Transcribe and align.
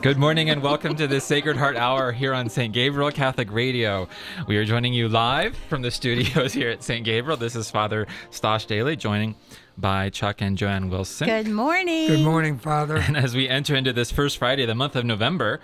Good 0.00 0.16
morning 0.16 0.48
and 0.48 0.62
welcome 0.62 0.94
to 0.94 1.08
the 1.08 1.20
Sacred 1.20 1.56
Heart 1.56 1.76
Hour 1.76 2.12
here 2.12 2.32
on 2.32 2.48
St. 2.48 2.72
Gabriel 2.72 3.10
Catholic 3.10 3.50
Radio. 3.50 4.08
We 4.46 4.56
are 4.56 4.64
joining 4.64 4.92
you 4.94 5.08
live 5.08 5.56
from 5.68 5.82
the 5.82 5.90
studios 5.90 6.52
here 6.54 6.70
at 6.70 6.84
St. 6.84 7.04
Gabriel. 7.04 7.36
This 7.36 7.56
is 7.56 7.68
Father 7.68 8.06
Stosh 8.30 8.64
Daly, 8.64 8.94
joining 8.94 9.34
by 9.76 10.08
Chuck 10.10 10.40
and 10.40 10.56
Joanne 10.56 10.88
Wilson. 10.88 11.26
Good 11.26 11.48
morning. 11.48 12.06
Good 12.06 12.24
morning, 12.24 12.58
Father. 12.58 12.96
And 13.08 13.16
as 13.16 13.34
we 13.34 13.48
enter 13.48 13.74
into 13.74 13.92
this 13.92 14.12
first 14.12 14.38
Friday 14.38 14.62
of 14.62 14.68
the 14.68 14.76
month 14.76 14.94
of 14.94 15.04
November, 15.04 15.60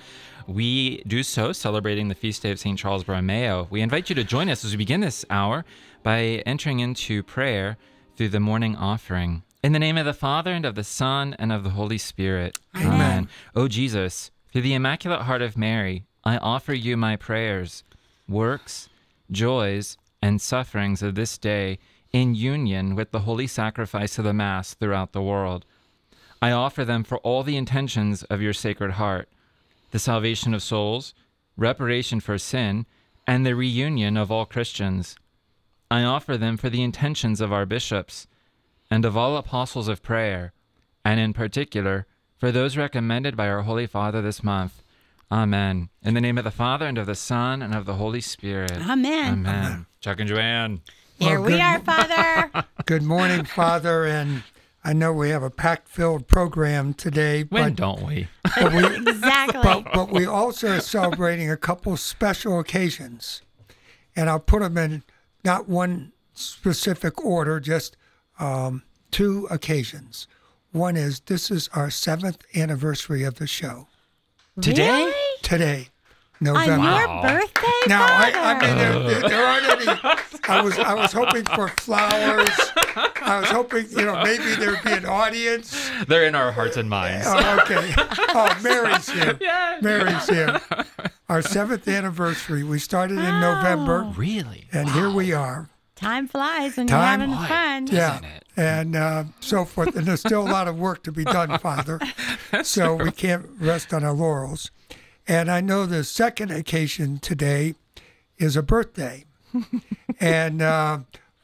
we 0.49 1.05
do 1.07 1.23
so 1.23 1.53
celebrating 1.53 2.09
the 2.09 2.17
feast 2.17 2.43
day 2.43 2.51
of 2.51 2.59
St. 2.59 2.77
Charles 2.77 3.05
Borromeo. 3.05 3.69
We 3.71 3.83
invite 3.83 4.09
you 4.09 4.17
to 4.17 4.25
join 4.25 4.49
us 4.49 4.65
as 4.65 4.73
we 4.73 4.79
begin 4.79 5.01
this 5.01 5.25
hour 5.31 5.65
by 6.03 6.43
entering 6.45 6.81
into 6.81 7.23
prayer 7.23 7.77
through 8.17 8.31
the 8.31 8.41
morning 8.41 8.75
offering. 8.75 9.45
In 9.65 9.73
the 9.73 9.79
name 9.79 9.97
of 9.97 10.05
the 10.05 10.13
Father, 10.13 10.53
and 10.53 10.67
of 10.67 10.75
the 10.75 10.85
Son, 10.85 11.35
and 11.39 11.51
of 11.51 11.65
the 11.65 11.71
Holy 11.71 11.97
Spirit. 11.97 12.59
Amen. 12.77 13.31
O 13.57 13.67
Jesus, 13.67 14.31
through 14.53 14.61
the 14.61 14.75
Immaculate 14.75 15.23
Heart 15.23 15.41
of 15.41 15.57
Mary, 15.57 16.05
I 16.23 16.37
offer 16.37 16.75
you 16.75 16.99
my 16.99 17.17
prayers, 17.17 17.83
works, 18.29 18.91
joys, 19.31 19.97
and 20.21 20.39
sufferings 20.39 21.03
of 21.03 21.15
this 21.15 21.39
day 21.39 21.79
in 22.13 22.35
union 22.35 22.95
with 22.95 23.11
the 23.11 23.21
holy 23.21 23.47
sacrifice 23.47 24.19
of 24.19 24.27
the 24.27 24.35
Mass 24.35 24.75
throughout 24.75 25.13
the 25.13 25.23
world. 25.23 25.65
I 26.43 26.51
offer 26.51 26.85
them 26.85 27.03
for 27.03 27.17
all 27.21 27.43
the 27.43 27.57
intentions 27.57 28.23
of 28.25 28.43
your 28.43 28.53
Sacred 28.53 28.93
Heart 28.93 29.31
the 29.93 29.99
salvation 29.99 30.53
of 30.53 30.63
souls, 30.63 31.15
reparation 31.57 32.21
for 32.21 32.37
sin, 32.37 32.85
and 33.27 33.47
the 33.47 33.57
reunion 33.57 34.19
of 34.19 34.31
all 34.31 34.45
Christians. 34.45 35.17
I 35.91 36.03
offer 36.03 36.37
them 36.37 36.59
for 36.59 36.69
the 36.69 36.83
intentions 36.83 37.41
of 37.41 37.51
our 37.51 37.65
bishops 37.65 38.27
and 38.91 39.05
of 39.05 39.17
all 39.17 39.37
apostles 39.37 39.89
of 39.89 40.03
prayer, 40.03 40.53
and 41.05 41.19
in 41.21 41.33
particular 41.33 42.07
for 42.39 42.51
those 42.53 42.77
recommended 42.77 43.37
by 43.37 43.49
our 43.49 43.63
Holy 43.63 43.87
Father 43.87 44.21
this 44.23 44.43
month. 44.43 44.83
Amen. 45.33 45.89
In 46.03 46.15
the 46.15 46.21
name 46.21 46.39
of 46.39 46.45
the 46.45 46.51
Father, 46.51 46.87
and 46.87 46.99
of 46.99 47.07
the 47.07 47.15
Son, 47.15 47.63
and 47.63 47.75
of 47.75 47.87
the 47.87 47.95
Holy 47.95 48.21
Spirit. 48.21 48.73
Amen. 48.73 49.33
Amen. 49.47 49.87
Chuck 50.01 50.21
and 50.21 50.29
Joanne. 50.29 50.83
Here 51.19 51.41
Well, 51.41 51.47
we 51.51 51.53
good 51.53 51.61
are, 51.61 51.79
mo- 51.79 51.85
Father. 52.53 52.65
Good 52.85 53.03
morning, 53.03 53.45
Father. 53.45 54.05
And 54.05 54.43
I 54.85 54.93
know 54.93 55.13
we 55.13 55.31
have 55.31 55.43
a 55.43 55.51
packed 55.51 55.89
filled 55.89 56.29
program 56.29 56.93
today, 56.93 57.45
When 57.45 57.71
but, 57.73 57.77
don't 57.77 58.03
we? 58.07 58.29
but, 58.57 58.73
we, 58.75 58.85
exactly. 59.11 59.61
but, 59.63 59.85
but 59.93 60.11
we 60.11 60.27
also 60.27 60.77
are 60.77 60.81
celebrating 60.81 61.51
a 61.51 61.57
couple 61.57 61.97
special 61.97 62.61
occasions. 62.61 63.41
And 64.15 64.29
I'll 64.29 64.39
put 64.41 64.61
them 64.61 64.77
in 64.77 65.03
not 65.45 65.69
one 65.69 66.13
specific 66.35 67.25
order, 67.25 67.59
just 67.61 67.97
um, 68.39 68.83
two 69.11 69.47
occasions. 69.51 70.27
One 70.73 70.97
is 70.97 71.21
this 71.21 71.51
is 71.51 71.69
our 71.75 71.91
seventh 71.91 72.45
anniversary 72.57 73.23
of 73.25 73.37
the 73.37 73.47
show 73.47 73.87
Today? 74.61 74.89
Really? 75.05 75.15
today, 75.43 75.89
On 76.41 76.47
November. 76.55 76.89
your 76.99 77.23
birthday, 77.23 77.67
Now, 77.89 78.05
I, 78.05 78.33
I 78.35 78.61
mean, 78.61 78.77
there, 78.79 78.99
there, 79.01 79.21
there 79.29 79.47
aren't 79.47 79.67
any. 79.89 80.19
I 80.49 80.61
was, 80.61 80.79
I 80.79 80.95
was 80.95 81.13
hoping 81.13 81.45
for 81.45 81.69
flowers. 81.69 82.51
I 82.97 83.39
was 83.41 83.49
hoping, 83.51 83.87
you 83.91 84.05
know, 84.05 84.21
maybe 84.23 84.55
there'd 84.57 84.83
be 84.85 84.93
an 84.93 85.07
audience. 85.07 85.91
They're 86.07 86.25
in 86.27 86.35
our 86.35 86.53
hearts 86.53 86.77
and 86.77 86.89
minds. 86.91 87.27
Oh, 87.29 87.59
okay. 87.63 87.93
Oh, 87.97 88.57
Mary's 88.63 89.09
here. 89.09 89.39
Yeah. 89.41 89.79
Mary's 89.81 90.29
here. 90.29 90.61
Our 91.29 91.41
seventh 91.43 91.89
anniversary. 91.89 92.63
We 92.65 92.79
started 92.79 93.19
in 93.19 93.41
November, 93.41 94.13
Really? 94.17 94.67
and 94.73 94.89
here 94.91 95.11
we 95.11 95.33
are. 95.33 95.69
Time 96.05 96.29
flies 96.29 96.77
when 96.77 96.87
Time- 96.87 97.21
you're 97.21 97.29
having 97.39 97.49
fun. 97.49 97.97
Yeah, 97.97 98.19
it? 98.19 98.45
and 98.57 98.95
uh, 98.95 99.25
so 99.41 99.65
forth. 99.65 99.97
And 99.97 100.07
there's 100.07 100.21
still 100.21 100.43
a 100.47 100.51
lot 100.51 100.69
of 100.69 100.77
work 100.79 101.03
to 101.05 101.13
be 101.13 101.25
done, 101.25 101.59
Father. 101.61 101.99
so 102.63 102.95
we 102.95 103.11
can't 103.11 103.47
rest 103.59 103.93
on 103.95 104.05
our 104.05 104.13
laurels. 104.13 104.71
And 105.27 105.51
I 105.51 105.61
know 105.63 105.87
the 105.87 106.05
second 106.05 106.51
occasion 106.51 107.19
today 107.19 107.75
is 108.37 108.57
a 108.57 108.63
birthday, 108.63 109.25
and 110.21 110.61
uh, 110.61 110.99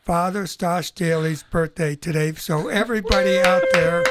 Father 0.05 0.45
Stosh 0.45 0.95
Daly's 0.95 1.43
birthday 1.43 1.95
today. 1.97 2.33
So 2.35 2.69
everybody 2.69 3.39
out 3.41 3.63
there, 3.73 4.05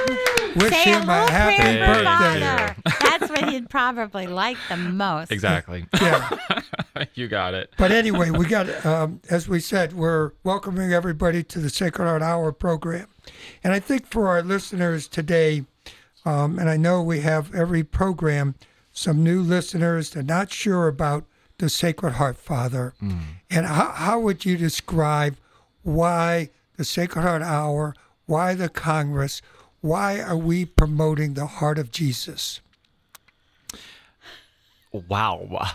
wish 0.56 0.72
Say 0.72 0.92
a 0.92 1.00
him 1.00 1.08
little 1.08 1.28
a 1.28 1.32
happy 1.32 1.56
prayer 1.58 1.86
for 1.86 2.04
birthday. 2.04 2.40
Father. 2.42 2.76
That's 3.02 3.30
what 3.30 3.50
he'd 3.50 3.70
probably 3.70 4.28
like 4.28 4.58
the 4.70 4.78
most. 4.78 5.32
Exactly. 5.32 5.86
Yeah. 6.02 6.30
you 7.14 7.28
got 7.28 7.54
it. 7.54 7.74
But 7.78 7.92
anyway, 7.92 8.30
we 8.32 8.46
got, 8.46 8.86
um, 8.86 9.22
as 9.30 9.48
we 9.48 9.60
said, 9.60 9.94
we're 9.94 10.32
welcoming 10.44 10.92
everybody 10.94 11.44
to 11.44 11.60
the 11.60 11.70
Sacred 11.70 12.06
Heart 12.06 12.22
Hour 12.22 12.52
program. 12.52 13.08
And 13.64 13.74
I 13.74 13.80
think 13.80 14.08
for 14.08 14.28
our 14.28 14.42
listeners 14.42 15.08
today, 15.08 15.66
um, 16.26 16.58
and 16.60 16.70
I 16.70 16.78
know 16.78 17.02
we 17.02 17.22
have 17.22 17.54
every 17.54 17.84
program, 17.84 18.56
some 18.92 19.24
new 19.24 19.42
listeners 19.42 20.12
that 20.12 20.20
are 20.20 20.24
not 20.24 20.52
sure 20.52 20.88
about 20.88 21.26
the 21.58 21.70
Sacred 21.70 22.14
Heart, 22.14 22.38
Father. 22.38 22.94
And 23.50 23.66
how, 23.66 23.92
how 23.92 24.20
would 24.20 24.46
you 24.46 24.58
describe 24.58 25.36
why 25.84 26.50
the 26.78 26.86
Sacred 26.86 27.22
Heart 27.22 27.42
Hour, 27.42 27.94
why 28.26 28.56
the 28.56 28.70
Congress, 28.70 29.42
why 29.82 30.20
are 30.20 30.38
we 30.38 30.66
promoting 30.66 31.34
the 31.34 31.46
heart 31.46 31.78
of 31.78 31.92
Jesus? 31.92 32.62
Wow. 34.92 35.70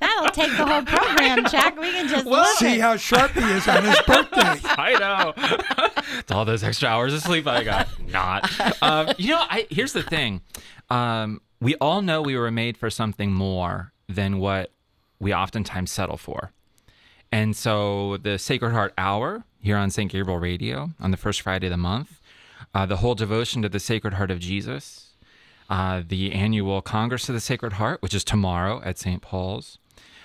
That'll 0.00 0.30
take 0.30 0.56
the 0.56 0.66
whole 0.66 0.82
program, 0.82 1.44
Jack. 1.50 1.78
We 1.78 1.90
can 1.90 2.08
just 2.08 2.26
look 2.26 2.46
See 2.58 2.74
at 2.74 2.80
how 2.80 2.96
sharp 2.96 3.32
he 3.32 3.40
is 3.40 3.66
on 3.68 3.84
his 3.84 4.00
birthday. 4.06 4.60
I 4.64 4.98
know. 4.98 5.34
it's 6.18 6.30
all 6.30 6.44
those 6.44 6.62
extra 6.62 6.88
hours 6.88 7.12
of 7.12 7.20
sleep 7.22 7.46
I 7.46 7.64
got. 7.64 7.88
Not. 8.08 8.82
Um, 8.82 9.08
you 9.18 9.30
know, 9.30 9.40
I 9.40 9.66
here's 9.70 9.92
the 9.92 10.02
thing. 10.02 10.42
Um, 10.88 11.40
we 11.60 11.74
all 11.76 12.02
know 12.02 12.22
we 12.22 12.36
were 12.36 12.50
made 12.50 12.76
for 12.76 12.88
something 12.90 13.32
more 13.32 13.92
than 14.08 14.38
what 14.38 14.72
we 15.18 15.34
oftentimes 15.34 15.90
settle 15.90 16.16
for. 16.16 16.52
And 17.32 17.54
so 17.54 18.16
the 18.16 18.38
Sacred 18.38 18.72
Heart 18.72 18.94
Hour 18.98 19.44
here 19.60 19.76
on 19.76 19.90
St. 19.90 20.10
Gabriel 20.10 20.38
Radio 20.38 20.90
on 20.98 21.10
the 21.10 21.16
first 21.16 21.42
Friday 21.42 21.66
of 21.66 21.70
the 21.70 21.76
month, 21.76 22.19
uh, 22.74 22.86
the 22.86 22.98
whole 22.98 23.14
devotion 23.14 23.62
to 23.62 23.68
the 23.68 23.80
Sacred 23.80 24.14
Heart 24.14 24.30
of 24.30 24.38
Jesus, 24.38 25.14
uh, 25.68 26.02
the 26.06 26.32
annual 26.32 26.82
Congress 26.82 27.28
of 27.28 27.34
the 27.34 27.40
Sacred 27.40 27.74
Heart, 27.74 28.02
which 28.02 28.14
is 28.14 28.24
tomorrow 28.24 28.80
at 28.84 28.98
St. 28.98 29.22
Paul's, 29.22 29.78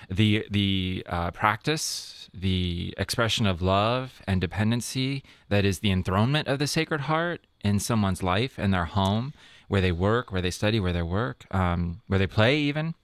the 0.08 0.46
the 0.50 1.02
uh, 1.06 1.30
practice, 1.32 2.28
the 2.32 2.94
expression 2.96 3.46
of 3.46 3.62
love 3.62 4.22
and 4.26 4.40
dependency 4.40 5.22
that 5.48 5.64
is 5.64 5.80
the 5.80 5.90
enthronement 5.90 6.48
of 6.48 6.58
the 6.58 6.66
Sacred 6.66 7.02
Heart 7.02 7.46
in 7.64 7.80
someone's 7.80 8.22
life 8.22 8.54
and 8.58 8.72
their 8.72 8.84
home, 8.84 9.32
where 9.68 9.80
they 9.80 9.92
work, 9.92 10.30
where 10.30 10.42
they 10.42 10.50
study, 10.50 10.78
where 10.78 10.92
they 10.92 11.02
work, 11.02 11.44
um, 11.50 12.02
where 12.06 12.18
they 12.18 12.26
play, 12.26 12.58
even. 12.58 12.94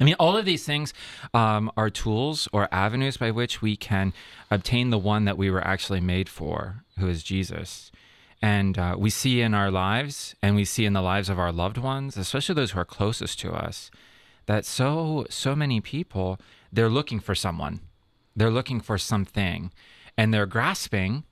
I 0.00 0.04
mean, 0.04 0.14
all 0.20 0.36
of 0.36 0.44
these 0.44 0.64
things 0.64 0.94
um, 1.34 1.72
are 1.76 1.90
tools 1.90 2.48
or 2.52 2.68
avenues 2.70 3.16
by 3.16 3.32
which 3.32 3.60
we 3.60 3.76
can 3.76 4.12
obtain 4.48 4.90
the 4.90 4.98
one 4.98 5.24
that 5.24 5.36
we 5.36 5.50
were 5.50 5.66
actually 5.66 6.00
made 6.00 6.28
for, 6.28 6.84
who 6.98 7.08
is 7.08 7.24
Jesus. 7.24 7.90
And 8.40 8.78
uh, 8.78 8.94
we 8.98 9.10
see 9.10 9.40
in 9.40 9.52
our 9.52 9.70
lives, 9.70 10.34
and 10.42 10.54
we 10.54 10.64
see 10.64 10.84
in 10.84 10.92
the 10.92 11.02
lives 11.02 11.28
of 11.28 11.38
our 11.38 11.52
loved 11.52 11.76
ones, 11.76 12.16
especially 12.16 12.54
those 12.54 12.70
who 12.70 12.78
are 12.78 12.84
closest 12.84 13.40
to 13.40 13.52
us, 13.52 13.90
that 14.46 14.64
so 14.64 15.26
so 15.28 15.56
many 15.56 15.80
people 15.80 16.38
they're 16.72 16.88
looking 16.88 17.18
for 17.20 17.34
someone, 17.34 17.80
they're 18.36 18.50
looking 18.50 18.80
for 18.80 18.96
something, 18.98 19.72
and 20.16 20.32
they're 20.32 20.46
grasping, 20.46 21.24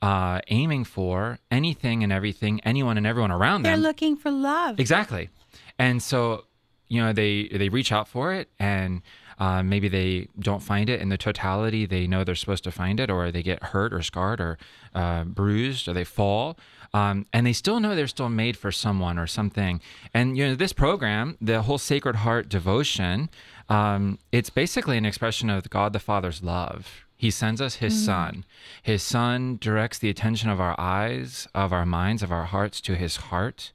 uh, 0.00 0.40
aiming 0.48 0.84
for 0.84 1.38
anything 1.50 2.02
and 2.02 2.12
everything, 2.12 2.60
anyone 2.64 2.96
and 2.96 3.06
everyone 3.06 3.30
around 3.30 3.62
them. 3.62 3.72
They're 3.80 3.88
looking 3.88 4.16
for 4.16 4.30
love. 4.30 4.78
Exactly. 4.78 5.30
And 5.78 6.02
so, 6.02 6.44
you 6.88 7.02
know, 7.02 7.12
they 7.12 7.48
they 7.48 7.68
reach 7.68 7.90
out 7.92 8.06
for 8.08 8.32
it 8.32 8.50
and 8.58 9.02
uh, 9.42 9.62
maybe 9.62 9.88
they 9.88 10.28
don't 10.38 10.62
find 10.62 10.88
it 10.88 11.00
in 11.00 11.08
the 11.08 11.18
totality 11.18 11.84
they 11.84 12.06
know 12.06 12.22
they're 12.22 12.42
supposed 12.44 12.64
to 12.64 12.70
find 12.70 13.00
it, 13.00 13.10
or 13.10 13.30
they 13.30 13.42
get 13.42 13.60
hurt 13.72 13.92
or 13.92 14.02
scarred 14.02 14.40
or 14.40 14.52
uh, 14.94 15.24
bruised 15.24 15.88
or 15.88 15.92
they 15.92 16.04
fall. 16.04 16.56
Um, 16.94 17.26
and 17.32 17.46
they 17.46 17.54
still 17.54 17.80
know 17.80 17.96
they're 17.96 18.06
still 18.06 18.28
made 18.28 18.56
for 18.56 18.70
someone 18.70 19.18
or 19.18 19.26
something. 19.26 19.80
And, 20.12 20.36
you 20.36 20.46
know, 20.46 20.54
this 20.54 20.74
program, 20.74 21.38
the 21.40 21.62
whole 21.62 21.78
Sacred 21.78 22.16
Heart 22.16 22.50
devotion, 22.50 23.30
um, 23.68 24.18
it's 24.30 24.50
basically 24.50 24.98
an 24.98 25.06
expression 25.06 25.48
of 25.48 25.70
God 25.70 25.94
the 25.94 25.98
Father's 25.98 26.42
love. 26.42 27.06
He 27.16 27.30
sends 27.30 27.60
us 27.60 27.76
his 27.76 28.04
son. 28.04 28.44
His 28.82 29.02
son 29.02 29.56
directs 29.60 29.98
the 29.98 30.10
attention 30.10 30.50
of 30.50 30.60
our 30.60 30.78
eyes, 30.78 31.48
of 31.54 31.72
our 31.72 31.86
minds, 31.86 32.22
of 32.22 32.30
our 32.30 32.44
hearts 32.44 32.80
to 32.82 32.94
his 32.94 33.16
heart 33.16 33.72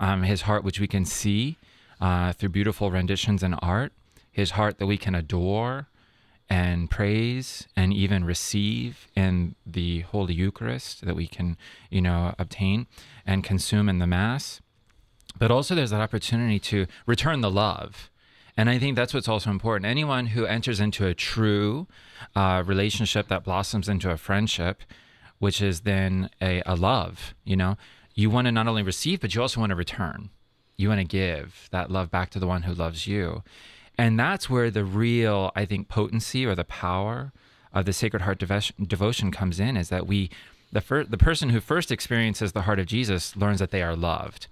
um, 0.00 0.22
his 0.22 0.42
heart 0.42 0.64
which 0.64 0.80
we 0.80 0.86
can 0.86 1.04
see 1.04 1.56
uh, 2.00 2.32
through 2.32 2.50
beautiful 2.50 2.90
renditions 2.90 3.42
and 3.42 3.54
art, 3.62 3.92
his 4.34 4.50
heart 4.50 4.74
that 4.78 4.86
we 4.86 4.98
can 4.98 5.14
adore 5.14 5.74
and 6.50 6.90
praise 6.90 7.68
and 7.74 7.88
even 7.94 8.24
receive 8.24 9.06
in 9.16 9.54
the 9.64 10.00
Holy 10.12 10.34
Eucharist 10.34 11.04
that 11.06 11.16
we 11.16 11.26
can, 11.26 11.56
you 11.88 12.02
know, 12.02 12.34
obtain 12.38 12.86
and 13.24 13.42
consume 13.42 13.88
in 13.88 13.98
the 14.00 14.06
Mass. 14.06 14.60
But 15.38 15.50
also 15.50 15.74
there's 15.74 15.94
that 15.94 16.06
opportunity 16.08 16.58
to 16.70 16.86
return 17.06 17.40
the 17.40 17.50
love. 17.50 18.10
And 18.56 18.68
I 18.68 18.78
think 18.78 18.94
that's 18.94 19.14
what's 19.14 19.28
also 19.34 19.50
important. 19.50 19.86
Anyone 19.86 20.26
who 20.34 20.44
enters 20.46 20.80
into 20.80 21.06
a 21.06 21.14
true 21.14 21.86
uh, 22.36 22.62
relationship 22.66 23.28
that 23.28 23.44
blossoms 23.44 23.88
into 23.88 24.10
a 24.10 24.16
friendship, 24.16 24.82
which 25.38 25.60
is 25.60 25.80
then 25.80 26.30
a, 26.40 26.62
a 26.66 26.76
love, 26.76 27.34
you 27.44 27.56
know, 27.56 27.76
you 28.14 28.30
want 28.30 28.46
to 28.46 28.52
not 28.52 28.68
only 28.68 28.82
receive, 28.82 29.20
but 29.20 29.34
you 29.34 29.40
also 29.42 29.60
want 29.60 29.70
to 29.70 29.76
return. 29.76 30.30
you 30.76 30.88
want 30.88 31.00
to 31.00 31.04
give 31.04 31.68
that 31.70 31.90
love 31.90 32.10
back 32.10 32.30
to 32.30 32.38
the 32.38 32.46
one 32.46 32.62
who 32.62 32.74
loves 32.74 33.06
you. 33.06 33.42
And 33.96 34.18
that's 34.18 34.50
where 34.50 34.70
the 34.70 34.84
real, 34.84 35.52
I 35.54 35.64
think, 35.64 35.88
potency 35.88 36.44
or 36.44 36.54
the 36.54 36.64
power 36.64 37.32
of 37.72 37.84
the 37.84 37.92
Sacred 37.92 38.22
Heart 38.22 38.38
devotion, 38.38 38.76
devotion 38.86 39.30
comes 39.30 39.60
in 39.60 39.76
is 39.76 39.88
that 39.88 40.06
we, 40.06 40.30
the, 40.72 40.80
fir- 40.80 41.04
the 41.04 41.18
person 41.18 41.50
who 41.50 41.60
first 41.60 41.90
experiences 41.92 42.52
the 42.52 42.62
heart 42.62 42.78
of 42.78 42.86
Jesus 42.86 43.36
learns 43.36 43.60
that 43.60 43.70
they 43.70 43.82
are 43.82 43.96
loved. 43.96 44.46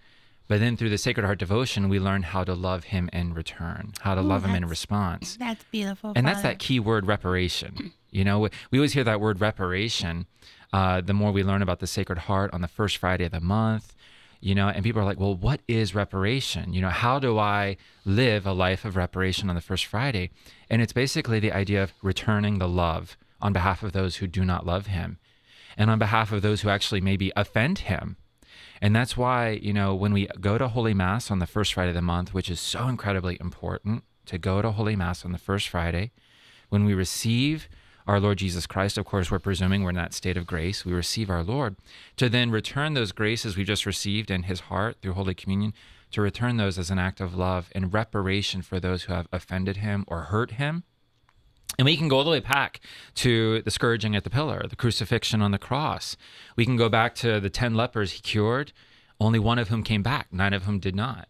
But 0.48 0.60
then 0.60 0.76
through 0.76 0.90
the 0.90 0.98
Sacred 0.98 1.24
Heart 1.24 1.38
devotion, 1.38 1.88
we 1.88 1.98
learn 1.98 2.22
how 2.24 2.44
to 2.44 2.54
love 2.54 2.84
him 2.84 3.08
in 3.12 3.32
return, 3.32 3.92
how 4.00 4.14
to 4.14 4.20
Ooh, 4.20 4.24
love 4.24 4.44
him 4.44 4.54
in 4.54 4.66
response. 4.66 5.36
That's 5.36 5.64
beautiful. 5.70 6.12
And 6.14 6.26
that's 6.26 6.42
that 6.42 6.58
key 6.58 6.78
word 6.80 7.06
reparation. 7.06 7.92
You 8.10 8.24
know, 8.24 8.40
we- 8.40 8.50
we 8.70 8.78
always 8.78 8.92
hear 8.92 9.04
that 9.04 9.20
word 9.20 9.40
reparation. 9.40 10.26
Uh, 10.72 11.00
the 11.00 11.14
more 11.14 11.32
we 11.32 11.42
learn 11.42 11.62
about 11.62 11.78
the 11.80 11.86
Sacred 11.86 12.18
Heart 12.18 12.52
on 12.52 12.60
the 12.60 12.68
first 12.68 12.96
Friday 12.98 13.24
of 13.24 13.32
the 13.32 13.40
month, 13.40 13.94
you 14.42 14.56
know, 14.56 14.68
and 14.68 14.82
people 14.82 15.00
are 15.00 15.04
like, 15.04 15.20
well, 15.20 15.36
what 15.36 15.60
is 15.68 15.94
reparation? 15.94 16.72
You 16.74 16.80
know, 16.80 16.88
how 16.88 17.20
do 17.20 17.38
I 17.38 17.76
live 18.04 18.44
a 18.44 18.52
life 18.52 18.84
of 18.84 18.96
reparation 18.96 19.48
on 19.48 19.54
the 19.54 19.60
first 19.60 19.86
Friday? 19.86 20.30
And 20.68 20.82
it's 20.82 20.92
basically 20.92 21.38
the 21.38 21.52
idea 21.52 21.80
of 21.80 21.92
returning 22.02 22.58
the 22.58 22.68
love 22.68 23.16
on 23.40 23.52
behalf 23.52 23.84
of 23.84 23.92
those 23.92 24.16
who 24.16 24.26
do 24.26 24.44
not 24.44 24.66
love 24.66 24.88
him 24.88 25.18
and 25.76 25.90
on 25.90 26.00
behalf 26.00 26.32
of 26.32 26.42
those 26.42 26.62
who 26.62 26.68
actually 26.68 27.00
maybe 27.00 27.32
offend 27.36 27.78
him. 27.80 28.16
And 28.80 28.96
that's 28.96 29.16
why, 29.16 29.50
you 29.62 29.72
know, 29.72 29.94
when 29.94 30.12
we 30.12 30.26
go 30.40 30.58
to 30.58 30.66
Holy 30.66 30.92
Mass 30.92 31.30
on 31.30 31.38
the 31.38 31.46
first 31.46 31.72
Friday 31.74 31.90
of 31.90 31.94
the 31.94 32.02
month, 32.02 32.34
which 32.34 32.50
is 32.50 32.58
so 32.58 32.88
incredibly 32.88 33.38
important 33.40 34.02
to 34.26 34.38
go 34.38 34.60
to 34.60 34.72
Holy 34.72 34.96
Mass 34.96 35.24
on 35.24 35.30
the 35.30 35.38
first 35.38 35.68
Friday, 35.68 36.10
when 36.68 36.84
we 36.84 36.94
receive 36.94 37.68
our 38.06 38.20
Lord 38.20 38.38
Jesus 38.38 38.66
Christ, 38.66 38.98
of 38.98 39.04
course, 39.04 39.30
we're 39.30 39.38
presuming 39.38 39.82
we're 39.82 39.90
in 39.90 39.96
that 39.96 40.14
state 40.14 40.36
of 40.36 40.46
grace. 40.46 40.84
We 40.84 40.92
receive 40.92 41.30
our 41.30 41.42
Lord 41.42 41.76
to 42.16 42.28
then 42.28 42.50
return 42.50 42.94
those 42.94 43.12
graces 43.12 43.56
we 43.56 43.64
just 43.64 43.86
received 43.86 44.30
in 44.30 44.44
his 44.44 44.60
heart 44.60 44.96
through 45.00 45.12
Holy 45.12 45.34
Communion, 45.34 45.72
to 46.10 46.20
return 46.20 46.56
those 46.56 46.78
as 46.78 46.90
an 46.90 46.98
act 46.98 47.20
of 47.20 47.34
love 47.34 47.70
and 47.74 47.92
reparation 47.92 48.60
for 48.62 48.78
those 48.78 49.04
who 49.04 49.14
have 49.14 49.28
offended 49.32 49.78
him 49.78 50.04
or 50.08 50.22
hurt 50.22 50.52
him. 50.52 50.84
And 51.78 51.86
we 51.86 51.96
can 51.96 52.08
go 52.08 52.18
all 52.18 52.24
the 52.24 52.30
way 52.30 52.40
back 52.40 52.80
to 53.16 53.62
the 53.62 53.70
scourging 53.70 54.14
at 54.14 54.24
the 54.24 54.30
pillar, 54.30 54.62
the 54.68 54.76
crucifixion 54.76 55.40
on 55.40 55.52
the 55.52 55.58
cross. 55.58 56.16
We 56.54 56.66
can 56.66 56.76
go 56.76 56.90
back 56.90 57.14
to 57.16 57.40
the 57.40 57.48
10 57.48 57.74
lepers 57.74 58.12
he 58.12 58.20
cured, 58.20 58.72
only 59.18 59.38
one 59.38 59.58
of 59.58 59.68
whom 59.68 59.82
came 59.82 60.02
back, 60.02 60.28
nine 60.30 60.52
of 60.52 60.64
whom 60.64 60.78
did 60.78 60.94
not. 60.94 61.28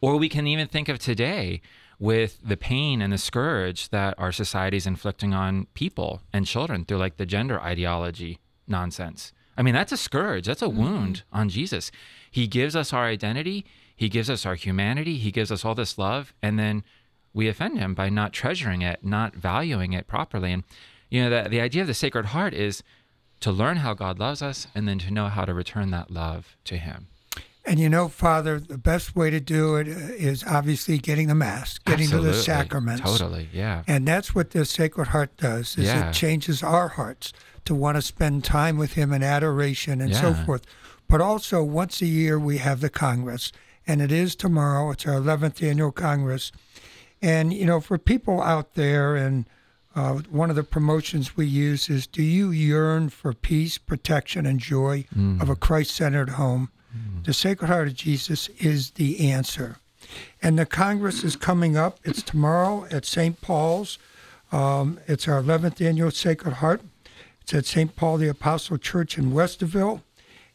Or 0.00 0.16
we 0.16 0.28
can 0.28 0.46
even 0.46 0.66
think 0.66 0.88
of 0.88 0.98
today 0.98 1.60
with 1.98 2.38
the 2.44 2.56
pain 2.56 3.00
and 3.00 3.12
the 3.12 3.18
scourge 3.18 3.88
that 3.90 4.14
our 4.18 4.32
society 4.32 4.76
is 4.76 4.86
inflicting 4.86 5.32
on 5.32 5.66
people 5.74 6.22
and 6.32 6.46
children 6.46 6.84
through 6.84 6.98
like 6.98 7.16
the 7.16 7.26
gender 7.26 7.60
ideology 7.60 8.38
nonsense. 8.66 9.32
I 9.56 9.62
mean, 9.62 9.74
that's 9.74 9.92
a 9.92 9.96
scourge, 9.96 10.46
that's 10.46 10.62
a 10.62 10.66
mm-hmm. 10.66 10.80
wound 10.82 11.22
on 11.32 11.48
Jesus. 11.48 11.90
He 12.30 12.46
gives 12.46 12.74
us 12.74 12.92
our 12.92 13.04
identity, 13.04 13.64
he 13.94 14.08
gives 14.08 14.28
us 14.28 14.44
our 14.44 14.56
humanity, 14.56 15.16
he 15.16 15.30
gives 15.30 15.52
us 15.52 15.64
all 15.64 15.74
this 15.74 15.96
love, 15.96 16.34
and 16.42 16.58
then 16.58 16.82
we 17.32 17.48
offend 17.48 17.78
him 17.78 17.94
by 17.94 18.08
not 18.08 18.32
treasuring 18.32 18.82
it, 18.82 19.04
not 19.04 19.34
valuing 19.34 19.92
it 19.92 20.06
properly. 20.06 20.52
And 20.52 20.64
you 21.10 21.22
know, 21.22 21.42
the, 21.42 21.48
the 21.48 21.60
idea 21.60 21.82
of 21.82 21.88
the 21.88 21.94
Sacred 21.94 22.26
Heart 22.26 22.54
is 22.54 22.82
to 23.40 23.52
learn 23.52 23.78
how 23.78 23.94
God 23.94 24.18
loves 24.18 24.42
us 24.42 24.66
and 24.74 24.88
then 24.88 24.98
to 25.00 25.12
know 25.12 25.28
how 25.28 25.44
to 25.44 25.54
return 25.54 25.90
that 25.90 26.10
love 26.10 26.56
to 26.64 26.76
him. 26.76 27.08
And 27.66 27.80
you 27.80 27.88
know, 27.88 28.08
Father, 28.08 28.60
the 28.60 28.76
best 28.76 29.16
way 29.16 29.30
to 29.30 29.40
do 29.40 29.76
it 29.76 29.88
uh, 29.88 30.50
obviously 30.50 30.98
getting 30.98 31.28
the 31.28 31.34
Mass, 31.34 31.78
getting 31.78 32.08
to 32.10 32.16
the 32.20 32.28
Absolutely. 32.28 32.42
sacraments. 32.42 33.02
Totally, 33.02 33.48
yeah. 33.52 33.82
And 33.86 34.06
that's 34.06 34.34
what 34.34 34.50
the 34.50 34.64
Sacred 34.66 35.08
Heart 35.08 35.38
does, 35.38 35.78
is 35.78 35.86
Yeah. 35.86 36.10
it 36.10 36.12
changes 36.12 36.62
our 36.62 36.88
hearts 36.88 37.32
to 37.64 37.74
want 37.74 37.96
to 37.96 38.02
spend 38.02 38.44
time 38.44 38.76
with 38.76 38.92
him 38.92 39.12
in 39.14 39.22
adoration 39.22 40.02
and 40.02 40.14
so 40.14 40.34
forth. 40.34 40.62
But 41.08 41.22
also, 41.22 41.62
once 41.62 42.02
a 42.02 42.06
year, 42.06 42.38
we 42.38 42.58
have 42.58 42.80
the 42.80 42.90
Congress, 42.90 43.50
and 43.86 44.02
it 44.02 44.12
is 44.12 44.34
tomorrow. 44.36 44.90
It's 44.90 45.06
our 45.06 45.14
11th 45.14 45.62
annual 45.62 45.92
Congress. 45.92 46.52
And, 47.22 47.52
you 47.54 47.64
know, 47.64 47.80
for 47.80 47.96
people 47.96 48.42
out 48.42 48.74
there, 48.74 49.16
and 49.16 49.46
uh, 49.96 50.14
one 50.28 50.50
of 50.50 50.56
the 50.56 50.64
promotions 50.64 51.36
we 51.36 51.46
use 51.46 51.88
is 51.88 52.06
Do 52.06 52.22
you 52.22 52.50
yearn 52.50 53.08
for 53.08 53.32
peace, 53.32 53.78
protection, 53.78 54.44
and 54.44 54.60
joy 54.60 55.06
of 55.40 55.48
a 55.48 55.56
Christ 55.56 55.92
centered 55.94 56.30
home? 56.30 56.68
The 57.24 57.32
Sacred 57.32 57.68
Heart 57.68 57.88
of 57.88 57.94
Jesus 57.94 58.48
is 58.58 58.90
the 58.92 59.30
answer. 59.30 59.76
And 60.42 60.58
the 60.58 60.66
Congress 60.66 61.24
is 61.24 61.36
coming 61.36 61.76
up. 61.76 61.98
It's 62.04 62.22
tomorrow 62.22 62.86
at 62.90 63.06
St. 63.06 63.40
Paul's. 63.40 63.98
Um, 64.52 65.00
it's 65.06 65.26
our 65.26 65.42
11th 65.42 65.84
annual 65.84 66.10
Sacred 66.10 66.54
Heart. 66.54 66.82
It's 67.40 67.54
at 67.54 67.66
St. 67.66 67.96
Paul 67.96 68.18
the 68.18 68.28
Apostle 68.28 68.78
Church 68.78 69.18
in 69.18 69.32
Westerville. 69.32 70.02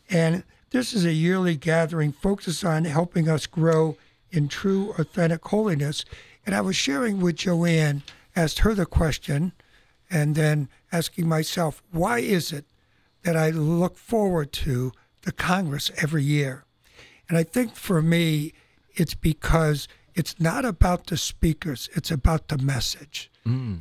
And 0.09 0.43
this 0.69 0.93
is 0.93 1.05
a 1.05 1.13
yearly 1.13 1.55
gathering 1.55 2.11
focused 2.11 2.63
on 2.63 2.85
helping 2.85 3.27
us 3.27 3.47
grow 3.47 3.97
in 4.31 4.47
true, 4.47 4.93
authentic 4.97 5.43
holiness. 5.45 6.05
And 6.45 6.55
I 6.55 6.61
was 6.61 6.75
sharing 6.75 7.19
with 7.19 7.35
Joanne, 7.37 8.03
asked 8.35 8.59
her 8.59 8.73
the 8.73 8.85
question, 8.85 9.51
and 10.09 10.35
then 10.35 10.69
asking 10.91 11.27
myself, 11.27 11.81
why 11.91 12.19
is 12.19 12.51
it 12.51 12.65
that 13.23 13.35
I 13.35 13.49
look 13.49 13.97
forward 13.97 14.51
to 14.53 14.91
the 15.23 15.31
Congress 15.31 15.91
every 15.97 16.23
year? 16.23 16.65
And 17.27 17.37
I 17.37 17.43
think 17.43 17.75
for 17.75 18.01
me, 18.01 18.53
it's 18.95 19.13
because 19.13 19.87
it's 20.15 20.39
not 20.39 20.65
about 20.65 21.07
the 21.07 21.17
speakers, 21.17 21.89
it's 21.93 22.11
about 22.11 22.47
the 22.49 22.57
message. 22.57 23.31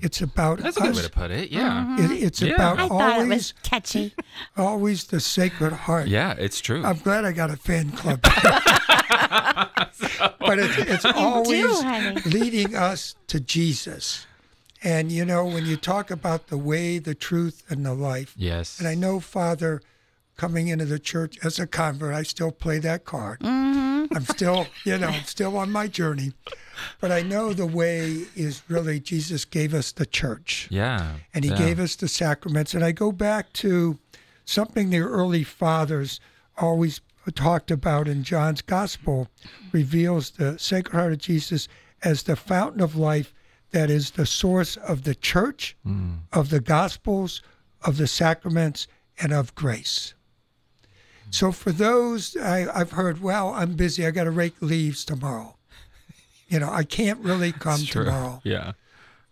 It's 0.01 0.23
about 0.23 0.59
Mm. 0.59 0.63
That's 0.63 0.77
a 0.79 0.81
good 0.81 0.97
way 0.97 1.03
to 1.03 1.11
put 1.11 1.31
it. 1.31 1.51
Yeah. 1.51 1.97
It, 2.01 2.11
it's 2.23 2.41
Yeah. 2.41 2.55
about 2.55 2.79
I 2.79 2.89
thought 2.89 3.11
it 3.11 3.15
always, 3.23 3.29
was 3.29 3.55
catchy. 3.63 4.15
always 4.57 5.05
the 5.05 5.21
Sacred 5.21 5.75
Heart. 5.75 6.09
Yeah, 6.09 6.33
it's 6.39 6.61
true. 6.61 6.83
I'm 6.83 6.97
glad 6.99 7.27
I 7.27 7.33
got 7.33 7.51
a 7.51 7.57
fan 7.57 7.91
club. 7.93 8.21
but 10.39 10.59
it's, 10.59 10.79
it's 10.79 11.05
always 11.05 11.83
honey. 11.83 12.21
leading 12.25 12.75
us 12.75 13.15
to 13.27 13.41
Jesus. 13.41 14.27
And 14.83 15.13
you 15.13 15.25
know, 15.25 15.45
when 15.45 15.67
you 15.67 15.77
talk 15.77 16.11
about 16.11 16.47
the 16.47 16.57
way, 16.57 16.99
the 16.99 17.15
truth, 17.15 17.63
and 17.69 17.85
the 17.85 17.93
life, 17.95 18.33
yes. 18.37 18.79
and 18.79 18.89
I 18.89 18.95
know, 18.95 19.21
Father, 19.21 19.83
coming 20.39 20.69
into 20.69 20.87
the 20.87 20.99
church 20.99 21.37
as 21.45 21.59
a 21.59 21.67
convert, 21.67 22.15
I 22.15 22.23
still 22.23 22.51
play 22.51 22.79
that 22.79 23.05
card. 23.05 23.41
Mm-hmm. 23.41 24.17
I'm 24.17 24.25
still, 24.25 24.67
you 24.85 24.97
know, 24.97 25.09
I'm 25.09 25.25
still 25.25 25.59
on 25.59 25.71
my 25.71 25.87
journey. 25.87 26.33
But 27.01 27.13
I 27.13 27.23
know 27.23 27.53
the 27.53 27.67
way 27.67 28.25
is 28.35 28.63
really 28.69 29.01
Jesus 29.01 29.45
gave 29.45 29.75
us 29.75 29.93
the 29.93 30.07
church 30.07 30.69
yeah. 30.71 31.17
and 31.35 31.45
he 31.45 31.51
yeah. 31.51 31.59
gave 31.59 31.81
us 31.81 31.97
the 31.97 32.09
sacraments. 32.09 32.73
And 32.73 32.85
I 32.85 32.93
go 32.93 33.13
back 33.13 33.53
to 33.55 33.99
something 34.45 34.89
the 34.89 35.01
early 35.01 35.45
fathers 35.45 36.21
always 36.57 37.01
talked 37.35 37.71
about 37.71 38.09
in 38.09 38.23
John's 38.23 38.63
gospel 38.63 39.29
reveals 39.73 40.31
the 40.31 40.59
Sacred 40.59 40.97
Heart 40.97 41.13
of 41.13 41.19
Jesus 41.19 41.69
as 42.03 42.23
the 42.23 42.37
fountain 42.37 42.81
of 42.81 42.97
life 42.97 43.35
that 43.73 43.91
is 43.91 44.13
the 44.13 44.25
source 44.25 44.77
of 44.77 45.03
the 45.03 45.15
church, 45.15 45.77
mm. 45.87 46.21
of 46.33 46.49
the 46.49 46.61
gospels, 46.61 47.43
of 47.83 47.99
the 47.99 48.07
sacraments, 48.07 48.87
and 49.21 49.33
of 49.33 49.55
grace. 49.55 50.15
So 51.31 51.53
for 51.53 51.73
those 51.73 52.37
I, 52.37 52.67
I've 52.79 52.93
heard, 52.93 53.21
well, 53.21 53.51
I'm 53.51 53.75
busy. 53.75 54.07
I 54.07 54.11
got 54.11 54.25
to 54.25 54.31
rake 54.31 54.55
leaves 54.61 55.05
tomorrow. 55.05 55.57
You 56.49 56.59
know, 56.61 56.71
I 56.71 56.85
can't 56.85 57.21
really 57.21 57.53
come 57.53 57.81
tomorrow. 57.81 58.41
Yeah. 58.45 58.73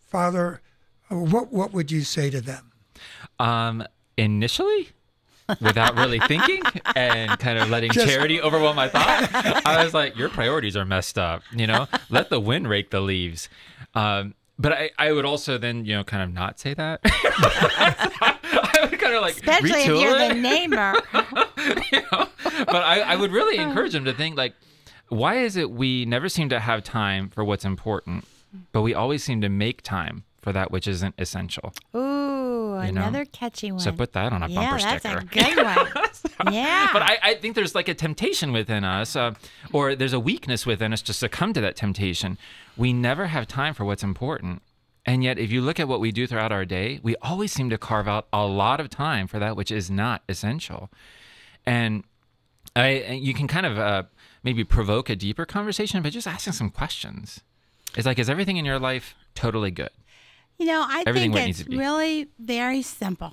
Father, 0.07 0.61
what 1.09 1.53
what 1.53 1.73
would 1.73 1.91
you 1.91 2.03
say 2.03 2.31
to 2.31 2.41
them? 2.41 2.73
Um, 3.39 3.85
initially, 4.17 4.91
without 5.61 5.97
really 5.97 6.21
thinking 6.21 6.63
and 6.95 7.39
kind 7.39 7.59
of 7.59 7.71
letting 7.71 7.91
Just- 7.93 8.07
charity 8.07 8.41
overwhelm 8.41 8.77
my 8.77 8.89
thought, 8.89 9.31
I 9.67 9.83
was 9.85 9.95
like, 9.95 10.17
"Your 10.17 10.29
priorities 10.29 10.77
are 10.77 10.85
messed 10.85 11.19
up." 11.19 11.43
You 11.55 11.67
know, 11.67 11.87
let 12.11 12.31
the 12.31 12.41
wind 12.41 12.69
rake 12.69 12.91
the 12.91 13.01
leaves. 13.01 13.49
Um, 13.95 14.35
but 14.59 14.73
I, 14.73 14.91
I 14.99 15.13
would 15.13 15.25
also 15.25 15.59
then, 15.59 15.85
you 15.85 15.95
know, 15.95 16.05
kind 16.05 16.23
of 16.23 16.33
not 16.33 16.59
say 16.59 16.75
that. 16.75 17.01
I 17.05 18.89
would 18.91 18.99
kind 18.99 19.15
of 19.15 19.23
like 19.23 19.37
Especially 19.37 19.83
if 19.83 19.87
you're 19.87 20.17
it. 20.17 20.29
the 20.29 20.35
namer. 20.35 20.95
you 21.93 22.03
know? 22.13 22.29
But 22.67 22.83
I, 22.83 23.01
I 23.01 23.17
would 23.17 23.33
really 23.33 23.59
encourage 23.59 23.93
them 23.93 24.05
to 24.07 24.15
think 24.15 24.37
like, 24.37 24.55
why 25.09 25.37
is 25.37 25.57
it 25.57 25.71
we 25.71 26.05
never 26.05 26.29
seem 26.29 26.49
to 26.49 26.61
have 26.61 26.83
time 26.83 27.29
for 27.29 27.45
what's 27.45 27.65
important, 27.65 28.25
but 28.73 28.83
we 28.83 28.95
always 28.95 29.23
seem 29.23 29.41
to 29.43 29.49
make 29.49 29.83
time 29.83 30.25
for 30.41 30.53
that 30.53 30.71
which 30.71 30.89
isn't 30.89 31.15
essential? 31.19 31.73
Ooh, 31.95 32.16
You 32.85 32.93
know? 32.93 33.03
another 33.03 33.25
catchy 33.25 33.73
one. 33.73 33.81
So 33.81 33.93
put 33.93 34.13
that 34.13 34.33
on 34.33 34.43
a 34.43 34.49
yeah, 34.49 34.71
bumper 34.71 34.83
that's 34.83 35.03
sticker. 35.03 35.19
a 35.19 35.25
good 35.25 35.65
one. 35.65 36.53
yeah. 36.55 36.91
But 36.93 37.03
I, 37.03 37.19
I 37.23 37.35
think 37.35 37.55
there's 37.55 37.75
like 37.75 37.89
a 37.89 37.95
temptation 37.95 38.53
within 38.53 38.85
us, 38.85 39.17
uh, 39.17 39.35
or 39.73 39.95
there's 39.95 40.13
a 40.13 40.21
weakness 40.21 40.67
within 40.67 40.93
us 40.93 41.03
to 41.03 41.13
succumb 41.13 41.53
to 41.55 41.61
that 41.61 41.77
temptation. 41.77 42.39
We 42.77 42.93
never 42.93 43.27
have 43.27 43.47
time 43.47 43.75
for 43.75 43.85
what's 43.85 44.03
important. 44.03 44.63
And 45.05 45.23
yet, 45.23 45.39
if 45.39 45.53
you 45.53 45.61
look 45.61 45.79
at 45.79 45.87
what 45.87 46.01
we 46.01 46.11
do 46.11 46.27
throughout 46.27 46.51
our 46.51 46.65
day, 46.65 46.99
we 47.03 47.15
always 47.23 47.53
seem 47.53 47.71
to 47.71 47.79
carve 47.79 48.09
out 48.09 48.27
a 48.33 48.45
lot 48.45 48.81
of 48.81 48.91
time 48.91 49.29
for 49.29 49.39
that 49.39 49.57
which 49.57 49.71
is 49.71 49.89
not 49.89 50.23
essential. 50.29 50.91
And 51.65 52.03
I, 52.75 53.13
you 53.13 53.33
can 53.33 53.47
kind 53.47 53.67
of 53.67 53.79
uh, 53.79 54.03
maybe 54.43 54.65
provoke 54.65 55.09
a 55.09 55.17
deeper 55.17 55.47
conversation 55.47 56.03
by 56.03 56.11
just 56.11 56.27
asking 56.27 56.55
some 56.55 56.71
questions. 56.71 57.41
It's 57.97 58.05
like, 58.05 58.19
is 58.19 58.29
everything 58.29 58.57
in 58.57 58.65
your 58.65 58.79
life 58.79 59.15
totally 59.35 59.71
good? 59.71 59.91
You 60.59 60.67
know, 60.67 60.85
I 60.89 61.05
Everything 61.07 61.33
think 61.33 61.51
it's 61.51 61.69
really 61.69 62.29
very 62.39 62.83
simple. 62.83 63.33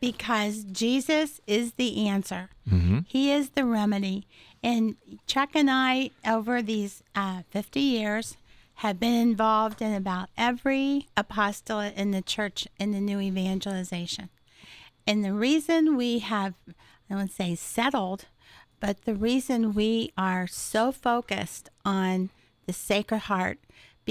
because 0.00 0.64
Jesus 0.64 1.40
is 1.46 1.74
the 1.74 2.06
answer. 2.08 2.50
Mm-hmm. 2.68 3.00
He 3.06 3.30
is 3.32 3.50
the 3.50 3.64
remedy. 3.64 4.26
And 4.62 4.96
Chuck 5.26 5.50
and 5.54 5.70
I, 5.70 6.10
over 6.26 6.62
these 6.62 7.02
uh, 7.14 7.42
50 7.50 7.80
years, 7.80 8.36
have 8.76 8.98
been 8.98 9.14
involved 9.14 9.82
in 9.82 9.94
about 9.94 10.28
every 10.36 11.06
apostolate 11.16 11.94
in 11.96 12.10
the 12.12 12.22
church 12.22 12.66
in 12.78 12.92
the 12.92 13.00
new 13.00 13.20
evangelization. 13.20 14.30
And 15.06 15.24
the 15.24 15.32
reason 15.32 15.96
we 15.96 16.20
have, 16.20 16.54
I 17.10 17.14
wouldn't 17.14 17.32
say 17.32 17.54
settled, 17.54 18.26
but 18.80 19.04
the 19.04 19.14
reason 19.14 19.74
we 19.74 20.12
are 20.16 20.46
so 20.46 20.92
focused 20.92 21.68
on 21.84 22.30
the 22.66 22.72
Sacred 22.72 23.20
Heart 23.22 23.58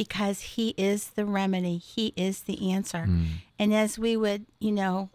because 0.03 0.41
He 0.41 0.69
is 0.77 1.07
the 1.09 1.25
remedy, 1.25 1.77
He 1.77 2.13
is 2.15 2.41
the 2.41 2.71
answer. 2.71 3.07
And 3.57 3.73
as 3.73 3.99
we 3.99 4.15
would, 4.15 4.45
you 4.59 4.71
know, 4.71 5.09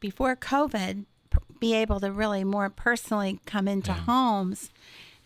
before 0.00 0.36
COVID, 0.36 1.04
p- 1.30 1.38
be 1.58 1.74
able 1.74 1.98
to 2.00 2.12
really 2.12 2.44
more 2.44 2.68
personally 2.68 3.40
come 3.46 3.66
into 3.68 3.92
homes 3.92 4.70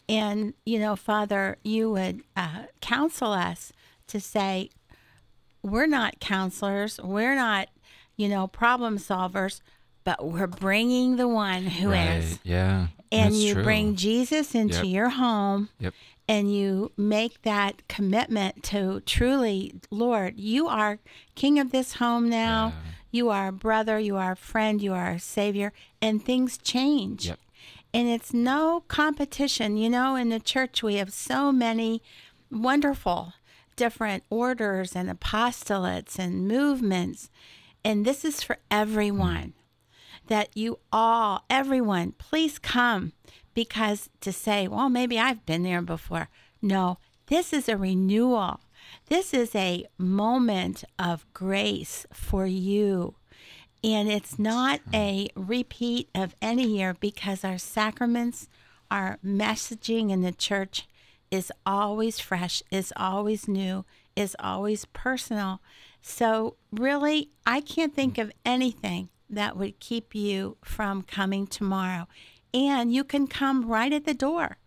and, 0.09 0.55
you 0.67 0.79
know, 0.79 0.95
Father, 0.97 1.57
you 1.65 1.91
would 1.91 2.23
uh, 2.37 2.65
counsel 2.81 3.33
us 3.33 3.73
to 4.09 4.21
say, 4.21 4.69
we're 5.63 5.87
not 5.87 6.21
counselors, 6.21 7.01
we're 7.03 7.35
not, 7.37 7.69
you 8.17 8.29
know, 8.29 8.47
problem 8.47 8.99
solvers, 8.99 9.61
but 10.05 10.25
we're 10.25 10.47
bringing 10.49 11.17
the 11.17 11.29
one 11.29 11.65
who 11.65 11.91
is, 11.93 12.31
Right. 12.33 12.39
Yeah. 12.45 12.87
And 13.13 13.35
you 13.37 13.55
true. 13.55 13.63
bring 13.63 13.95
Jesus 13.95 14.55
into 14.55 14.79
Yep. 14.87 14.87
your 14.87 15.09
home 15.11 15.69
Yep. 15.79 15.95
And 16.33 16.51
you 16.51 16.91
make 16.97 17.43
that 17.43 17.87
commitment 17.89 18.63
to 18.63 19.01
truly, 19.01 19.75
Lord, 19.91 20.41
you 20.41 20.67
are 20.67 20.99
king 21.35 21.59
of 21.59 21.73
this 21.73 21.95
home 21.97 22.31
now. 22.31 22.69
Yeah. 22.69 22.91
You 23.11 23.29
are 23.29 23.49
a 23.49 23.53
brother, 23.53 23.99
you 23.99 24.17
are 24.17 24.33
a 24.33 24.37
friend, 24.37 24.81
you 24.81 24.95
are 24.95 25.11
a 25.11 25.19
savior, 25.19 25.75
and 26.01 26.25
things 26.25 26.57
change. 26.57 27.27
Yep. 27.27 27.39
And 27.93 28.09
it's 28.09 28.33
no 28.33 28.83
competition. 28.89 29.77
You 29.77 29.91
know, 29.91 30.17
in 30.17 30.31
the 30.31 30.41
church, 30.41 30.83
we 30.83 30.95
have 30.95 31.13
so 31.13 31.53
many 31.53 32.01
wonderful 32.51 33.35
different 33.77 34.25
orders 34.31 34.97
and 34.97 35.11
apostolates 35.11 36.19
and 36.19 36.49
movements. 36.49 37.29
And 37.85 38.07
this 38.07 38.25
is 38.25 38.43
for 38.43 38.57
everyone 38.71 39.53
mm. 39.53 40.29
that 40.29 40.57
you 40.57 40.79
all, 40.91 41.45
everyone, 41.51 42.13
please 42.13 42.59
come 42.59 43.13
because 43.55 44.09
to 44.21 44.33
say, 44.33 44.69
well, 44.69 44.89
maybe 44.89 45.19
I've 45.19 45.45
been 45.47 45.63
there 45.63 45.83
before. 45.83 46.29
No, 46.61 46.99
this 47.27 47.53
is 47.53 47.69
a 47.69 47.77
renewal. 47.77 48.61
This 49.07 49.33
is 49.33 49.55
a 49.55 49.87
moment 49.99 50.85
of 50.99 51.27
grace 51.33 52.07
for 52.13 52.47
you. 52.47 53.17
And 53.85 54.11
it's 54.11 54.39
not 54.39 54.81
a 54.95 55.29
repeat 55.35 56.09
of 56.15 56.37
any 56.41 56.67
year 56.67 56.95
because 56.99 57.45
our 57.45 57.59
sacraments, 57.59 58.49
our 58.91 59.19
messaging 59.25 60.11
in 60.11 60.23
the 60.23 60.33
church 60.33 60.87
is 61.31 61.51
always 61.67 62.21
fresh, 62.21 62.63
is 62.71 62.93
always 62.97 63.49
new, 63.49 63.85
is 64.15 64.37
always 64.39 64.85
personal. 64.85 65.61
So, 66.01 66.57
really, 66.71 67.31
I 67.47 67.61
can't 67.61 67.95
think 67.95 68.17
mm. 68.17 68.23
of 68.23 68.33
anything 68.45 69.09
that 69.31 69.57
would 69.57 69.81
keep 69.81 70.15
you 70.15 70.59
from 70.63 71.03
coming 71.03 71.47
tomorrow. 71.47 72.07
And 72.55 72.93
you 72.93 73.05
can 73.05 73.27
come 73.27 73.67
right 73.67 73.93
at 73.93 74.05
the 74.05 74.15
door. 74.15 74.59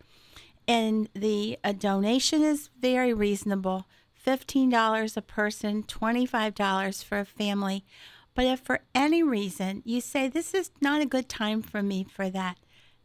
And 0.68 1.10
the 1.14 1.60
a 1.64 1.74
donation 1.74 2.42
is 2.44 2.70
very 2.80 3.14
reasonable 3.14 3.86
$15 4.26 5.18
a 5.18 5.22
person, 5.22 5.84
$25 5.84 7.04
for 7.04 7.20
a 7.20 7.26
family. 7.26 7.86
But 8.34 8.46
if 8.46 8.60
for 8.60 8.80
any 8.96 9.22
reason 9.22 9.84
you 9.86 10.02
say, 10.02 10.28
This 10.28 10.54
is 10.54 10.72
not 10.82 11.00
a 11.02 11.06
good 11.06 11.30
time 11.30 11.62
for 11.62 11.84
me 11.84 12.04
for 12.04 12.30
that, 12.32 12.58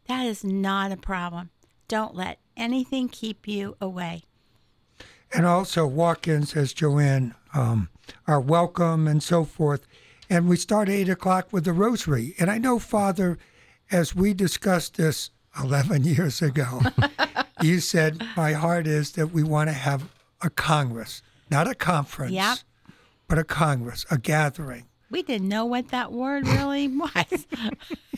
that 0.07 0.25
is 0.25 0.43
not 0.43 0.91
a 0.91 0.97
problem. 0.97 1.51
Don't 1.87 2.15
let 2.15 2.39
anything 2.57 3.07
keep 3.07 3.47
you 3.47 3.75
away. 3.79 4.23
and 5.33 5.45
also 5.45 5.87
walk-ins, 5.87 6.55
as 6.57 6.73
Joanne, 6.73 7.33
um, 7.53 7.87
are 8.27 8.41
welcome 8.41 9.07
and 9.07 9.23
so 9.23 9.45
forth. 9.45 9.87
And 10.29 10.49
we 10.49 10.57
start 10.57 10.89
at 10.89 10.95
eight 10.95 11.07
o'clock 11.09 11.53
with 11.53 11.63
the 11.65 11.71
rosary. 11.73 12.33
And 12.39 12.49
I 12.51 12.57
know, 12.57 12.79
Father, 12.79 13.37
as 13.91 14.15
we 14.15 14.33
discussed 14.33 14.97
this 14.97 15.29
11 15.61 16.03
years 16.03 16.41
ago, 16.41 16.81
you 17.61 17.79
said, 17.79 18.25
My 18.37 18.53
heart 18.53 18.87
is 18.87 19.11
that 19.13 19.27
we 19.27 19.43
want 19.43 19.69
to 19.69 19.73
have 19.73 20.03
a 20.41 20.49
Congress, 20.49 21.21
not 21.49 21.67
a 21.67 21.75
conference, 21.75 22.33
Yep. 22.33 22.57
but 23.27 23.37
a 23.37 23.43
Congress, 23.43 24.05
a 24.09 24.17
gathering, 24.17 24.85
We 25.09 25.23
didn't 25.23 25.49
know 25.49 25.65
what 25.65 25.89
that 25.89 26.11
word 26.11 26.47
really 26.47 26.87
was. 26.97 27.45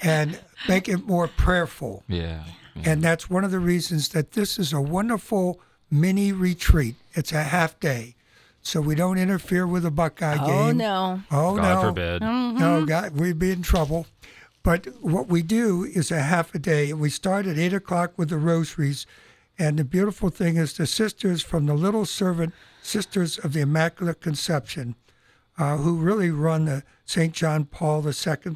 and 0.01 0.39
make 0.67 0.87
it 0.87 1.05
more 1.07 1.27
prayerful. 1.27 2.03
Yeah. 2.07 2.43
And 2.83 3.01
that's 3.03 3.29
one 3.29 3.43
of 3.43 3.51
the 3.51 3.59
reasons 3.59 4.09
that 4.09 4.31
this 4.31 4.57
is 4.57 4.73
a 4.73 4.81
wonderful 4.81 5.59
mini 5.91 6.31
retreat. 6.31 6.95
It's 7.13 7.31
a 7.31 7.43
half 7.43 7.79
day. 7.79 8.15
So 8.63 8.79
we 8.79 8.95
don't 8.95 9.17
interfere 9.17 9.67
with 9.67 9.83
the 9.83 9.91
Buckeye 9.91 10.37
oh, 10.39 10.47
game. 10.47 10.55
oh, 10.57 10.71
no. 10.71 11.21
Oh, 11.29 11.55
God 11.57 11.75
no. 11.75 11.81
forbid. 11.81 12.21
Mm-hmm. 12.21 12.57
No, 12.57 12.85
God, 12.85 13.15
we'd 13.15 13.37
be 13.37 13.51
in 13.51 13.61
trouble. 13.61 14.07
But 14.63 14.87
what 15.01 15.27
we 15.27 15.41
do 15.41 15.83
is 15.83 16.09
a 16.09 16.21
half 16.21 16.55
a 16.55 16.59
day, 16.59 16.93
we 16.93 17.09
start 17.09 17.45
at 17.45 17.57
8 17.57 17.73
o'clock 17.73 18.13
with 18.17 18.29
the 18.29 18.37
rosaries. 18.37 19.05
And 19.59 19.77
the 19.77 19.83
beautiful 19.83 20.29
thing 20.29 20.55
is 20.55 20.73
the 20.73 20.87
sisters 20.87 21.43
from 21.43 21.65
the 21.65 21.73
Little 21.75 22.05
Servant 22.05 22.53
Sisters 22.81 23.37
of 23.37 23.53
the 23.53 23.59
Immaculate 23.61 24.19
Conception, 24.21 24.95
uh, 25.57 25.77
who 25.77 25.97
really 25.97 26.31
run 26.31 26.65
the 26.65 26.83
St. 27.05 27.33
John 27.33 27.65
Paul 27.65 28.03
II 28.07 28.11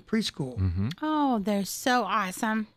preschool. 0.08 0.92
Oh, 1.02 1.40
they're 1.40 1.66
so 1.66 2.04
awesome. 2.04 2.68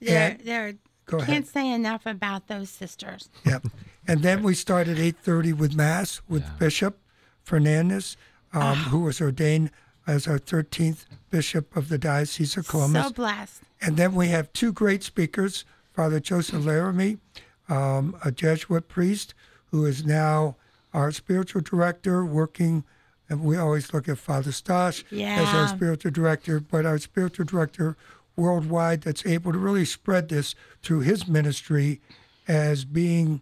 They're, 0.00 0.32
And- 0.32 0.40
they're, 0.40 0.74
Go 1.06 1.18
can't 1.18 1.28
ahead. 1.30 1.46
say 1.48 1.70
enough 1.70 2.06
about 2.06 2.48
those 2.48 2.70
sisters. 2.70 3.28
Yep. 3.44 3.66
And 4.08 4.22
then 4.22 4.42
we 4.42 4.54
start 4.54 4.88
at 4.88 4.96
8.30 4.96 5.54
with 5.56 5.74
Mass 5.74 6.20
with 6.28 6.44
Bishop 6.58 6.98
Fernandez, 7.42 8.16
um, 8.52 8.76
who 8.76 9.00
was 9.00 9.20
ordained 9.20 9.70
as 10.06 10.26
our 10.26 10.38
13th 10.38 11.06
Bishop 11.30 11.76
of 11.76 11.88
the 11.88 11.98
Diocese 11.98 12.56
of 12.56 12.68
Columbus. 12.68 13.06
So 13.06 13.12
blessed. 13.12 13.62
And 13.80 13.96
then 13.96 14.14
we 14.14 14.28
have 14.28 14.52
two 14.52 14.72
great 14.72 15.02
speakers, 15.02 15.64
Father 15.92 16.20
Joseph 16.20 16.64
Laramie, 16.64 17.18
um, 17.68 18.16
a 18.24 18.30
Jesuit 18.30 18.88
priest 18.88 19.34
who 19.70 19.84
is 19.86 20.04
now 20.04 20.56
our 20.92 21.10
spiritual 21.10 21.60
director, 21.60 22.24
working, 22.24 22.84
and 23.28 23.42
we 23.42 23.56
always 23.56 23.92
look 23.92 24.08
at 24.08 24.18
Father 24.18 24.52
Stosh 24.52 25.02
as 25.38 25.54
our 25.54 25.68
spiritual 25.68 26.10
director, 26.12 26.60
but 26.60 26.86
our 26.86 26.98
spiritual 26.98 27.44
director 27.44 27.96
worldwide 28.36 29.02
that's 29.02 29.24
able 29.26 29.52
to 29.52 29.58
really 29.58 29.84
spread 29.84 30.28
this 30.28 30.54
through 30.82 31.00
his 31.00 31.26
ministry 31.26 32.00
as 32.46 32.84
being 32.84 33.40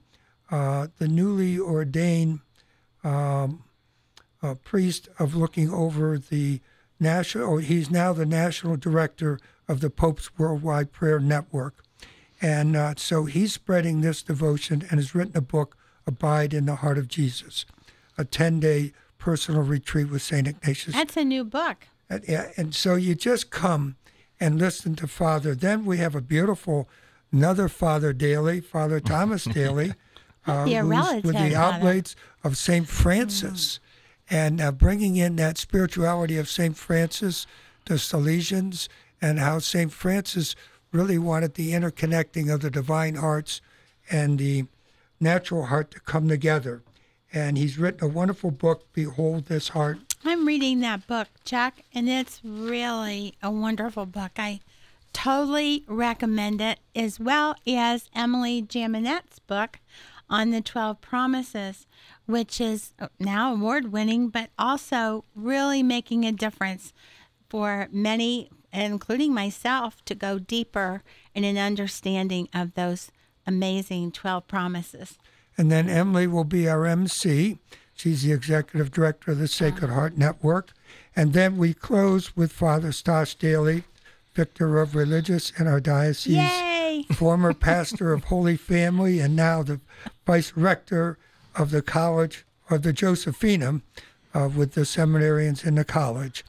uh, 0.50 0.86
the 0.98 1.08
newly 1.08 1.58
ordained 1.58 2.40
um, 3.04 3.64
uh, 4.42 4.54
priest 4.54 5.08
of 5.18 5.34
looking 5.34 5.70
over 5.70 6.18
the 6.18 6.60
national, 6.98 7.58
he's 7.58 7.90
now 7.90 8.12
the 8.12 8.26
national 8.26 8.76
director 8.76 9.38
of 9.68 9.80
the 9.80 9.90
Pope's 9.90 10.36
Worldwide 10.38 10.92
Prayer 10.92 11.20
Network. 11.20 11.84
And 12.40 12.76
uh, 12.76 12.94
so 12.96 13.24
he's 13.24 13.52
spreading 13.52 14.00
this 14.00 14.22
devotion 14.22 14.82
and 14.90 14.98
has 14.98 15.14
written 15.14 15.36
a 15.36 15.40
book, 15.40 15.76
Abide 16.06 16.52
in 16.52 16.66
the 16.66 16.76
Heart 16.76 16.98
of 16.98 17.06
Jesus, 17.06 17.64
a 18.18 18.24
10 18.24 18.58
day 18.58 18.92
personal 19.18 19.62
retreat 19.62 20.10
with 20.10 20.22
St. 20.22 20.48
Ignatius. 20.48 20.94
That's 20.94 21.16
a 21.16 21.24
new 21.24 21.44
book. 21.44 21.86
And, 22.10 22.24
yeah, 22.26 22.50
and 22.56 22.74
so 22.74 22.96
you 22.96 23.14
just 23.14 23.50
come 23.50 23.96
and 24.40 24.58
listen 24.58 24.96
to 24.96 25.06
Father. 25.06 25.54
Then 25.54 25.84
we 25.84 25.98
have 25.98 26.16
a 26.16 26.20
beautiful, 26.20 26.88
another 27.30 27.68
Father 27.68 28.12
Daly, 28.12 28.60
Father 28.60 28.98
Thomas 28.98 29.44
Daly, 29.44 29.94
uh, 30.46 30.64
who's 30.64 31.22
with 31.22 31.36
the. 31.36 31.54
Oblates 31.54 32.16
of 32.42 32.56
St. 32.56 32.88
Francis, 32.88 33.78
and 34.32 34.62
uh, 34.62 34.72
bringing 34.72 35.16
in 35.16 35.36
that 35.36 35.58
spirituality 35.58 36.38
of 36.38 36.48
St. 36.48 36.74
Francis, 36.74 37.46
the 37.84 37.94
Salesians, 37.94 38.88
and 39.20 39.38
how 39.38 39.58
St. 39.58 39.92
Francis 39.92 40.56
really 40.90 41.18
wanted 41.18 41.54
the 41.54 41.72
interconnecting 41.72 42.52
of 42.52 42.62
the 42.62 42.70
divine 42.70 43.16
hearts 43.16 43.60
and 44.10 44.38
the 44.38 44.64
natural 45.20 45.66
heart 45.66 45.90
to 45.90 46.00
come 46.00 46.28
together. 46.28 46.82
And 47.30 47.58
he's 47.58 47.76
written 47.78 48.04
a 48.04 48.08
wonderful 48.08 48.50
book, 48.50 48.90
Behold 48.94 49.46
This 49.46 49.68
Heart, 49.68 49.98
I'm 50.24 50.46
reading 50.46 50.80
that 50.80 51.08
book, 51.08 51.26
Chuck, 51.44 51.74
and 51.92 52.08
it's 52.08 52.40
really 52.44 53.34
a 53.42 53.50
wonderful 53.50 54.06
book. 54.06 54.30
I 54.36 54.60
totally 55.12 55.84
recommend 55.88 56.60
it, 56.60 56.78
as 56.94 57.18
well 57.18 57.56
as 57.66 58.08
Emily 58.14 58.62
Jaminet's 58.62 59.40
book 59.40 59.80
on 60.32 60.50
the 60.50 60.62
12 60.62 61.00
Promises, 61.02 61.86
which 62.24 62.60
is 62.60 62.94
now 63.20 63.52
award 63.52 63.92
winning, 63.92 64.30
but 64.30 64.48
also 64.58 65.24
really 65.36 65.82
making 65.82 66.24
a 66.24 66.32
difference 66.32 66.94
for 67.50 67.86
many, 67.92 68.48
including 68.72 69.34
myself, 69.34 70.02
to 70.06 70.14
go 70.14 70.38
deeper 70.38 71.02
in 71.34 71.44
an 71.44 71.58
understanding 71.58 72.48
of 72.54 72.72
those 72.74 73.12
amazing 73.46 74.10
12 74.10 74.48
promises. 74.48 75.18
And 75.58 75.70
then 75.70 75.90
Emily 75.90 76.26
will 76.26 76.44
be 76.44 76.66
our 76.66 76.86
MC. 76.86 77.58
She's 77.92 78.22
the 78.22 78.32
executive 78.32 78.90
director 78.90 79.32
of 79.32 79.38
the 79.38 79.46
Sacred 79.46 79.90
uh-huh. 79.90 79.94
Heart 79.94 80.16
Network. 80.16 80.72
And 81.14 81.34
then 81.34 81.58
we 81.58 81.74
close 81.74 82.34
with 82.34 82.52
Father 82.52 82.90
Stas 82.90 83.34
Daly, 83.34 83.84
Vicar 84.34 84.80
of 84.80 84.94
Religious 84.94 85.52
in 85.60 85.66
our 85.66 85.78
diocese, 85.78 86.36
Yay! 86.36 86.71
Former 87.14 87.52
pastor 87.52 88.12
of 88.12 88.24
Holy 88.24 88.56
Family, 88.56 89.20
and 89.20 89.36
now 89.36 89.62
the 89.62 89.80
vice 90.26 90.52
rector 90.56 91.18
of 91.54 91.70
the 91.70 91.82
college 91.82 92.44
of 92.70 92.82
the 92.82 92.92
Josephinum 92.92 93.82
uh, 94.34 94.48
with 94.54 94.72
the 94.72 94.82
seminarians 94.82 95.64
in 95.64 95.74
the 95.74 95.84
college. 95.84 96.44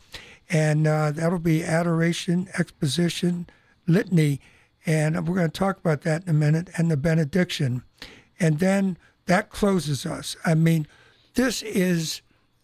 And 0.50 0.88
uh, 0.88 1.12
that'll 1.12 1.40
be 1.40 1.64
adoration, 1.64 2.48
exposition, 2.58 3.48
litany. 3.88 4.40
And 4.86 5.28
we're 5.28 5.36
going 5.36 5.50
to 5.50 5.58
talk 5.58 5.78
about 5.78 6.02
that 6.02 6.24
in 6.24 6.30
a 6.30 6.34
minute, 6.34 6.70
and 6.78 6.92
the 6.92 6.98
benediction. 6.98 7.84
And 8.40 8.60
then 8.60 8.98
that 9.26 9.50
closes 9.50 10.06
us. 10.06 10.36
I 10.46 10.54
mean, 10.56 10.88
this 11.36 11.62
is 11.64 12.22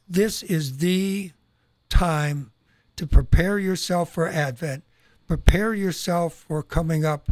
this 0.08 0.44
is 0.44 0.78
the 0.78 1.32
time 1.90 2.52
to 2.96 3.08
prepare 3.08 3.60
yourself 3.60 4.12
for 4.12 4.28
Advent, 4.28 4.84
prepare 5.28 5.74
yourself 5.74 6.34
for 6.34 6.64
coming 6.64 7.06
up 7.06 7.30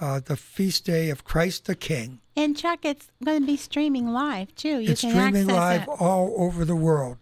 uh, 0.00 0.20
the 0.20 0.36
feast 0.36 0.84
day 0.84 1.10
of 1.10 1.24
Christ 1.24 1.66
the 1.66 1.74
King. 1.74 2.20
And 2.36 2.56
Chuck, 2.56 2.84
it's 2.84 3.10
going 3.24 3.40
to 3.42 3.46
be 3.46 3.56
streaming 3.56 4.12
live 4.12 4.54
too. 4.54 4.80
You 4.80 4.92
it's 4.92 5.00
can 5.00 5.10
streaming 5.10 5.46
live 5.46 5.82
it. 5.82 5.88
all 5.88 6.34
over 6.36 6.64
the 6.64 6.76
world. 6.76 7.18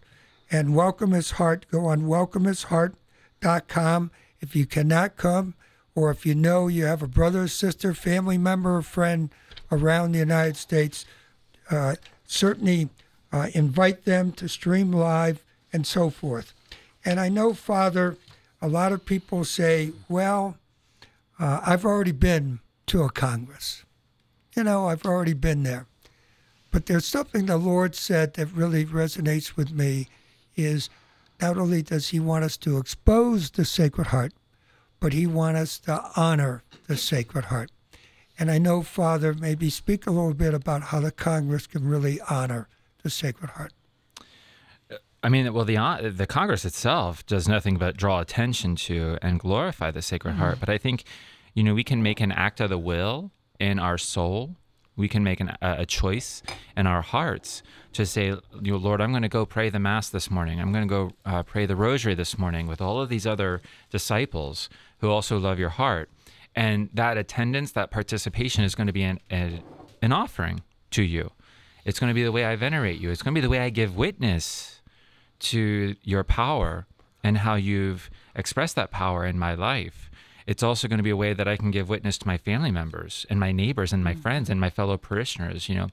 And 0.51 0.75
Welcome 0.75 1.11
His 1.11 1.31
Heart, 1.31 1.65
go 1.71 1.85
on 1.85 2.03
welcomehisheart.com. 2.03 4.11
If 4.39 4.55
you 4.55 4.65
cannot 4.65 5.15
come, 5.15 5.55
or 5.95 6.11
if 6.11 6.25
you 6.25 6.35
know 6.35 6.67
you 6.67 6.85
have 6.85 7.01
a 7.01 7.07
brother, 7.07 7.47
sister, 7.47 7.93
family 7.93 8.37
member, 8.37 8.77
or 8.77 8.81
friend 8.81 9.29
around 9.71 10.11
the 10.11 10.19
United 10.19 10.57
States, 10.57 11.05
uh, 11.69 11.95
certainly 12.25 12.89
uh, 13.31 13.47
invite 13.53 14.05
them 14.05 14.31
to 14.33 14.49
stream 14.49 14.91
live 14.91 15.43
and 15.71 15.87
so 15.87 16.09
forth. 16.09 16.53
And 17.05 17.19
I 17.19 17.29
know, 17.29 17.53
Father, 17.53 18.17
a 18.61 18.67
lot 18.67 18.91
of 18.91 19.05
people 19.05 19.43
say, 19.43 19.91
well, 20.07 20.57
uh, 21.39 21.61
I've 21.65 21.85
already 21.85 22.11
been 22.11 22.59
to 22.87 23.03
a 23.03 23.09
Congress. 23.09 23.83
You 24.55 24.63
know, 24.63 24.87
I've 24.87 25.05
already 25.05 25.33
been 25.33 25.63
there. 25.63 25.87
But 26.71 26.87
there's 26.87 27.05
something 27.05 27.45
the 27.45 27.57
Lord 27.57 27.95
said 27.95 28.33
that 28.33 28.51
really 28.51 28.85
resonates 28.85 29.55
with 29.55 29.71
me 29.71 30.07
is 30.55 30.89
not 31.41 31.57
only 31.57 31.81
does 31.81 32.09
he 32.09 32.19
want 32.19 32.45
us 32.45 32.57
to 32.57 32.77
expose 32.77 33.51
the 33.51 33.65
Sacred 33.65 34.07
Heart, 34.07 34.33
but 34.99 35.13
he 35.13 35.27
wants 35.27 35.59
us 35.59 35.79
to 35.79 36.03
honor 36.15 36.63
the 36.87 36.97
Sacred 36.97 37.45
Heart. 37.45 37.71
And 38.39 38.49
I 38.49 38.57
know, 38.57 38.81
Father, 38.81 39.33
maybe 39.33 39.69
speak 39.69 40.07
a 40.07 40.11
little 40.11 40.33
bit 40.33 40.53
about 40.53 40.83
how 40.83 40.99
the 40.99 41.11
Congress 41.11 41.67
can 41.67 41.87
really 41.87 42.19
honor 42.29 42.67
the 43.03 43.09
Sacred 43.09 43.51
Heart. 43.51 43.73
I 45.21 45.29
mean, 45.29 45.53
well, 45.53 45.63
the 45.63 45.77
uh, 45.77 46.11
the 46.13 46.27
Congress 46.27 46.65
itself 46.65 47.25
does 47.25 47.47
nothing 47.47 47.77
but 47.77 47.95
draw 47.95 48.19
attention 48.19 48.75
to 48.75 49.17
and 49.21 49.39
glorify 49.39 49.91
the 49.91 50.01
Sacred 50.01 50.33
Heart. 50.33 50.59
But 50.59 50.69
I 50.69 50.77
think, 50.77 51.03
you 51.53 51.63
know, 51.63 51.73
we 51.73 51.83
can 51.83 52.01
make 52.01 52.19
an 52.19 52.31
act 52.31 52.59
of 52.59 52.69
the 52.69 52.77
will 52.77 53.31
in 53.59 53.79
our 53.79 53.97
soul. 53.97 54.55
We 54.95 55.07
can 55.07 55.23
make 55.23 55.39
an, 55.39 55.55
a 55.61 55.77
a 55.79 55.85
choice 55.85 56.43
in 56.77 56.85
our 56.85 57.01
hearts 57.01 57.63
to 57.93 58.05
say, 58.05 58.27
you 58.61 58.71
know, 58.71 58.77
Lord, 58.77 59.01
I'm 59.01 59.11
going 59.11 59.23
to 59.23 59.29
go 59.29 59.45
pray 59.45 59.69
the 59.69 59.79
Mass 59.79 60.09
this 60.09 60.29
morning. 60.29 60.59
I'm 60.59 60.71
going 60.71 60.87
to 60.87 60.89
go 60.89 61.11
uh, 61.25 61.43
pray 61.43 61.65
the 61.65 61.75
Rosary 61.75 62.15
this 62.15 62.37
morning 62.37 62.67
with 62.67 62.81
all 62.81 63.01
of 63.01 63.09
these 63.09 63.25
other 63.25 63.61
disciples 63.89 64.69
who 64.99 65.09
also 65.09 65.37
love 65.37 65.57
your 65.59 65.69
heart. 65.69 66.09
And 66.55 66.89
that 66.93 67.17
attendance, 67.17 67.71
that 67.71 67.89
participation 67.89 68.63
is 68.63 68.75
going 68.75 68.87
to 68.87 68.93
be 68.93 69.03
an, 69.03 69.19
a, 69.31 69.63
an 70.01 70.11
offering 70.11 70.61
to 70.91 71.01
you. 71.01 71.31
It's 71.85 71.99
going 71.99 72.09
to 72.09 72.13
be 72.13 72.23
the 72.23 72.31
way 72.31 72.45
I 72.45 72.55
venerate 72.55 72.99
you. 72.99 73.09
It's 73.09 73.23
going 73.23 73.33
to 73.33 73.41
be 73.41 73.45
the 73.45 73.49
way 73.49 73.59
I 73.59 73.69
give 73.69 73.95
witness 73.95 74.81
to 75.39 75.95
your 76.03 76.23
power 76.23 76.85
and 77.23 77.39
how 77.39 77.55
you've 77.55 78.09
expressed 78.35 78.75
that 78.75 78.91
power 78.91 79.25
in 79.25 79.39
my 79.39 79.55
life. 79.55 80.11
It's 80.45 80.63
also 80.63 80.87
going 80.87 80.97
to 80.97 81.03
be 81.03 81.09
a 81.09 81.17
way 81.17 81.33
that 81.33 81.47
I 81.47 81.57
can 81.57 81.71
give 81.71 81.89
witness 81.89 82.17
to 82.19 82.27
my 82.27 82.37
family 82.37 82.71
members 82.71 83.25
and 83.29 83.39
my 83.39 83.51
neighbors 83.51 83.93
and 83.93 84.03
my 84.03 84.13
friends 84.13 84.49
and 84.49 84.59
my 84.59 84.69
fellow 84.69 84.97
parishioners. 84.97 85.69
You 85.69 85.75
know, 85.75 85.87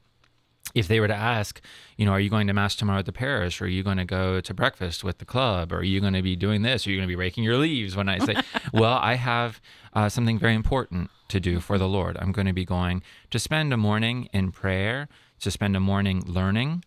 if 0.75 0.89
they 0.89 1.01
were 1.01 1.09
to 1.09 1.15
ask, 1.15 1.61
you 1.97 2.05
know, 2.05 2.13
are 2.13 2.21
you 2.21 2.31
going 2.31 2.47
to 2.47 2.53
mass 2.53 2.75
tomorrow 2.75 3.01
at 3.01 3.07
the 3.07 3.13
parish? 3.13 3.61
Or 3.61 3.65
are 3.65 3.69
you 3.69 3.83
going 3.83 3.97
to 3.97 4.05
go 4.05 4.41
to 4.41 4.55
breakfast 4.55 5.03
with 5.03 5.19
the 5.19 5.25
club? 5.25 5.73
Or 5.73 5.79
are 5.79 5.85
you 5.85 6.01
going 6.01 6.13
to 6.13 6.23
be 6.23 6.37
doing 6.37 6.63
this? 6.63 6.87
Or 6.87 6.91
are 6.91 6.93
you 6.93 6.99
going 6.99 7.09
to 7.09 7.13
be 7.13 7.17
raking 7.17 7.45
your 7.45 7.57
leaves? 7.57 7.97
When 7.97 8.09
I 8.09 8.19
say, 8.19 8.37
well, 8.73 8.99
I 9.01 9.15
have 9.15 9.61
uh, 9.93 10.09
something 10.09 10.39
very 10.39 10.55
important 10.55 11.11
to 11.29 11.41
do 11.41 11.61
for 11.61 11.79
the 11.79 11.89
Lord. 11.89 12.17
I'm 12.21 12.33
going 12.33 12.47
to 12.47 12.53
be 12.53 12.65
going 12.65 13.03
to 13.31 13.39
spend 13.39 13.73
a 13.73 13.77
morning 13.77 14.29
in 14.33 14.53
prayer, 14.53 15.09
to 15.41 15.51
spend 15.51 15.77
a 15.77 15.81
morning 15.81 16.23
learning 16.27 16.85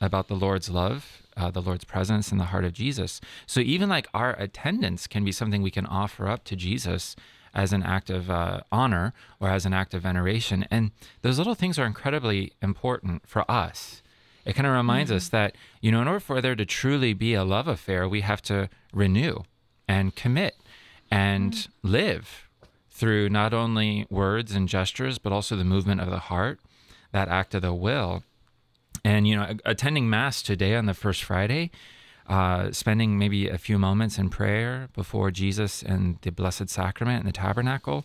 about 0.00 0.28
the 0.28 0.36
Lord's 0.36 0.70
love, 0.70 1.22
uh, 1.36 1.50
the 1.50 1.62
Lord's 1.62 1.84
presence 1.84 2.32
in 2.32 2.38
the 2.38 2.46
heart 2.46 2.64
of 2.64 2.72
Jesus. 2.72 3.20
So 3.46 3.60
even 3.60 3.88
like 3.88 4.08
our 4.14 4.32
attendance 4.34 5.06
can 5.06 5.24
be 5.24 5.32
something 5.32 5.62
we 5.62 5.70
can 5.70 5.86
offer 5.86 6.28
up 6.28 6.44
to 6.44 6.56
Jesus 6.56 7.16
as 7.54 7.72
an 7.72 7.82
act 7.82 8.10
of 8.10 8.30
uh, 8.30 8.60
honor 8.70 9.12
or 9.40 9.48
as 9.48 9.64
an 9.64 9.72
act 9.72 9.94
of 9.94 10.02
veneration. 10.02 10.66
And 10.70 10.90
those 11.22 11.38
little 11.38 11.54
things 11.54 11.78
are 11.78 11.86
incredibly 11.86 12.52
important 12.60 13.26
for 13.26 13.50
us. 13.50 14.02
It 14.44 14.54
kind 14.54 14.66
of 14.66 14.74
reminds 14.74 15.10
us 15.10 15.28
that, 15.30 15.56
you 15.80 15.90
know, 15.90 16.00
in 16.00 16.06
order 16.06 16.20
for 16.20 16.40
there 16.40 16.54
to 16.54 16.64
truly 16.64 17.14
be 17.14 17.34
a 17.34 17.44
love 17.44 17.66
affair, 17.66 18.08
we 18.08 18.20
have 18.20 18.40
to 18.42 18.68
renew 18.92 19.40
and 19.88 20.14
commit 20.14 20.56
and 21.10 21.66
live 21.82 22.48
through 22.90 23.28
not 23.28 23.52
only 23.52 24.06
words 24.08 24.54
and 24.54 24.68
gestures, 24.68 25.18
but 25.18 25.32
also 25.32 25.56
the 25.56 25.64
movement 25.64 26.00
of 26.00 26.10
the 26.10 26.18
heart, 26.18 26.60
that 27.12 27.28
act 27.28 27.54
of 27.54 27.62
the 27.62 27.74
will. 27.74 28.22
And, 29.06 29.28
you 29.28 29.36
know, 29.36 29.54
attending 29.64 30.10
Mass 30.10 30.42
today 30.42 30.74
on 30.74 30.86
the 30.86 30.92
first 30.92 31.22
Friday, 31.22 31.70
uh, 32.28 32.72
spending 32.72 33.16
maybe 33.16 33.48
a 33.48 33.56
few 33.56 33.78
moments 33.78 34.18
in 34.18 34.30
prayer 34.30 34.88
before 34.94 35.30
Jesus 35.30 35.80
and 35.80 36.18
the 36.22 36.32
Blessed 36.32 36.68
Sacrament 36.68 37.20
in 37.20 37.26
the 37.26 37.32
tabernacle, 37.32 38.04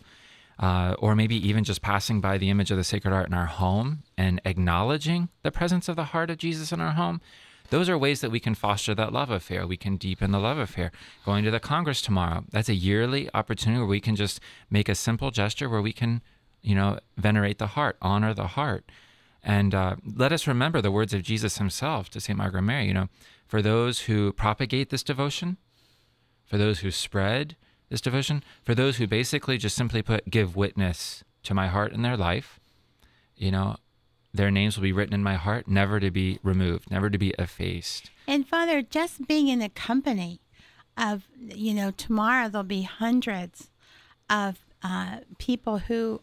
uh, 0.60 0.94
or 1.00 1.16
maybe 1.16 1.34
even 1.34 1.64
just 1.64 1.82
passing 1.82 2.20
by 2.20 2.38
the 2.38 2.50
image 2.50 2.70
of 2.70 2.76
the 2.76 2.84
Sacred 2.84 3.10
Heart 3.10 3.26
in 3.26 3.34
our 3.34 3.46
home 3.46 4.04
and 4.16 4.40
acknowledging 4.44 5.28
the 5.42 5.50
presence 5.50 5.88
of 5.88 5.96
the 5.96 6.04
heart 6.04 6.30
of 6.30 6.38
Jesus 6.38 6.70
in 6.70 6.80
our 6.80 6.92
home. 6.92 7.20
Those 7.70 7.88
are 7.88 7.98
ways 7.98 8.20
that 8.20 8.30
we 8.30 8.38
can 8.38 8.54
foster 8.54 8.94
that 8.94 9.12
love 9.12 9.30
affair. 9.30 9.66
We 9.66 9.76
can 9.76 9.96
deepen 9.96 10.30
the 10.30 10.38
love 10.38 10.58
affair. 10.58 10.92
Going 11.24 11.42
to 11.42 11.50
the 11.50 11.58
Congress 11.58 12.00
tomorrow, 12.00 12.44
that's 12.52 12.68
a 12.68 12.74
yearly 12.74 13.28
opportunity 13.34 13.80
where 13.80 13.88
we 13.88 13.98
can 13.98 14.14
just 14.14 14.38
make 14.70 14.88
a 14.88 14.94
simple 14.94 15.32
gesture 15.32 15.68
where 15.68 15.82
we 15.82 15.92
can, 15.92 16.22
you 16.62 16.76
know, 16.76 17.00
venerate 17.16 17.58
the 17.58 17.68
heart, 17.68 17.96
honor 18.00 18.32
the 18.32 18.46
heart. 18.46 18.84
And 19.42 19.74
uh, 19.74 19.96
let 20.04 20.32
us 20.32 20.46
remember 20.46 20.80
the 20.80 20.92
words 20.92 21.12
of 21.12 21.22
Jesus 21.22 21.58
himself 21.58 22.08
to 22.10 22.20
St. 22.20 22.36
Margaret 22.36 22.62
Mary, 22.62 22.86
you 22.86 22.94
know, 22.94 23.08
for 23.46 23.60
those 23.60 24.00
who 24.00 24.32
propagate 24.32 24.90
this 24.90 25.02
devotion, 25.02 25.56
for 26.46 26.58
those 26.58 26.80
who 26.80 26.90
spread 26.90 27.56
this 27.88 28.00
devotion, 28.00 28.42
for 28.62 28.74
those 28.74 28.96
who 28.96 29.06
basically 29.06 29.58
just 29.58 29.76
simply 29.76 30.00
put, 30.00 30.30
give 30.30 30.54
witness 30.54 31.24
to 31.42 31.54
my 31.54 31.68
heart 31.68 31.92
in 31.92 32.02
their 32.02 32.16
life, 32.16 32.60
you 33.36 33.50
know, 33.50 33.76
their 34.32 34.50
names 34.50 34.76
will 34.76 34.82
be 34.82 34.92
written 34.92 35.14
in 35.14 35.22
my 35.22 35.34
heart, 35.34 35.68
never 35.68 36.00
to 36.00 36.10
be 36.10 36.38
removed, 36.42 36.90
never 36.90 37.10
to 37.10 37.18
be 37.18 37.34
effaced. 37.38 38.10
And 38.26 38.46
Father, 38.46 38.80
just 38.80 39.26
being 39.26 39.48
in 39.48 39.58
the 39.58 39.68
company 39.68 40.40
of, 40.96 41.24
you 41.38 41.74
know, 41.74 41.90
tomorrow 41.90 42.48
there'll 42.48 42.64
be 42.64 42.82
hundreds 42.82 43.70
of 44.30 44.64
uh, 44.82 45.18
people 45.38 45.78
who 45.78 46.22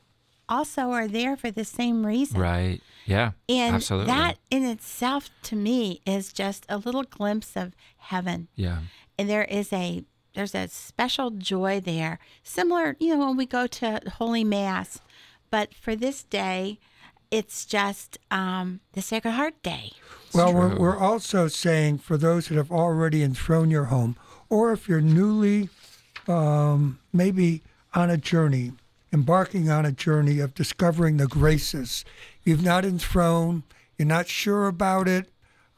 also 0.50 0.92
are 0.92 1.08
there 1.08 1.38
for 1.38 1.52
the 1.52 1.64
same 1.64 2.06
reason. 2.06 2.40
Right. 2.40 2.82
Yeah. 3.06 3.32
And 3.48 3.76
absolutely. 3.76 4.08
that 4.08 4.38
in 4.50 4.66
itself, 4.66 5.30
to 5.44 5.56
me, 5.56 6.02
is 6.06 6.34
just 6.34 6.66
a 6.68 6.78
little 6.78 7.04
glimpse 7.04 7.56
of 7.56 7.74
heaven. 7.98 8.50
yeah. 8.56 8.80
And 9.18 9.30
there 9.30 9.44
is 9.44 9.74
a 9.74 10.04
there's 10.34 10.56
a 10.56 10.70
special 10.70 11.32
joy 11.32 11.82
there, 11.82 12.20
similar, 12.44 12.96
you 13.00 13.18
know, 13.18 13.28
when 13.28 13.36
we 13.36 13.46
go 13.46 13.68
to 13.68 14.00
Holy 14.18 14.46
Mass. 14.46 15.00
But 15.52 15.74
for 15.74 15.96
this 15.96 16.24
day, 16.24 16.80
it's 17.32 17.66
just 17.66 18.18
um, 18.32 18.80
the 18.94 19.02
Sacred 19.02 19.32
Heart 19.32 19.62
Day. 19.62 19.92
Well, 20.34 20.54
we're, 20.54 20.78
we're 20.78 20.98
also 20.98 21.48
saying 21.48 21.98
for 22.00 22.18
those 22.18 22.48
that 22.48 22.56
have 22.56 22.72
already 22.72 23.24
enthroned 23.24 23.72
your 23.72 23.86
home, 23.86 24.16
or 24.50 24.72
if 24.72 24.88
you're 24.88 25.02
newly 25.02 25.70
um, 26.28 27.00
maybe 27.12 27.64
on 27.94 28.10
a 28.10 28.18
journey, 28.18 28.74
embarking 29.12 29.70
on 29.70 29.86
a 29.86 29.92
journey 29.92 30.40
of 30.40 30.54
discovering 30.54 31.18
the 31.18 31.28
graces, 31.28 32.06
you've 32.44 32.64
not 32.64 32.86
enthroned, 32.86 33.64
you're 33.98 34.08
not 34.08 34.28
sure 34.28 34.68
about 34.68 35.08
it, 35.08 35.30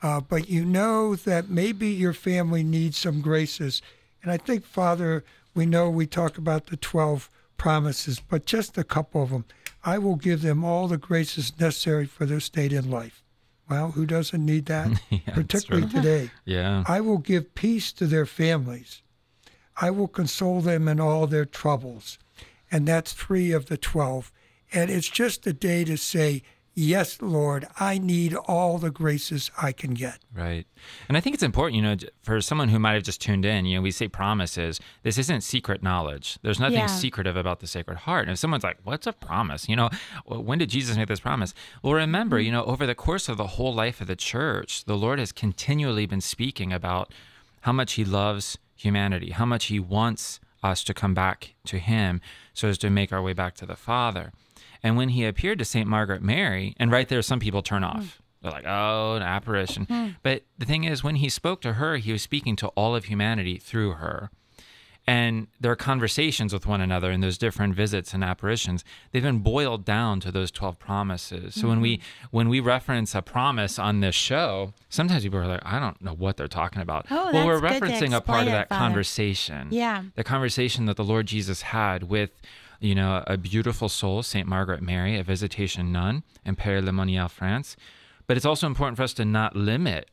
uh, 0.04 0.20
but 0.20 0.50
you 0.50 0.66
know 0.66 1.16
that 1.16 1.50
maybe 1.50 1.88
your 1.88 2.14
family 2.14 2.64
needs 2.64 2.98
some 2.98 3.22
graces. 3.22 3.82
And 4.22 4.32
I 4.32 4.38
think, 4.38 4.66
Father, 4.66 5.24
we 5.54 5.66
know 5.66 5.90
we 5.90 6.08
talk 6.08 6.38
about 6.38 6.68
the 6.68 6.78
12 6.78 7.30
promises, 7.58 8.20
but 8.20 8.46
just 8.46 8.78
a 8.78 8.84
couple 8.84 9.24
of 9.24 9.30
them. 9.30 9.46
I 9.84 9.98
will 9.98 10.16
give 10.16 10.42
them 10.42 10.64
all 10.64 10.88
the 10.88 10.98
graces 10.98 11.60
necessary 11.60 12.06
for 12.06 12.26
their 12.26 12.40
state 12.40 12.74
in 12.74 12.90
life. 12.90 13.24
Well, 13.70 13.92
who 13.92 14.06
doesn't 14.06 14.46
need 14.46 14.66
that? 14.66 15.00
Yeah, 15.10 15.34
Particularly 15.34 15.88
today. 15.88 16.32
Yeah. 16.46 16.84
I 16.88 17.02
will 17.02 17.18
give 17.18 17.56
peace 17.56 17.92
to 17.94 18.06
their 18.06 18.26
families. 18.26 19.02
I 19.78 19.90
will 19.92 20.08
console 20.08 20.62
them 20.62 20.88
in 20.88 21.00
all 21.00 21.28
their 21.28 21.46
troubles. 21.46 22.18
And 22.72 22.88
that's 22.88 23.14
three 23.14 23.52
of 23.52 23.66
the 23.68 23.78
12. 23.78 24.32
And 24.74 24.90
it's 24.90 25.10
just 25.10 25.46
a 25.46 25.54
day 25.54 25.84
to 25.84 25.98
say, 25.98 26.44
Yes, 26.74 27.22
Lord, 27.22 27.68
I 27.82 27.98
need 27.98 28.34
all 28.34 28.78
the 28.78 28.92
graces 28.92 29.52
I 29.62 29.74
can 29.74 29.94
get. 29.94 30.20
Right. 30.34 30.66
And 31.10 31.18
I 31.18 31.20
think 31.20 31.34
it's 31.34 31.44
important, 31.44 31.76
you 31.76 31.82
know, 31.82 31.98
for 32.24 32.40
someone 32.40 32.70
who 32.70 32.80
might 32.80 32.94
have 32.94 33.04
just 33.04 33.20
tuned 33.20 33.44
in, 33.44 33.66
you 33.66 33.76
know, 33.76 33.82
we 33.82 33.92
say 33.92 34.08
promises. 34.08 34.80
This 35.04 35.18
isn't 35.18 35.42
secret 35.42 35.84
knowledge. 35.84 36.40
There's 36.44 36.62
nothing 36.62 36.78
Yeah. 36.78 36.86
secretive 36.88 37.36
about 37.36 37.60
the 37.60 37.68
Sacred 37.68 38.00
Heart. 38.00 38.24
And 38.24 38.32
if 38.32 38.40
someone's 38.40 38.64
like, 38.64 38.78
what's 38.84 39.06
a 39.06 39.12
promise? 39.12 39.68
You 39.68 39.76
know, 39.76 39.90
when 40.26 40.60
did 40.60 40.70
Jesus 40.70 40.96
make 40.96 41.10
this 41.10 41.20
promise? 41.20 41.54
Well, 41.84 41.94
remember, 41.94 42.38
mm-hmm. 42.38 42.46
you 42.46 42.52
know, 42.54 42.64
over 42.64 42.88
the 42.88 42.96
course 42.96 43.28
of 43.28 43.36
the 43.36 43.48
whole 43.48 43.74
life 43.74 44.00
of 44.00 44.08
the 44.08 44.16
church, 44.16 44.86
the 44.86 44.98
Lord 44.98 45.20
has 45.20 45.34
continually 45.34 46.06
been 46.06 46.22
speaking 46.22 46.72
about 46.72 47.12
how 47.62 47.74
much 47.74 47.94
he 47.94 48.06
loves 48.06 48.58
humanity, 48.78 49.32
how 49.32 49.46
much 49.46 49.66
he 49.66 49.80
wants 49.80 50.40
us 50.64 50.84
to 50.86 50.94
come 50.94 51.14
back 51.14 51.56
to 51.66 51.80
him 51.80 52.22
so 52.54 52.68
as 52.68 52.78
to 52.80 52.90
make 52.90 53.12
our 53.12 53.22
way 53.22 53.34
back 53.34 53.56
to 53.56 53.66
the 53.66 53.76
Father. 53.76 54.32
And 54.84 54.98
when 54.98 55.10
he 55.10 55.26
appeared 55.26 55.60
to 55.60 55.66
St. 55.66 55.88
Margaret 55.88 56.22
Mary, 56.22 56.76
and 56.78 56.92
right 56.92 57.08
there, 57.08 57.22
some 57.22 57.40
people 57.40 57.62
turn 57.62 57.84
off. 57.84 58.16
Hmm. 58.16 58.22
They're 58.42 58.52
like, 58.52 58.66
oh, 58.66 59.16
an 59.16 59.22
apparition. 59.22 59.86
Hmm. 59.86 60.08
But 60.24 60.44
the 60.58 60.66
thing 60.66 60.84
is, 60.84 61.04
when 61.04 61.16
he 61.16 61.30
spoke 61.30 61.62
to 61.62 61.74
her, 61.74 61.98
he 61.98 62.12
was 62.12 62.24
speaking 62.24 62.56
to 62.58 62.68
all 62.70 62.96
of 62.96 63.06
humanity 63.06 63.58
through 63.58 63.94
her. 63.94 64.32
And 65.08 65.48
their 65.60 65.76
conversations 65.76 66.54
with 66.54 66.68
one 66.68 66.80
another 66.80 67.12
in 67.12 67.22
those 67.22 67.38
different 67.40 67.74
visits 67.76 68.14
and 68.14 68.24
apparitions, 68.24 68.86
they've 69.12 69.24
been 69.24 69.40
boiled 69.40 69.84
down 69.84 70.20
to 70.22 70.32
those 70.32 70.52
12 70.52 70.78
promises. 70.78 71.56
So 71.56 71.68
when 71.68 71.82
we 71.82 72.00
when 72.30 72.50
we 72.50 72.60
reference 72.60 73.16
a 73.16 73.22
promise 73.24 73.80
on 73.80 74.00
this 74.02 74.14
show, 74.16 74.74
sometimes 74.90 75.24
people 75.24 75.40
are 75.40 75.48
like, 75.48 75.66
I 75.66 75.80
don't 75.80 76.00
know 76.02 76.14
what 76.14 76.38
they're 76.38 76.48
talking 76.48 76.82
about. 76.84 77.08
Oh, 77.10 77.32
well, 77.34 77.48
we're 77.48 77.60
that's 77.60 77.80
good 77.80 77.88
to 77.88 77.94
referencing 78.06 78.16
a 78.16 78.22
part 78.22 78.42
of 78.42 78.54
that 78.54 78.70
Father. 78.70 78.80
conversation 78.80 79.68
Yeah. 79.72 80.04
the 80.16 80.24
conversation 80.24 80.86
that 80.86 80.98
the 80.98 81.04
Lord 81.04 81.26
Jesus 81.26 81.64
had 81.64 82.04
with, 82.04 82.30
you 82.80 82.94
know, 82.94 83.24
a 83.26 83.38
beautiful 83.38 83.90
soul, 83.90 84.22
Saint 84.22 84.48
Margaret 84.48 84.82
Mary, 84.84 85.18
a 85.18 85.24
visitation 85.24 85.92
nun 85.92 86.22
in 86.46 86.56
Paray-le-Monial, 86.56 87.28
France. 87.28 87.76
But 88.28 88.38
it's 88.38 88.46
also 88.46 88.68
important 88.68 88.98
for 88.98 89.04
us 89.04 89.14
to 89.16 89.26
not 89.26 89.56
limit 89.56 90.10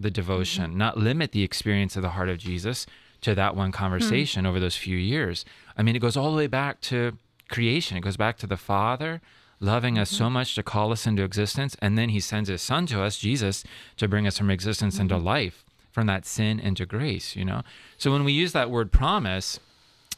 the 0.00 0.10
devotion, 0.10 0.70
Mm-hmm. 0.70 0.78
not 0.78 0.98
limit 0.98 1.30
the 1.30 1.44
experience 1.44 1.94
of 1.94 2.02
the 2.02 2.10
heart 2.10 2.28
of 2.28 2.38
Jesus 2.38 2.86
to 3.22 3.34
that 3.34 3.56
one 3.56 3.68
hmm. 3.68 3.76
conversation 3.76 4.46
over 4.46 4.60
those 4.60 4.76
few 4.76 4.96
years. 4.96 5.44
I 5.76 5.82
mean, 5.82 5.96
it 5.96 6.00
goes 6.00 6.16
all 6.16 6.30
the 6.30 6.36
way 6.36 6.46
back 6.46 6.80
to 6.82 7.18
creation. 7.48 7.96
It 7.96 8.02
goes 8.02 8.16
back 8.16 8.36
to 8.38 8.46
the 8.46 8.56
Father 8.56 9.20
loving 9.60 9.96
us 9.96 10.10
mm-hmm. 10.10 10.24
so 10.24 10.30
much 10.30 10.54
to 10.56 10.62
call 10.62 10.90
us 10.90 11.06
into 11.06 11.22
existence, 11.22 11.76
and 11.80 11.96
then 11.96 12.10
He 12.10 12.20
sends 12.20 12.48
His 12.48 12.60
Son 12.60 12.84
to 12.86 13.00
us, 13.02 13.16
Jesus, 13.16 13.64
to 13.96 14.08
bring 14.08 14.26
us 14.26 14.36
from 14.36 14.50
existence 14.50 14.98
into 14.98 15.14
mm-hmm. 15.14 15.24
life, 15.24 15.64
from 15.90 16.06
that 16.08 16.26
sin 16.26 16.58
into 16.58 16.84
grace. 16.84 17.36
You 17.36 17.44
know. 17.44 17.62
So 17.96 18.10
when 18.10 18.24
we 18.24 18.32
use 18.32 18.52
that 18.52 18.70
word 18.70 18.92
promise, 18.92 19.60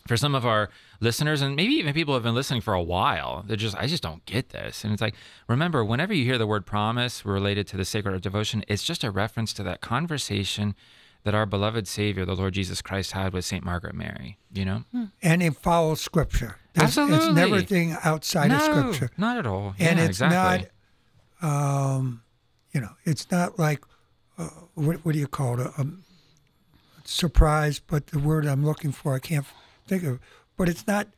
for 0.07 0.17
some 0.17 0.35
of 0.35 0.45
our 0.45 0.71
listeners 1.01 1.40
and 1.40 1.57
maybe 1.57 1.75
even 1.75 1.95
people 1.95 2.12
who 2.12 2.17
have 2.17 2.23
been 2.23 2.35
listening 2.35 2.61
for 2.61 2.75
a 2.75 2.83
while 2.83 3.43
they're 3.47 3.57
just 3.57 3.77
i 3.77 3.87
just 3.87 4.03
don't 4.03 4.25
get 4.27 4.51
this 4.51 4.85
and 4.85 4.93
it's 4.93 5.03
like 5.03 5.14
remember 5.49 5.85
whenever 5.85 6.12
you 6.12 6.25
hear 6.25 6.38
the 6.38 6.47
word 6.47 6.67
promise 6.67 7.25
related 7.25 7.67
to 7.67 7.77
the 7.77 7.85
sacred 7.85 8.21
devotion 8.21 8.62
it's 8.69 8.85
just 8.85 9.03
a 9.03 9.11
reference 9.11 9.53
to 9.53 9.62
that 9.62 9.81
conversation 9.81 10.75
that 11.25 11.35
our 11.35 11.47
beloved 11.47 11.89
savior 11.89 12.25
the 12.25 12.35
lord 12.37 12.55
jesus 12.55 12.81
christ 12.83 13.13
had 13.13 13.33
with 13.33 13.45
saint 13.45 13.65
margaret 13.65 13.95
mary 13.95 14.39
you 14.53 14.65
know 14.65 14.85
And 15.23 15.43
it 15.43 15.57
follows 15.57 16.01
Scripture. 16.01 16.57
There's- 16.75 16.91
It's 16.91 16.99
Absolutely. 16.99 17.35
never 17.35 17.61
thing 17.63 17.97
outside 18.05 18.49
no 18.49 18.57
of 18.57 18.63
Scripture. 18.95 19.11
not 19.17 19.39
at 19.39 19.47
all 19.47 19.75
and 19.79 19.99
Yeah, 19.99 20.05
it's 20.05 20.21
exactly. 20.21 20.69
not 21.43 21.51
um, 21.51 22.23
you 22.73 22.81
know 22.81 22.91
it's 23.05 23.31
not 23.31 23.59
like 23.59 23.83
uh, 24.39 24.49
what, 24.75 24.97
what 25.05 25.13
do 25.13 25.19
you 25.19 25.27
call 25.29 25.61
it 25.61 25.67
a, 25.67 25.81
a 25.83 25.87
surprise 27.05 27.81
but 27.81 28.09
the 28.09 28.19
word 28.19 28.47
i'm 28.47 28.65
looking 28.65 28.93
for 28.93 29.15
i 29.15 29.19
can't 29.19 29.47
think 29.87 30.03
of 30.05 30.19
but 30.57 30.69
it's 30.69 30.87
not 30.87 31.09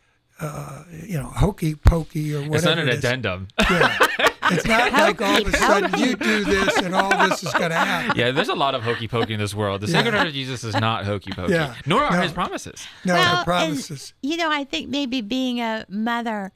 uh, 0.40 0.82
you 1.04 1.16
know 1.18 1.26
hokey 1.28 1.74
pokey 1.74 2.34
or 2.34 2.40
whatever 2.40 2.56
it's 2.56 2.64
not 2.64 2.78
an 2.78 2.88
it 2.88 2.94
is. 2.94 2.98
addendum 2.98 3.48
yeah. 3.70 3.98
it's 4.52 4.66
not 4.66 4.92
like 4.92 5.20
all 5.22 5.42
of 5.42 5.46
a 5.52 5.56
sudden 5.56 6.00
you 6.00 6.16
do 6.16 6.44
this 6.44 6.76
and 6.78 6.94
all 6.94 7.28
this 7.28 7.42
is 7.42 7.52
going 7.52 7.70
to 7.70 7.76
happen 7.76 8.16
yeah 8.18 8.30
there's 8.30 8.48
a 8.48 8.54
lot 8.54 8.74
of 8.74 8.82
hokey 8.82 9.08
pokey 9.08 9.34
in 9.34 9.40
this 9.40 9.54
world 9.54 9.80
the 9.80 9.88
sacred 9.88 10.12
Yeah. 10.12 10.16
heart 10.18 10.28
of 10.28 10.34
jesus 10.34 10.64
is 10.64 10.74
not 10.74 11.04
hokey 11.04 11.32
pokey 11.32 11.52
Yeah. 11.52 11.74
nor 11.86 12.02
are 12.02 12.12
No. 12.16 12.22
his 12.22 12.32
promises 12.32 12.86
no 13.04 13.14
Well, 13.14 13.22
the 13.32 13.36
and, 13.38 13.44
promises 13.44 14.14
you 14.22 14.36
know, 14.36 14.50
I 14.50 14.64
think 14.64 14.88
maybe 14.88 15.20
being 15.20 15.60
a 15.60 15.84
mother 15.88 16.52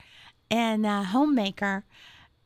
and 0.50 0.84
a 0.84 1.04
homemaker, 1.04 1.84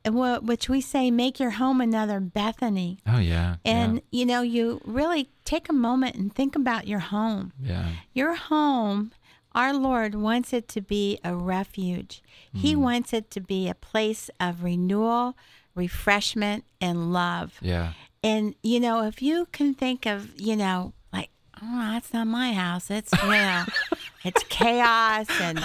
which 0.06 0.68
we 0.68 0.80
say, 0.82 1.10
make 1.10 1.40
your 1.40 1.52
home 1.52 1.80
another 1.80 2.20
Bethany. 2.20 2.98
oh 3.06 3.18
yeah 3.18 3.56
And, 3.64 4.02
you 4.10 4.26
know, 4.26 4.42
you 4.42 4.80
really 4.84 5.30
take 5.44 5.68
a 5.68 5.72
moment 5.72 6.16
and 6.16 6.34
think 6.34 6.54
about 6.54 6.86
your 6.86 6.98
home. 6.98 7.52
yeah, 7.60 7.70
yeah. 7.72 7.88
Your 8.12 8.34
home, 8.34 9.12
our 9.54 9.72
Lord 9.72 10.14
wants 10.14 10.52
it 10.52 10.68
to 10.68 10.80
be 10.80 11.18
a 11.24 11.34
refuge. 11.34 12.22
He 12.52 12.72
hmm. 12.72 12.82
wants 12.82 13.12
it 13.12 13.30
to 13.32 13.40
be 13.40 13.68
a 13.68 13.74
place 13.74 14.30
of 14.40 14.64
renewal, 14.64 15.36
refreshment, 15.74 16.64
and 16.80 17.12
love. 17.12 17.58
yeah 17.60 17.92
And, 18.22 18.54
you 18.62 18.80
know, 18.80 19.02
if 19.04 19.22
you 19.22 19.46
can 19.52 19.74
think 19.74 20.06
of, 20.06 20.28
you 20.40 20.56
know, 20.56 20.92
like, 21.12 21.30
oh, 21.62 21.90
that's 21.92 22.12
not 22.12 22.26
my 22.26 22.52
house. 22.52 22.90
It's, 22.90 23.12
you 23.22 23.28
know, 23.28 23.64
it's 24.24 24.42
chaos 24.48 25.26
and, 25.40 25.58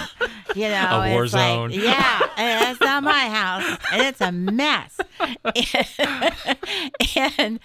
you 0.54 0.68
know, 0.68 0.88
A 0.90 1.10
war 1.12 1.24
it's 1.24 1.34
like- 1.34 1.54
zone. 1.54 1.70
yeah, 1.72 2.20
that's 2.36 2.80
not 2.80 3.02
my 3.02 3.28
house. 3.28 3.78
And 3.92 4.02
it's 4.02 4.20
a 4.20 4.32
mess. 4.32 4.98
and, 7.16 7.60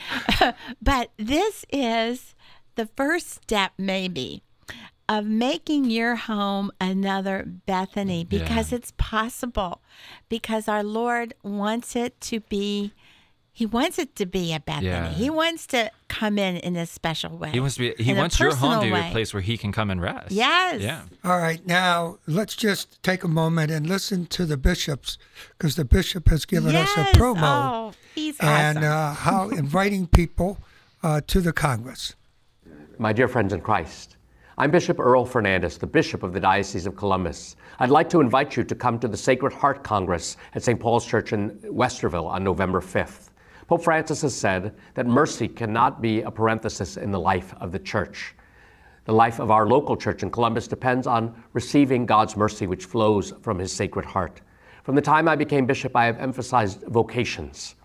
but 0.81 1.11
this 1.17 1.65
is 1.71 2.35
the 2.75 2.87
first 2.95 3.29
step, 3.29 3.71
maybe, 3.77 4.43
of 5.07 5.25
making 5.25 5.85
your 5.85 6.15
home 6.15 6.71
another 6.81 7.43
Bethany 7.65 8.23
because 8.23 8.71
Yeah. 8.71 8.77
it's 8.77 8.93
possible. 8.97 9.81
Because 10.29 10.67
our 10.67 10.83
Lord 10.83 11.33
wants 11.43 11.95
it 11.95 12.19
to 12.21 12.39
be, 12.41 12.91
He 13.57 13.65
wants 13.65 13.97
it 13.99 14.17
to 14.17 14.25
be 14.25 14.53
a 14.53 14.59
Bethany. 14.59 14.87
Yeah. 14.87 15.09
He 15.13 15.29
wants 15.29 15.65
to 15.67 15.89
come 16.09 16.37
in 16.37 16.57
in 16.57 16.75
a 16.75 16.85
special 16.85 17.37
way. 17.37 17.51
He 17.51 17.61
wants 17.61 17.75
to 17.75 17.95
be. 17.95 18.03
He 18.03 18.11
in 18.11 18.17
wants 18.17 18.37
your 18.37 18.53
home 18.53 18.79
to 18.81 18.85
be 18.85 18.89
personal 18.91 19.07
a 19.07 19.11
place 19.13 19.33
where 19.33 19.39
he 19.41 19.57
can 19.57 19.71
come 19.71 19.89
and 19.89 20.01
rest. 20.01 20.33
Yes. 20.33 20.81
Yeah. 20.81 21.03
All 21.23 21.37
right, 21.39 21.65
now 21.65 22.17
let's 22.27 22.53
just 22.57 23.01
take 23.01 23.23
a 23.23 23.29
moment 23.29 23.71
and 23.71 23.87
listen 23.87 24.25
to 24.25 24.45
the 24.45 24.57
bishops 24.57 25.17
because 25.57 25.75
the 25.77 25.85
bishop 25.85 26.27
has 26.27 26.43
given 26.45 26.73
yes. 26.73 26.89
us 26.97 27.13
a 27.13 27.17
promo 27.17 27.37
Oh, 27.43 27.93
he's 28.13 28.37
and 28.41 28.79
awesome. 28.79 28.91
uh, 28.91 29.13
how 29.13 29.47
inviting 29.63 30.07
people 30.07 30.57
uh, 31.01 31.21
to 31.27 31.39
the 31.39 31.53
Congress. 31.53 32.13
My 32.99 33.13
dear 33.13 33.29
friends 33.29 33.53
in 33.53 33.61
Christ, 33.61 34.14
I'm 34.57 34.71
Bishop 34.71 35.01
Earl 35.01 35.25
Fernandez, 35.25 35.77
the 35.77 35.85
Bishop 35.85 36.23
of 36.23 36.31
the 36.31 36.39
Diocese 36.39 36.85
of 36.85 36.95
Columbus. 36.95 37.57
I'd 37.79 37.89
like 37.89 38.09
to 38.11 38.21
invite 38.21 38.55
you 38.55 38.63
to 38.63 38.73
come 38.73 38.97
to 38.99 39.07
the 39.09 39.17
Sacred 39.17 39.51
Heart 39.51 39.83
Congress 39.83 40.37
at 40.53 40.63
St. 40.63 40.79
Paul's 40.79 41.05
Church 41.05 41.33
in 41.33 41.49
Westerville 41.65 42.25
on 42.25 42.41
November 42.41 42.79
5th. 42.79 43.31
Pope 43.67 43.83
Francis 43.83 44.21
has 44.21 44.33
said 44.33 44.73
that 44.93 45.07
mercy 45.07 45.49
cannot 45.49 46.01
be 46.01 46.21
a 46.21 46.31
parenthesis 46.31 46.95
in 46.95 47.11
the 47.11 47.19
life 47.19 47.53
of 47.59 47.73
the 47.73 47.79
church. 47.79 48.33
The 49.03 49.11
life 49.11 49.39
of 49.39 49.51
our 49.51 49.67
local 49.67 49.97
church 49.97 50.23
in 50.23 50.31
Columbus 50.31 50.69
depends 50.69 51.05
on 51.05 51.35
receiving 51.51 52.05
God's 52.05 52.37
mercy, 52.37 52.65
which 52.65 52.85
flows 52.85 53.33
from 53.41 53.59
His 53.59 53.73
Sacred 53.73 54.05
Heart. 54.05 54.39
From 54.83 54.95
the 54.95 55.01
time 55.01 55.27
I 55.27 55.35
became 55.35 55.65
bishop, 55.65 55.97
I 55.97 56.05
have 56.05 56.17
emphasized 56.17 56.81
vocations. 56.83 57.75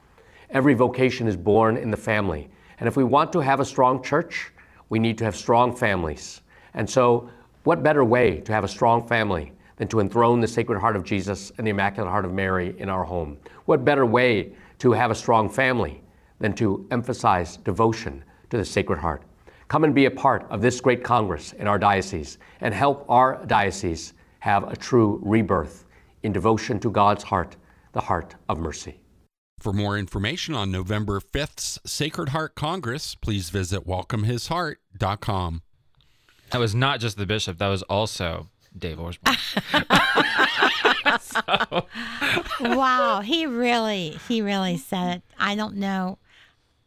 Every 0.50 0.74
vocation 0.74 1.26
is 1.26 1.36
born 1.36 1.76
in 1.76 1.90
the 1.90 1.96
family. 1.96 2.48
And 2.78 2.86
if 2.86 2.96
we 2.96 3.02
want 3.02 3.32
to 3.32 3.40
have 3.40 3.58
a 3.58 3.64
strong 3.64 4.04
church, 4.04 4.52
we 4.88 5.00
need 5.00 5.18
to 5.18 5.24
have 5.24 5.34
strong 5.34 5.74
families. 5.74 6.42
And 6.74 6.88
so, 6.88 7.30
what 7.64 7.82
better 7.82 8.04
way 8.04 8.40
to 8.40 8.52
have 8.52 8.64
a 8.64 8.68
strong 8.68 9.06
family 9.06 9.52
than 9.76 9.88
to 9.88 10.00
enthrone 10.00 10.40
the 10.40 10.48
Sacred 10.48 10.78
Heart 10.78 10.96
of 10.96 11.04
Jesus 11.04 11.52
and 11.58 11.66
the 11.66 11.70
Immaculate 11.70 12.10
Heart 12.10 12.24
of 12.24 12.32
Mary 12.32 12.74
in 12.78 12.88
our 12.88 13.04
home? 13.04 13.38
What 13.66 13.84
better 13.84 14.06
way 14.06 14.52
to 14.78 14.92
have 14.92 15.10
a 15.10 15.14
strong 15.14 15.48
family 15.48 16.02
than 16.38 16.54
to 16.54 16.86
emphasize 16.90 17.56
devotion 17.58 18.24
to 18.50 18.56
the 18.56 18.64
Sacred 18.64 18.98
Heart? 18.98 19.22
Come 19.68 19.84
and 19.84 19.94
be 19.94 20.06
a 20.06 20.10
part 20.10 20.46
of 20.50 20.62
this 20.62 20.80
great 20.80 21.04
Congress 21.04 21.52
in 21.52 21.66
our 21.66 21.78
diocese 21.78 22.38
and 22.60 22.74
help 22.74 23.04
our 23.08 23.44
diocese 23.46 24.14
have 24.40 24.64
a 24.64 24.76
true 24.76 25.20
rebirth 25.22 25.84
in 26.22 26.32
devotion 26.32 26.80
to 26.80 26.90
God's 26.90 27.22
heart, 27.22 27.56
the 27.92 28.00
heart 28.00 28.34
of 28.48 28.58
mercy. 28.58 29.00
For 29.60 29.72
more 29.72 29.98
information 29.98 30.54
on 30.54 30.70
November 30.70 31.20
5th's 31.20 31.78
Sacred 31.84 32.30
Heart 32.30 32.54
Congress, 32.54 33.14
please 33.14 33.50
visit 33.50 33.86
welcomehisheart.com. 33.86 35.62
That 36.52 36.58
was 36.58 36.74
not 36.74 37.00
just 37.00 37.16
the 37.16 37.26
bishop. 37.26 37.58
That 37.58 37.68
was 37.68 37.82
also 37.84 38.48
Dave 38.76 38.98
Orsborn. 38.98 39.36
wow, 42.60 43.20
he 43.20 43.46
really, 43.46 44.18
he 44.28 44.42
really 44.42 44.76
said 44.76 45.16
it. 45.16 45.22
I 45.38 45.54
don't 45.54 45.76
know 45.76 46.18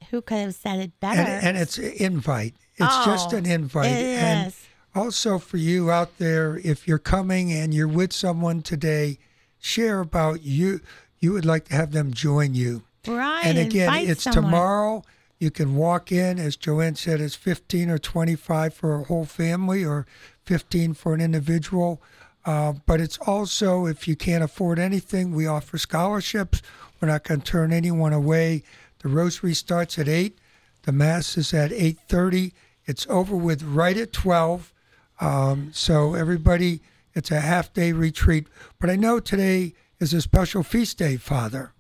who 0.10 0.22
could 0.22 0.38
have 0.40 0.56
said 0.56 0.80
it 0.80 1.00
better. 1.00 1.22
And, 1.22 1.48
and 1.48 1.58
it's 1.58 1.78
an 1.78 1.92
invite. 1.98 2.56
It's 2.78 3.06
just 3.06 3.34
Oh, 3.34 3.38
an 3.38 3.46
invite. 3.46 3.92
it 3.92 4.20
and 4.20 4.48
is. 4.48 4.66
also 4.96 5.38
for 5.40 5.58
you 5.58 5.92
out 5.92 6.18
there, 6.18 6.60
if 6.64 6.88
you're 6.88 7.00
coming 7.00 7.52
and 7.52 7.74
you're 7.74 7.88
with 7.88 8.14
someone 8.14 8.62
today, 8.62 9.20
share 9.60 10.00
about 10.00 10.44
you. 10.44 10.82
You 11.20 11.34
would 11.34 11.46
like 11.46 11.66
to 11.70 11.76
have 11.76 11.92
them 11.92 12.14
join 12.14 12.54
you. 12.54 12.84
right. 13.08 13.46
and 13.46 13.58
again, 13.58 14.10
it's 14.10 14.24
someone. 14.24 14.44
tomorrow. 14.44 15.04
You 15.44 15.52
can 15.52 15.76
walk 15.76 16.10
in, 16.10 16.40
as 16.40 16.56
Joanne 16.56 16.96
said, 16.96 17.20
it's 17.20 17.36
15 17.36 17.90
or 17.90 17.98
25 17.98 18.74
for 18.74 18.96
a 18.96 19.04
whole 19.04 19.26
family 19.26 19.84
or 19.84 20.08
15 20.46 20.94
for 20.94 21.14
an 21.14 21.20
individual. 21.20 22.02
Uh, 22.46 22.76
but 22.86 23.02
it's 23.02 23.18
also, 23.18 23.86
if 23.86 24.08
you 24.08 24.16
can't 24.16 24.42
afford 24.42 24.80
anything, 24.80 25.34
we 25.36 25.46
offer 25.46 25.78
scholarships. 25.78 26.62
We're 27.02 27.10
not 27.10 27.26
going 27.26 27.42
to 27.42 27.46
turn 27.46 27.74
anyone 27.74 28.14
away. 28.14 28.64
The 29.00 29.10
rosary 29.10 29.54
starts 29.54 30.00
at 30.00 30.08
8. 30.08 30.40
The 30.84 30.94
Mass 30.94 31.38
is 31.38 31.54
at 31.54 31.72
8.30. 31.72 32.54
It's 32.86 33.06
over 33.10 33.36
with 33.36 33.64
right 33.64 33.98
at 33.98 34.14
12. 34.14 34.72
Um, 35.20 35.72
so 35.74 36.14
everybody, 36.14 36.80
it's 37.14 37.32
a 37.32 37.42
half-day 37.42 37.92
retreat. 37.92 38.48
But 38.80 38.90
I 38.90 38.96
know 38.96 39.20
today 39.20 39.74
is 40.00 40.14
a 40.14 40.22
special 40.22 40.64
feast 40.64 40.98
day, 40.98 41.18
Father. 41.18 41.74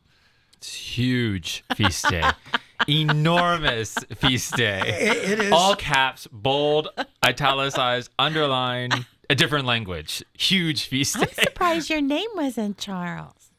It's 0.58 0.73
huge 0.97 1.63
feast 1.78 2.10
day. 2.10 2.30
Enormous 2.88 3.96
feast 4.17 4.56
day. 4.56 4.82
It- 4.86 5.32
it 5.32 5.39
is. 5.46 5.52
All 5.52 5.76
caps, 5.76 6.28
bold, 6.32 6.89
italicized, 7.26 8.10
underline, 8.19 9.06
a 9.30 9.36
different 9.36 9.65
language. 9.65 10.24
Huge 10.38 10.84
feast 10.86 11.15
day. 11.19 11.28
I'm 11.38 11.46
surprised 11.46 11.89
your 11.89 12.02
name 12.02 12.30
wasn't 12.36 12.78
Charles. 12.78 13.52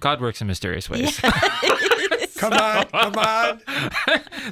God 0.00 0.20
works 0.20 0.40
in 0.40 0.46
mysterious 0.48 0.90
ways. 0.90 1.20
Come 2.36 2.54
on, 2.54 2.84
come 2.86 3.14
on. 3.18 3.60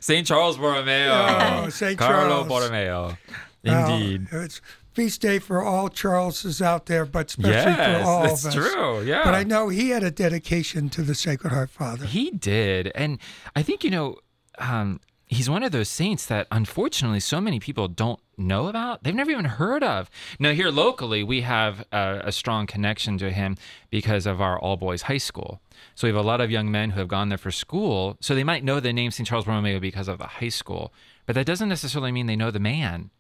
St. 0.01 0.25
Charles 0.25 0.57
Borromeo. 0.57 1.65
Oh, 1.65 1.69
St. 1.71 1.99
Carlo 1.99 2.45
Charles. 2.45 2.47
Borromeo. 2.49 3.19
Well, 3.65 3.93
Indeed. 3.93 4.29
it's 4.31 4.61
feast 4.93 5.21
day 5.21 5.39
for 5.39 5.63
all 5.63 5.89
Charleses 5.89 6.61
out 6.61 6.87
there, 6.87 7.05
but 7.05 7.29
especially 7.29 7.53
yes, 7.53 8.03
for 8.03 8.09
all 8.09 8.23
that's 8.23 8.45
of 8.45 8.49
us. 8.49 8.55
true. 8.55 9.03
Yeah. 9.03 9.25
But 9.25 9.35
I 9.35 9.45
know 9.45 9.69
he 9.69 9.91
had 9.91 10.03
a 10.03 10.11
dedication 10.11 10.89
to 10.91 11.03
the 11.03 11.15
Sacred 11.15 11.51
Heart 11.53 11.71
Father. 11.71 12.07
He 12.07 12.31
did. 12.31 12.91
And 12.95 13.19
I 13.55 13.63
think, 13.63 13.85
you 13.85 13.91
know, 13.91 14.17
um, 14.59 15.01
he's 15.27 15.49
one 15.49 15.63
of 15.63 15.73
those 15.73 15.89
saints 15.89 16.27
that 16.27 16.47
unfortunately 16.51 17.21
so 17.21 17.41
many 17.41 17.61
people 17.61 17.89
don't 17.89 18.21
know 18.37 18.67
about. 18.69 19.03
They've 19.03 19.15
never 19.15 19.31
even 19.31 19.45
heard 19.45 19.85
of. 19.85 20.11
Now, 20.39 20.53
here 20.53 20.71
locally, 20.71 21.23
we 21.23 21.43
have 21.43 21.85
a, 21.93 22.23
a 22.25 22.33
strong 22.33 22.67
connection 22.67 23.17
to 23.19 23.31
him 23.31 23.57
because 23.91 24.27
of 24.27 24.41
our 24.41 24.59
all 24.59 24.77
boys 24.77 25.03
high 25.03 25.19
school. 25.19 25.61
So 25.95 26.07
we 26.07 26.13
have 26.15 26.23
a 26.23 26.27
lot 26.27 26.41
of 26.41 26.51
young 26.51 26.71
men 26.71 26.91
who 26.91 26.99
have 27.01 27.09
gone 27.09 27.29
there 27.29 27.39
for 27.39 27.51
school. 27.51 28.17
So 28.21 28.35
they 28.35 28.45
might 28.45 28.65
know 28.65 28.81
the 28.81 28.93
name 28.93 29.11
St. 29.11 29.27
Charles 29.27 29.45
Borromeo 29.45 29.79
because 29.81 30.09
of 30.09 30.19
the 30.19 30.27
high 30.27 30.49
school, 30.49 30.93
but 31.27 31.35
that 31.35 31.47
doesn't 31.47 31.69
necessarily 31.69 32.13
mean 32.13 32.27
they 32.27 32.37
know 32.37 32.51
the 32.51 32.59
man. 32.59 33.11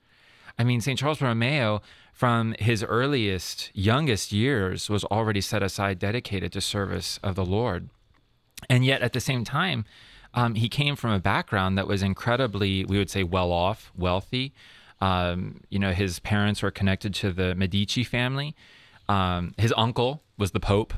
I 0.58 0.64
mean, 0.64 0.80
St. 0.80 0.98
Charles 0.98 1.18
Borromeo, 1.18 1.80
from 2.12 2.54
his 2.58 2.84
earliest, 2.84 3.70
youngest 3.74 4.32
years, 4.32 4.90
was 4.90 5.04
already 5.04 5.40
set 5.40 5.62
aside, 5.62 5.98
dedicated 5.98 6.52
to 6.52 6.60
service 6.60 7.18
of 7.22 7.34
the 7.34 7.44
Lord. 7.44 7.88
And 8.68 8.84
yet, 8.84 9.00
at 9.02 9.12
the 9.12 9.20
same 9.20 9.44
time, 9.44 9.84
um, 10.34 10.54
he 10.54 10.68
came 10.68 10.96
from 10.96 11.12
a 11.12 11.18
background 11.18 11.78
that 11.78 11.86
was 11.88 12.02
incredibly, 12.02 12.84
we 12.84 12.98
would 12.98 13.10
say, 13.10 13.22
well 13.22 13.52
off, 13.52 13.90
wealthy. 13.96 14.52
Um, 15.00 15.62
you 15.70 15.78
know, 15.78 15.92
his 15.92 16.18
parents 16.20 16.62
were 16.62 16.70
connected 16.70 17.14
to 17.14 17.32
the 17.32 17.54
Medici 17.54 18.04
family. 18.04 18.54
Um, 19.08 19.54
his 19.56 19.72
uncle 19.76 20.22
was 20.36 20.50
the 20.50 20.60
Pope 20.60 20.94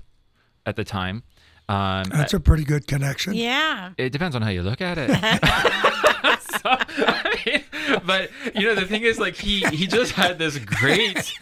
at 0.67 0.77
the 0.77 0.85
time. 0.85 1.23
Um, 1.69 2.05
That's 2.11 2.35
a 2.35 2.41
pretty 2.41 2.65
good 2.65 2.87
connection. 2.87 3.35
Yeah. 3.35 3.93
it 3.97 4.11
depends 4.11 4.35
on 4.37 4.43
how 4.43 4.51
you 4.51 4.63
look 4.63 4.81
at 4.81 4.99
it. 4.99 5.11
So, 6.53 6.61
I 6.65 7.43
mean, 7.47 8.01
but 8.05 8.31
you 8.55 8.67
know, 8.67 8.75
the 8.75 8.87
thing 8.87 9.03
is, 9.03 9.19
like 9.19 9.37
he 9.37 9.61
he 9.71 9.87
just 9.87 10.13
had 10.13 10.39
this 10.39 10.59
great, 10.59 11.33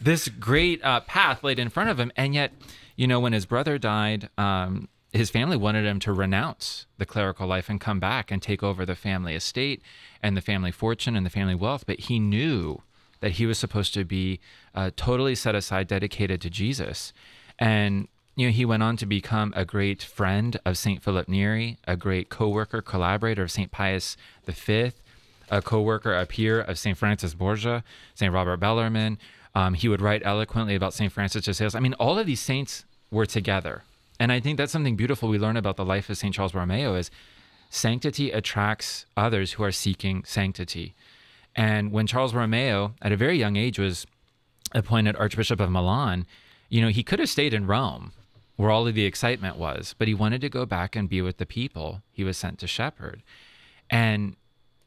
this 0.00 0.28
great 0.28 0.84
uh, 0.84 1.00
path 1.00 1.42
laid 1.42 1.58
in 1.58 1.68
front 1.68 1.90
of 1.90 1.98
him, 1.98 2.12
and 2.16 2.34
yet, 2.34 2.52
you 2.96 3.06
know, 3.06 3.20
when 3.20 3.32
his 3.32 3.46
brother 3.46 3.78
died, 3.78 4.28
um, 4.38 4.88
his 5.12 5.30
family 5.30 5.56
wanted 5.56 5.86
him 5.86 5.98
to 6.00 6.12
renounce 6.12 6.86
the 6.98 7.06
clerical 7.06 7.46
life 7.46 7.68
and 7.68 7.80
come 7.80 7.98
back 7.98 8.30
and 8.30 8.42
take 8.42 8.62
over 8.62 8.84
the 8.84 8.94
family 8.94 9.34
estate 9.34 9.82
and 10.22 10.36
the 10.36 10.42
family 10.42 10.70
fortune 10.70 11.16
and 11.16 11.24
the 11.24 11.30
family 11.30 11.54
wealth, 11.54 11.84
but 11.86 12.00
he 12.00 12.18
knew 12.18 12.82
that 13.20 13.32
he 13.32 13.46
was 13.46 13.58
supposed 13.58 13.94
to 13.94 14.04
be 14.04 14.38
uh, 14.74 14.90
totally 14.96 15.34
set 15.34 15.54
aside, 15.54 15.88
dedicated 15.88 16.40
to 16.40 16.50
Jesus, 16.50 17.12
and 17.58 18.06
you 18.38 18.46
know, 18.46 18.52
he 18.52 18.64
went 18.64 18.84
on 18.84 18.96
to 18.96 19.04
become 19.04 19.52
a 19.56 19.64
great 19.64 20.00
friend 20.00 20.60
of 20.64 20.78
St. 20.78 21.02
Philip 21.02 21.28
Neri, 21.28 21.76
a 21.88 21.96
great 21.96 22.28
co-worker, 22.28 22.80
collaborator 22.80 23.42
of 23.42 23.50
St. 23.50 23.72
Pius 23.72 24.16
V, 24.46 24.92
a 25.50 25.60
co-worker, 25.60 26.14
a 26.14 26.24
peer 26.24 26.60
of 26.60 26.78
St. 26.78 26.96
Francis 26.96 27.34
Borgia, 27.34 27.82
St. 28.14 28.32
Robert 28.32 28.58
Bellarmine. 28.58 29.18
Um, 29.56 29.74
he 29.74 29.88
would 29.88 30.00
write 30.00 30.22
eloquently 30.24 30.76
about 30.76 30.94
St. 30.94 31.10
Francis 31.10 31.46
de 31.46 31.52
Sales. 31.52 31.74
I 31.74 31.80
mean, 31.80 31.94
all 31.94 32.16
of 32.16 32.28
these 32.28 32.38
saints 32.38 32.84
were 33.10 33.26
together. 33.26 33.82
And 34.20 34.30
I 34.30 34.38
think 34.38 34.56
that's 34.56 34.70
something 34.70 34.94
beautiful 34.94 35.28
we 35.28 35.38
learn 35.40 35.56
about 35.56 35.76
the 35.76 35.84
life 35.84 36.08
of 36.08 36.16
St. 36.16 36.32
Charles 36.32 36.52
Borromeo 36.52 36.94
is 36.94 37.10
sanctity 37.70 38.30
attracts 38.30 39.04
others 39.16 39.54
who 39.54 39.64
are 39.64 39.72
seeking 39.72 40.22
sanctity. 40.22 40.94
And 41.56 41.90
when 41.90 42.06
Charles 42.06 42.34
Borromeo, 42.34 42.94
at 43.02 43.10
a 43.10 43.16
very 43.16 43.36
young 43.36 43.56
age, 43.56 43.80
was 43.80 44.06
appointed 44.76 45.16
Archbishop 45.16 45.58
of 45.58 45.72
Milan, 45.72 46.24
you 46.68 46.80
know, 46.80 46.88
he 46.88 47.02
could 47.02 47.18
have 47.18 47.28
stayed 47.28 47.52
in 47.52 47.66
Rome 47.66 48.12
where 48.58 48.72
all 48.72 48.88
of 48.88 48.94
the 48.96 49.04
excitement 49.04 49.56
was, 49.56 49.94
but 49.98 50.08
he 50.08 50.14
wanted 50.14 50.40
to 50.40 50.48
go 50.48 50.66
back 50.66 50.96
and 50.96 51.08
be 51.08 51.22
with 51.22 51.36
the 51.36 51.46
people 51.46 52.02
he 52.10 52.24
was 52.24 52.36
sent 52.36 52.58
to 52.58 52.66
shepherd. 52.66 53.22
And 53.88 54.34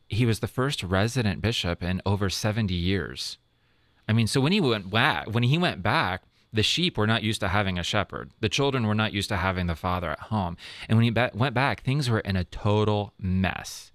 he 0.10 0.26
was 0.26 0.42
the 0.42 0.48
first 0.48 0.84
resident 0.84 1.42
bishop 1.42 1.82
in 1.82 2.02
over 2.06 2.30
70 2.30 2.74
years. 2.74 3.38
I 4.10 4.14
mean, 4.14 4.28
so 4.28 4.42
when 4.42 4.52
he 4.52 4.60
went 4.60 4.90
back, 4.90 5.34
when 5.34 5.44
he 5.44 5.58
went 5.58 5.82
back, 5.82 6.24
the 6.52 6.64
sheep 6.64 6.98
were 6.98 7.08
not 7.08 7.24
used 7.24 7.40
to 7.40 7.48
having 7.48 7.80
a 7.80 7.84
shepherd. 7.84 8.32
The 8.42 8.50
children 8.50 8.86
were 8.86 8.94
not 8.94 9.14
used 9.14 9.30
to 9.30 9.38
having 9.38 9.68
the 9.68 9.76
father 9.76 10.12
at 10.12 10.20
home. 10.20 10.58
And 10.90 10.98
when 10.98 11.06
he 11.06 11.10
ba- 11.10 11.32
went 11.34 11.56
back, 11.56 11.82
things 11.82 12.10
were 12.10 12.20
in 12.20 12.36
a 12.36 12.44
total 12.44 13.14
mess. 13.18 13.94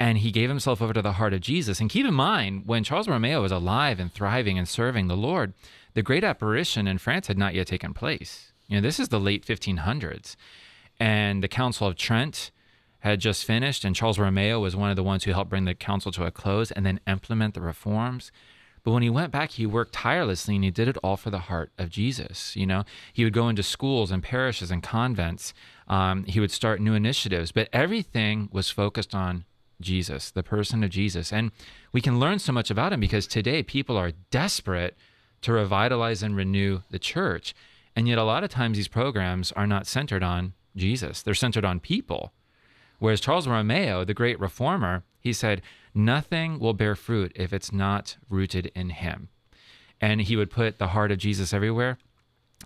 And 0.00 0.18
he 0.18 0.32
gave 0.32 0.48
himself 0.48 0.82
over 0.82 0.92
to 0.92 1.02
the 1.02 1.12
heart 1.12 1.34
of 1.34 1.40
Jesus. 1.40 1.78
And 1.78 1.88
keep 1.88 2.04
in 2.04 2.14
mind, 2.14 2.64
when 2.66 2.82
Charles 2.82 3.06
Borromeo 3.06 3.42
was 3.42 3.52
alive 3.52 4.00
and 4.00 4.12
thriving 4.12 4.58
and 4.58 4.68
serving 4.68 5.06
the 5.06 5.16
Lord, 5.16 5.54
the 5.94 6.02
great 6.02 6.24
apparition 6.24 6.88
in 6.88 6.98
France 6.98 7.28
had 7.28 7.38
not 7.38 7.54
yet 7.54 7.68
taken 7.68 7.94
place. 7.94 8.47
You 8.68 8.76
know, 8.76 8.80
this 8.82 9.00
is 9.00 9.08
the 9.08 9.20
late 9.20 9.46
1500s. 9.46 10.36
And 11.00 11.42
the 11.42 11.48
Council 11.48 11.86
of 11.86 11.96
Trent 11.96 12.50
had 13.00 13.20
just 13.20 13.44
finished, 13.44 13.84
and 13.84 13.94
Charles 13.94 14.18
Borromeo 14.18 14.60
was 14.60 14.74
one 14.74 14.90
of 14.90 14.96
the 14.96 15.04
ones 15.04 15.24
who 15.24 15.32
helped 15.32 15.50
bring 15.50 15.64
the 15.64 15.74
council 15.74 16.10
to 16.12 16.24
a 16.24 16.30
close 16.30 16.70
and 16.72 16.84
then 16.84 17.00
implement 17.06 17.54
the 17.54 17.60
reforms. 17.60 18.32
But 18.82 18.92
when 18.92 19.02
he 19.02 19.10
went 19.10 19.32
back, 19.32 19.52
he 19.52 19.66
worked 19.66 19.92
tirelessly 19.92 20.54
and 20.54 20.64
he 20.64 20.70
did 20.70 20.88
it 20.88 20.96
all 21.02 21.16
for 21.16 21.30
the 21.30 21.40
heart 21.40 21.70
of 21.78 21.90
Jesus. 21.90 22.56
You 22.56 22.66
know, 22.66 22.84
he 23.12 23.24
would 23.24 23.32
go 23.32 23.48
into 23.48 23.62
schools 23.62 24.10
and 24.10 24.22
parishes 24.22 24.70
and 24.70 24.82
convents. 24.82 25.52
Um, 25.88 26.24
he 26.24 26.40
would 26.40 26.50
start 26.50 26.80
new 26.80 26.94
initiatives, 26.94 27.52
but 27.52 27.68
everything 27.72 28.48
was 28.52 28.70
focused 28.70 29.14
on 29.14 29.44
Jesus, 29.80 30.30
the 30.30 30.42
person 30.42 30.82
of 30.82 30.90
Jesus. 30.90 31.32
And 31.32 31.52
we 31.92 32.00
can 32.00 32.18
learn 32.18 32.38
so 32.38 32.52
much 32.52 32.70
about 32.70 32.92
him 32.92 33.00
because 33.00 33.26
today 33.26 33.62
people 33.62 33.96
are 33.96 34.12
desperate 34.30 34.96
to 35.42 35.52
revitalize 35.52 36.22
and 36.22 36.34
renew 36.34 36.80
the 36.90 36.98
church. 36.98 37.54
And 37.98 38.06
yet, 38.06 38.16
a 38.16 38.22
lot 38.22 38.44
of 38.44 38.50
times, 38.50 38.76
these 38.76 38.86
programs 38.86 39.50
are 39.50 39.66
not 39.66 39.84
centered 39.84 40.22
on 40.22 40.52
Jesus, 40.76 41.20
they're 41.20 41.34
centered 41.34 41.64
on 41.64 41.80
people. 41.80 42.32
Whereas 43.00 43.20
Charles 43.20 43.48
Borromeo, 43.48 44.04
the 44.04 44.14
great 44.14 44.38
reformer, 44.38 45.02
he 45.18 45.32
said, 45.32 45.62
Nothing 45.92 46.60
will 46.60 46.74
bear 46.74 46.94
fruit 46.94 47.32
if 47.34 47.52
it's 47.52 47.72
not 47.72 48.16
rooted 48.30 48.70
in 48.72 48.90
him. 48.90 49.30
And 50.00 50.20
he 50.20 50.36
would 50.36 50.48
put 50.48 50.78
the 50.78 50.86
heart 50.86 51.10
of 51.10 51.18
Jesus 51.18 51.52
everywhere. 51.52 51.98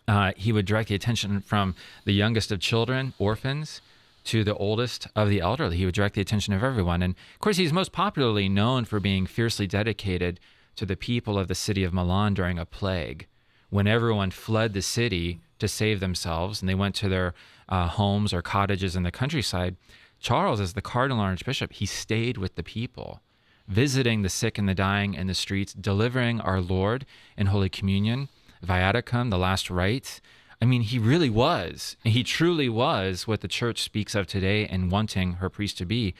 Uh, 0.06 0.32
he 0.36 0.52
would 0.52 0.66
direct 0.66 0.90
the 0.90 0.94
attention 0.94 1.40
from 1.40 1.76
the 2.04 2.12
youngest 2.12 2.52
of 2.52 2.60
children, 2.60 3.14
orphans, 3.18 3.80
to 4.24 4.44
the 4.44 4.56
oldest 4.56 5.06
of 5.16 5.30
the 5.30 5.40
elderly. 5.40 5.78
He 5.78 5.86
would 5.86 5.94
direct 5.94 6.14
the 6.14 6.20
attention 6.20 6.52
of 6.52 6.62
everyone. 6.62 7.00
And 7.00 7.14
of 7.14 7.40
course, 7.40 7.56
he's 7.56 7.72
most 7.72 7.92
popularly 7.92 8.50
known 8.50 8.84
for 8.84 9.00
being 9.00 9.24
fiercely 9.24 9.66
dedicated 9.66 10.40
to 10.76 10.84
the 10.84 10.94
people 10.94 11.38
of 11.38 11.48
the 11.48 11.54
city 11.54 11.84
of 11.84 11.94
Milan 11.94 12.34
during 12.34 12.58
a 12.58 12.66
plague, 12.66 13.28
when 13.72 13.86
everyone 13.86 14.30
fled 14.30 14.74
the 14.74 14.82
city 14.82 15.40
to 15.58 15.66
save 15.66 15.98
themselves 15.98 16.60
and 16.60 16.68
they 16.68 16.74
went 16.74 16.94
to 16.94 17.08
their 17.08 17.32
uh, 17.70 17.86
homes 17.86 18.34
or 18.34 18.42
cottages 18.42 18.94
in 18.94 19.02
the 19.02 19.10
countryside. 19.10 19.76
Charles, 20.20 20.60
as 20.60 20.74
the 20.74 20.82
cardinal 20.82 21.20
archbishop, 21.20 21.72
he 21.72 21.86
stayed 21.86 22.36
with 22.36 22.54
the 22.56 22.62
people, 22.62 23.22
visiting 23.66 24.20
the 24.20 24.28
sick 24.28 24.58
and 24.58 24.68
the 24.68 24.74
dying 24.74 25.14
in 25.14 25.26
the 25.26 25.32
streets, 25.32 25.72
delivering 25.72 26.38
our 26.38 26.60
Lord 26.60 27.06
in 27.34 27.46
Holy 27.46 27.70
Communion, 27.70 28.28
Viaticum, 28.62 29.30
the 29.30 29.38
last 29.38 29.70
rites. 29.70 30.20
I 30.60 30.66
mean, 30.66 30.82
he 30.82 30.98
really 30.98 31.30
was, 31.30 31.96
he 32.04 32.22
truly 32.22 32.68
was 32.68 33.26
what 33.26 33.40
the 33.40 33.48
church 33.48 33.82
speaks 33.82 34.14
of 34.14 34.26
today 34.26 34.66
and 34.66 34.92
wanting 34.92 35.34
her 35.34 35.48
priest 35.48 35.78
to 35.78 35.86
be 35.86 36.14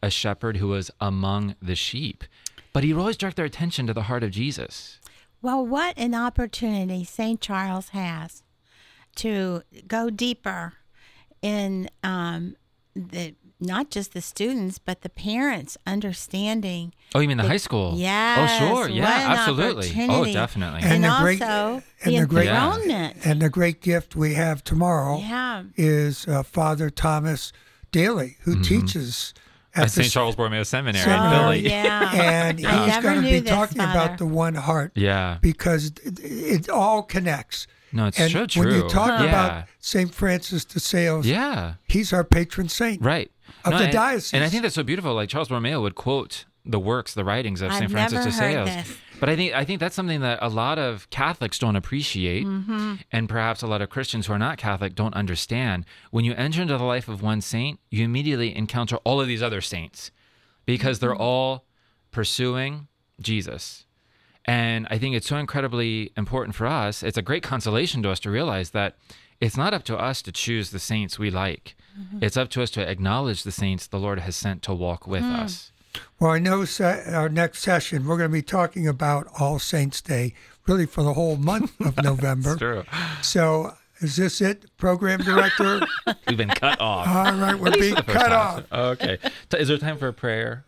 a 0.00 0.08
shepherd 0.08 0.58
who 0.58 0.68
was 0.68 0.92
among 1.00 1.56
the 1.60 1.74
sheep. 1.74 2.22
But 2.72 2.84
he 2.84 2.94
always 2.94 3.16
direct 3.16 3.36
their 3.36 3.44
attention 3.44 3.88
to 3.88 3.92
the 3.92 4.02
heart 4.02 4.22
of 4.22 4.30
Jesus. 4.30 5.00
Well, 5.42 5.66
what 5.66 5.94
an 5.98 6.14
opportunity 6.14 7.04
St. 7.04 7.40
Charles 7.40 7.88
has 7.90 8.42
to 9.16 9.62
go 9.86 10.08
deeper 10.08 10.74
in 11.42 11.88
um, 12.02 12.56
the 12.94 13.34
not 13.60 13.90
just 13.90 14.12
the 14.12 14.20
students 14.20 14.78
but 14.78 15.02
the 15.02 15.08
parents 15.08 15.76
understanding. 15.86 16.92
Oh, 17.14 17.20
you 17.20 17.28
mean 17.28 17.36
the, 17.36 17.42
The- 17.44 17.48
high 17.48 17.56
school? 17.58 17.94
Yeah. 17.96 18.36
Oh, 18.38 18.58
sure. 18.58 18.88
Yeah, 18.88 19.04
what 19.04 19.12
an 19.20 19.38
absolutely. 19.38 19.92
Oh, 20.08 20.24
definitely. 20.24 20.80
And, 20.82 21.04
the 21.04 21.16
great- 21.20 21.42
also 21.42 21.82
and 22.04 22.14
the 22.16 22.20
the 22.20 22.26
great- 22.26 22.46
Yeah. 22.46 23.12
And 23.24 23.40
the 23.42 23.50
great 23.50 23.80
gift 23.82 24.16
we 24.16 24.34
have 24.34 24.64
tomorrow 24.64 25.18
Yeah. 25.18 25.64
is 25.76 26.26
uh, 26.26 26.42
Father 26.42 26.90
Thomas 26.90 27.52
Daly, 27.92 28.36
who 28.42 28.62
teaches 28.62 29.34
at 29.74 29.84
At 29.84 29.90
St. 29.90 30.10
Charles 30.10 30.36
Borromeo 30.36 30.62
Seminary 30.64 31.02
Seminary. 31.04 31.28
in 31.28 31.34
Oh, 31.34 31.40
Philly. 31.44 31.60
yeah. 31.70 32.12
and 32.48 32.58
he's 32.58 32.66
I 32.68 32.86
never 32.86 33.02
going 33.02 33.14
to 33.16 33.22
knew 33.22 33.30
be 33.30 33.40
this, 33.40 33.50
talking 33.50 33.78
Father. 33.78 33.98
about 33.98 34.18
the 34.18 34.26
one 34.26 34.54
heart 34.54 34.92
Yeah. 34.94 35.38
because 35.40 35.86
it, 36.04 36.18
it 36.22 36.68
all 36.68 37.02
connects. 37.02 37.66
No, 37.94 38.06
it's 38.06 38.18
and 38.18 38.30
so 38.50 38.60
when 38.60 38.70
you 38.74 38.88
talk 38.88 39.08
yeah. 39.20 39.24
about 39.24 39.68
St. 39.78 40.14
Francis 40.14 40.64
de 40.64 40.80
Sales, 40.80 41.26
yeah. 41.26 41.74
he's 41.86 42.12
our 42.12 42.24
patron 42.24 42.68
saint. 42.68 43.02
Right. 43.02 43.30
Of 43.64 43.72
the 43.72 43.84
and, 43.84 43.92
diocese. 43.92 44.32
And 44.34 44.42
I 44.42 44.48
think 44.48 44.62
that's 44.62 44.74
so 44.74 44.82
beautiful. 44.82 45.14
Like 45.14 45.28
Charles 45.28 45.48
Borromeo 45.48 45.80
would 45.82 45.94
quote 45.94 46.46
the 46.64 46.78
works, 46.80 47.12
the 47.12 47.24
writings 47.24 47.60
of 47.60 47.72
St. 47.72 47.90
Francis 47.90 48.24
never 48.24 48.30
de 48.30 48.34
heard 48.36 48.66
Sales. 48.66 48.86
this. 48.88 48.96
But 49.22 49.28
I 49.30 49.36
think 49.36 49.54
I 49.54 49.64
think 49.64 49.78
that's 49.78 49.94
something 49.94 50.20
that 50.22 50.40
a 50.42 50.48
lot 50.48 50.80
of 50.80 51.08
Catholics 51.10 51.56
don't 51.60 51.76
appreciate, 51.76 52.44
Mm-hmm. 52.44 52.94
and 53.12 53.28
perhaps 53.28 53.62
a 53.62 53.68
lot 53.68 53.80
of 53.80 53.88
Christians 53.88 54.26
who 54.26 54.32
are 54.32 54.38
not 54.38 54.58
Catholic 54.58 54.96
don't 54.96 55.14
understand. 55.14 55.84
When 56.10 56.24
you 56.24 56.34
enter 56.34 56.60
into 56.60 56.76
the 56.76 56.82
life 56.82 57.08
of 57.08 57.22
one 57.22 57.40
saint, 57.40 57.78
you 57.88 58.04
immediately 58.04 58.50
encounter 58.56 58.96
all 59.04 59.20
of 59.20 59.28
these 59.28 59.40
other 59.40 59.60
saints, 59.60 60.10
because 60.66 60.98
they're 60.98 61.10
Mm-hmm. 61.14 61.22
all 61.22 61.64
pursuing 62.10 62.88
Jesus. 63.20 63.86
And 64.44 64.88
I 64.90 64.98
think 64.98 65.14
it's 65.14 65.28
so 65.28 65.36
incredibly 65.36 66.10
important 66.16 66.56
for 66.56 66.66
us. 66.66 67.02
It's 67.04 67.16
a 67.16 67.22
great 67.22 67.44
consolation 67.44 68.02
to 68.02 68.10
us 68.10 68.18
to 68.20 68.30
realize 68.30 68.70
that 68.70 68.96
it's 69.40 69.56
not 69.56 69.72
up 69.72 69.84
to 69.84 69.96
us 69.96 70.20
to 70.22 70.32
choose 70.32 70.70
the 70.70 70.78
saints 70.80 71.18
we 71.18 71.30
like. 71.30 71.76
It's 72.20 72.36
up 72.36 72.48
to 72.50 72.62
us 72.62 72.70
to 72.72 72.80
acknowledge 72.90 73.42
the 73.42 73.52
saints 73.52 73.86
the 73.86 73.98
Lord 73.98 74.18
has 74.20 74.34
sent 74.34 74.62
to 74.62 74.74
walk 74.74 75.06
with 75.06 75.22
us. 75.24 75.71
Well, 76.20 76.30
I 76.30 76.38
know 76.38 76.64
se- 76.64 77.04
our 77.12 77.28
next 77.28 77.60
session, 77.60 78.06
we're 78.06 78.16
going 78.16 78.30
to 78.30 78.32
be 78.32 78.42
talking 78.42 78.86
about 78.88 79.26
All 79.38 79.58
Saints 79.58 80.00
Day, 80.00 80.34
really 80.66 80.86
for 80.86 81.02
the 81.02 81.14
whole 81.14 81.36
month 81.36 81.78
of 81.80 81.96
November. 82.02 82.56
True. 82.56 82.84
So, 83.22 83.74
is 84.00 84.16
this 84.16 84.40
it, 84.40 84.76
Program 84.78 85.20
Director? 85.20 85.80
We've 86.28 86.36
been 86.36 86.48
cut 86.48 86.80
off. 86.80 87.06
All 87.08 87.38
right, 87.38 87.58
we're 87.58 87.72
being 87.72 87.94
The 87.94 88.02
first 88.02 88.18
cut 88.18 88.28
time. 88.28 88.64
off. 88.70 88.72
Okay. 88.72 89.18
T- 89.50 89.58
Is 89.58 89.68
there 89.68 89.78
time 89.78 89.98
for 89.98 90.08
a 90.08 90.12
prayer? 90.12 90.64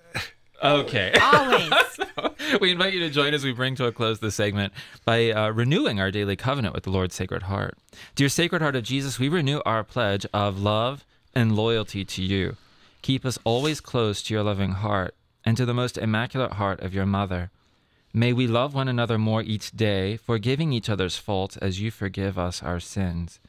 Okay. 0.63 1.13
Always. 1.23 1.73
we 2.61 2.71
invite 2.71 2.95
you 2.95 3.01
to 3.01 3.11
join 3.11 3.35
as 3.35 3.45
we 3.45 3.53
bring 3.53 3.75
to 3.77 3.87
a 3.87 3.93
close 3.93 4.21
this 4.21 4.35
segment 4.37 4.73
by 5.05 5.31
uh, 5.31 5.51
renewing 5.51 6.01
our 6.01 6.11
daily 6.11 6.37
covenant 6.37 6.75
with 6.75 6.85
the 6.85 6.91
Lord's 6.91 7.15
Sacred 7.15 7.45
Heart. 7.45 7.77
Dear 8.15 8.29
Sacred 8.29 8.63
Heart 8.63 8.77
of 8.77 8.85
Jesus, 8.85 9.19
we 9.19 9.29
renew 9.29 9.61
our 9.67 9.83
pledge 9.85 10.27
of 10.33 10.61
love 10.61 11.05
and 11.35 11.57
loyalty 11.57 12.05
to 12.05 12.23
you. 12.23 12.57
Keep 13.05 13.27
us 13.27 13.39
always 13.45 13.83
close 13.83 14.23
to 14.23 14.33
your 14.33 14.43
loving 14.43 14.71
heart 14.71 15.15
and 15.45 15.59
to 15.59 15.67
the 15.67 15.75
most 15.75 15.99
immaculate 15.99 16.55
heart 16.55 16.81
of 16.81 16.95
your 16.95 17.05
mother. 17.05 17.51
May 18.15 18.33
we 18.33 18.47
love 18.47 18.73
one 18.73 18.89
another 18.89 19.19
more 19.19 19.43
each 19.43 19.73
day, 19.73 20.17
forgiving 20.17 20.73
each 20.73 20.89
other's 20.89 21.19
faults 21.19 21.59
as 21.59 21.83
you 21.83 21.91
forgive 21.91 22.39
us 22.39 22.63
our 22.63 22.81
sins. 22.81 23.41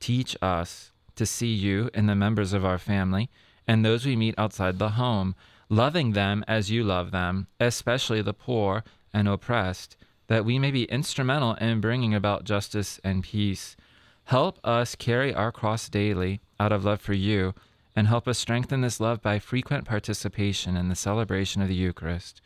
Teach 0.00 0.36
us 0.42 0.90
to 1.14 1.24
see 1.24 1.54
you 1.54 1.90
in 1.94 2.06
the 2.06 2.16
members 2.16 2.52
of 2.52 2.64
our 2.64 2.76
family 2.76 3.30
and 3.68 3.84
those 3.84 4.04
we 4.04 4.16
meet 4.16 4.34
outside 4.36 4.80
the 4.80 4.88
home, 4.88 5.36
loving 5.68 6.10
them 6.10 6.44
as 6.48 6.72
you 6.72 6.82
love 6.82 7.12
them, 7.12 7.46
especially 7.60 8.20
the 8.20 8.34
poor 8.34 8.82
and 9.14 9.28
oppressed, 9.28 9.96
that 10.26 10.44
we 10.44 10.58
may 10.58 10.72
be 10.72 10.86
instrumental 10.86 11.54
in 11.60 11.80
bringing 11.80 12.16
about 12.16 12.42
justice 12.42 12.98
and 13.04 13.22
peace. 13.22 13.76
Help 14.24 14.58
us 14.64 14.96
carry 14.96 15.32
our 15.32 15.52
cross 15.52 15.88
daily 15.88 16.40
out 16.58 16.72
of 16.72 16.84
love 16.84 17.00
for 17.00 17.14
you, 17.14 17.54
and 17.98 18.06
help 18.06 18.28
us 18.28 18.38
strengthen 18.38 18.80
this 18.80 19.00
love 19.00 19.20
by 19.20 19.40
frequent 19.40 19.84
participation 19.84 20.76
in 20.76 20.88
the 20.88 20.94
celebration 20.94 21.60
of 21.60 21.66
the 21.66 21.74
Eucharist. 21.74 22.40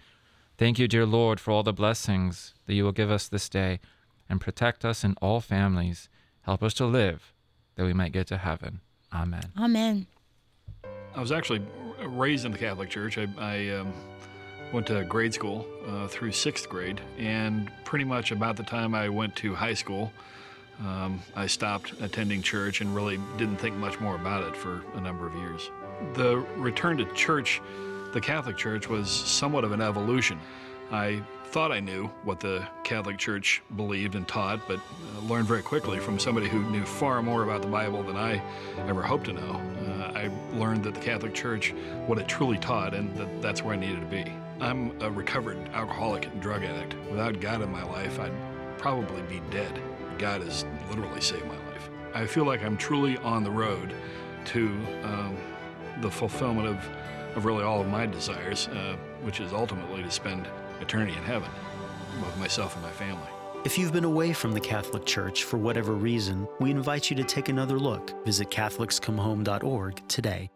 Thank 0.56 0.78
you, 0.78 0.88
dear 0.88 1.04
Lord, 1.04 1.38
for 1.38 1.50
all 1.50 1.62
the 1.62 1.74
blessings 1.74 2.54
that 2.64 2.72
you 2.72 2.84
will 2.84 2.92
give 2.92 3.10
us 3.10 3.28
this 3.28 3.50
day, 3.50 3.78
and 4.30 4.40
protect 4.40 4.82
us 4.82 5.04
in 5.04 5.14
all 5.20 5.42
families. 5.42 6.08
Help 6.40 6.62
us 6.62 6.72
to 6.74 6.86
live 6.86 7.34
that 7.74 7.84
we 7.84 7.92
might 7.92 8.12
get 8.12 8.28
to 8.28 8.38
heaven. 8.38 8.80
Amen. 9.12 9.52
Amen. 9.58 10.06
I 11.14 11.20
was 11.20 11.32
actually 11.32 11.60
raised 12.02 12.46
in 12.46 12.52
the 12.52 12.58
Catholic 12.58 12.88
Church. 12.88 13.18
I, 13.18 13.28
I 13.36 13.68
um, 13.74 13.92
went 14.72 14.86
to 14.86 15.04
grade 15.04 15.34
school 15.34 15.66
uh, 15.86 16.08
through 16.08 16.32
sixth 16.32 16.66
grade, 16.66 16.98
and 17.18 17.70
pretty 17.84 18.06
much 18.06 18.32
about 18.32 18.56
the 18.56 18.62
time 18.62 18.94
I 18.94 19.10
went 19.10 19.36
to 19.36 19.54
high 19.54 19.74
school, 19.74 20.14
um, 20.86 21.20
I 21.36 21.46
stopped 21.46 21.92
attending 22.00 22.42
church 22.42 22.80
and 22.80 22.94
really 22.94 23.18
didn't 23.36 23.56
think 23.56 23.76
much 23.76 24.00
more 24.00 24.16
about 24.16 24.42
it 24.44 24.56
for 24.56 24.82
a 24.94 25.00
number 25.00 25.26
of 25.26 25.34
years. 25.34 25.70
The 26.14 26.38
return 26.56 26.96
to 26.98 27.04
church, 27.14 27.60
the 28.12 28.20
Catholic 28.20 28.56
Church, 28.56 28.88
was 28.88 29.10
somewhat 29.10 29.64
of 29.64 29.72
an 29.72 29.80
evolution. 29.80 30.38
I 30.90 31.22
thought 31.46 31.70
I 31.70 31.80
knew 31.80 32.06
what 32.24 32.40
the 32.40 32.66
Catholic 32.82 33.18
Church 33.18 33.62
believed 33.76 34.14
and 34.14 34.26
taught, 34.26 34.66
but 34.66 34.78
uh, 34.78 35.20
learned 35.20 35.46
very 35.46 35.62
quickly 35.62 35.98
from 35.98 36.18
somebody 36.18 36.48
who 36.48 36.62
knew 36.70 36.84
far 36.84 37.22
more 37.22 37.42
about 37.42 37.62
the 37.62 37.68
Bible 37.68 38.02
than 38.02 38.16
I 38.16 38.42
ever 38.88 39.02
hoped 39.02 39.26
to 39.26 39.32
know. 39.34 39.60
Uh, 39.86 40.12
I 40.18 40.30
learned 40.56 40.84
that 40.84 40.94
the 40.94 41.00
Catholic 41.00 41.34
Church, 41.34 41.74
what 42.06 42.18
it 42.18 42.26
truly 42.26 42.58
taught, 42.58 42.94
and 42.94 43.14
that 43.16 43.42
that's 43.42 43.62
where 43.62 43.74
I 43.74 43.78
needed 43.78 44.00
to 44.00 44.06
be. 44.06 44.24
I'm 44.60 45.00
a 45.02 45.10
recovered 45.10 45.58
alcoholic 45.74 46.26
and 46.26 46.40
drug 46.40 46.62
addict. 46.62 46.94
Without 47.10 47.40
God 47.40 47.62
in 47.62 47.70
my 47.70 47.84
life, 47.84 48.18
I'd 48.18 48.32
probably 48.78 49.22
be 49.22 49.40
dead. 49.50 49.80
God 50.18 50.42
has 50.42 50.64
literally 50.88 51.20
saved 51.20 51.44
my 51.46 51.56
life. 51.70 51.90
I 52.14 52.26
feel 52.26 52.44
like 52.44 52.62
I'm 52.62 52.76
truly 52.76 53.16
on 53.18 53.44
the 53.44 53.50
road 53.50 53.94
to 54.46 54.66
um, 55.02 55.36
the 56.00 56.10
fulfillment 56.10 56.68
of, 56.68 56.88
of 57.36 57.44
really 57.44 57.64
all 57.64 57.80
of 57.80 57.88
my 57.88 58.06
desires, 58.06 58.68
uh, 58.68 58.96
which 59.22 59.40
is 59.40 59.52
ultimately 59.52 60.02
to 60.02 60.10
spend 60.10 60.48
eternity 60.80 61.12
in 61.12 61.22
heaven 61.24 61.48
with 62.20 62.36
myself 62.38 62.74
and 62.74 62.82
my 62.82 62.90
family. 62.90 63.28
If 63.64 63.78
you've 63.78 63.92
been 63.92 64.04
away 64.04 64.32
from 64.32 64.52
the 64.52 64.60
Catholic 64.60 65.06
Church 65.06 65.44
for 65.44 65.56
whatever 65.56 65.92
reason, 65.92 66.48
we 66.58 66.72
invite 66.72 67.10
you 67.10 67.16
to 67.16 67.22
take 67.22 67.48
another 67.48 67.78
look. 67.78 68.24
Visit 68.24 68.50
CatholicsComeHome.org 68.50 70.08
today. 70.08 70.50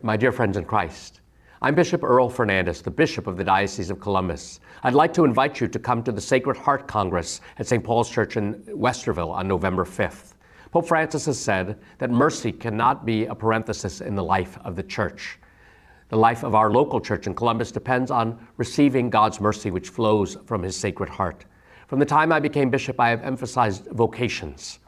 My 0.00 0.16
dear 0.16 0.30
friends 0.30 0.56
in 0.56 0.64
Christ, 0.64 1.21
I'm 1.64 1.76
Bishop 1.76 2.02
Earl 2.02 2.28
Fernandes, 2.28 2.82
the 2.82 2.90
Bishop 2.90 3.28
of 3.28 3.36
the 3.36 3.44
Diocese 3.44 3.88
of 3.88 4.00
Columbus. 4.00 4.58
I'd 4.82 4.94
like 4.94 5.12
to 5.12 5.24
invite 5.24 5.60
you 5.60 5.68
to 5.68 5.78
come 5.78 6.02
to 6.02 6.10
the 6.10 6.20
Sacred 6.20 6.56
Heart 6.56 6.88
Congress 6.88 7.40
at 7.56 7.68
St. 7.68 7.84
Paul's 7.84 8.10
Church 8.10 8.36
in 8.36 8.54
Westerville 8.64 9.30
on 9.30 9.46
November 9.46 9.84
5th. 9.84 10.34
Pope 10.72 10.88
Francis 10.88 11.26
has 11.26 11.38
said 11.38 11.78
that 11.98 12.10
mercy 12.10 12.50
cannot 12.50 13.06
be 13.06 13.26
a 13.26 13.34
parenthesis 13.36 14.00
in 14.00 14.16
the 14.16 14.24
life 14.24 14.58
of 14.64 14.74
the 14.74 14.82
church. 14.82 15.38
The 16.08 16.16
life 16.16 16.42
of 16.42 16.56
our 16.56 16.68
local 16.68 17.00
church 17.00 17.28
in 17.28 17.34
Columbus 17.36 17.70
depends 17.70 18.10
on 18.10 18.44
receiving 18.56 19.08
God's 19.08 19.40
mercy, 19.40 19.70
which 19.70 19.90
flows 19.90 20.38
from 20.46 20.64
His 20.64 20.76
Sacred 20.76 21.10
Heart. 21.10 21.44
From 21.86 22.00
the 22.00 22.04
time 22.04 22.32
I 22.32 22.40
became 22.40 22.70
bishop, 22.70 22.98
I 22.98 23.10
have 23.10 23.22
emphasized 23.22 23.86
vocations. 23.92 24.80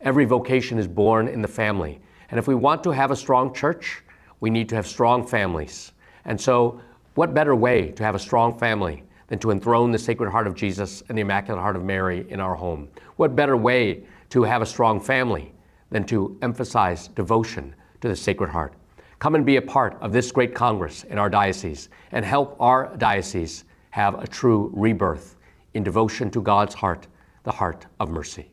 Every 0.00 0.24
vocation 0.24 0.78
is 0.78 0.88
born 0.88 1.28
in 1.28 1.42
the 1.42 1.48
family. 1.48 2.00
And 2.30 2.38
if 2.38 2.48
we 2.48 2.54
want 2.54 2.82
to 2.84 2.92
have 2.92 3.10
a 3.10 3.16
strong 3.16 3.52
church, 3.52 4.02
we 4.40 4.48
need 4.48 4.70
to 4.70 4.74
have 4.74 4.86
strong 4.86 5.26
families. 5.26 5.92
And 6.24 6.40
so, 6.40 6.80
what 7.14 7.34
better 7.34 7.54
way 7.54 7.92
to 7.92 8.02
have 8.02 8.14
a 8.14 8.18
strong 8.18 8.58
family 8.58 9.04
than 9.28 9.38
to 9.40 9.50
enthrone 9.50 9.92
the 9.92 9.98
Sacred 9.98 10.30
Heart 10.30 10.46
of 10.46 10.54
Jesus 10.54 11.02
and 11.08 11.16
the 11.16 11.22
Immaculate 11.22 11.62
Heart 11.62 11.76
of 11.76 11.84
Mary 11.84 12.26
in 12.28 12.40
our 12.40 12.54
home? 12.54 12.88
What 13.16 13.36
better 13.36 13.56
way 13.56 14.04
to 14.30 14.42
have 14.42 14.62
a 14.62 14.66
strong 14.66 15.00
family 15.00 15.52
than 15.90 16.04
to 16.06 16.36
emphasize 16.42 17.08
devotion 17.08 17.74
to 18.00 18.08
the 18.08 18.16
Sacred 18.16 18.50
Heart? 18.50 18.74
Come 19.18 19.36
and 19.36 19.46
be 19.46 19.56
a 19.56 19.62
part 19.62 19.96
of 20.00 20.12
this 20.12 20.32
great 20.32 20.54
Congress 20.54 21.04
in 21.04 21.18
our 21.18 21.30
diocese 21.30 21.88
and 22.12 22.24
help 22.24 22.56
our 22.60 22.94
diocese 22.96 23.64
have 23.90 24.20
a 24.20 24.26
true 24.26 24.70
rebirth 24.74 25.36
in 25.74 25.84
devotion 25.84 26.30
to 26.32 26.42
God's 26.42 26.74
heart, 26.74 27.06
the 27.44 27.52
heart 27.52 27.86
of 28.00 28.10
mercy. 28.10 28.50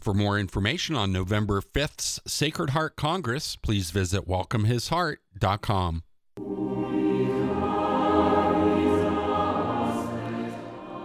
For 0.00 0.12
more 0.12 0.38
information 0.38 0.94
on 0.94 1.12
November 1.12 1.62
5th's 1.62 2.20
Sacred 2.26 2.70
Heart 2.70 2.96
Congress, 2.96 3.56
please 3.56 3.90
visit 3.90 4.28
welcomehisheart.com. 4.28 6.02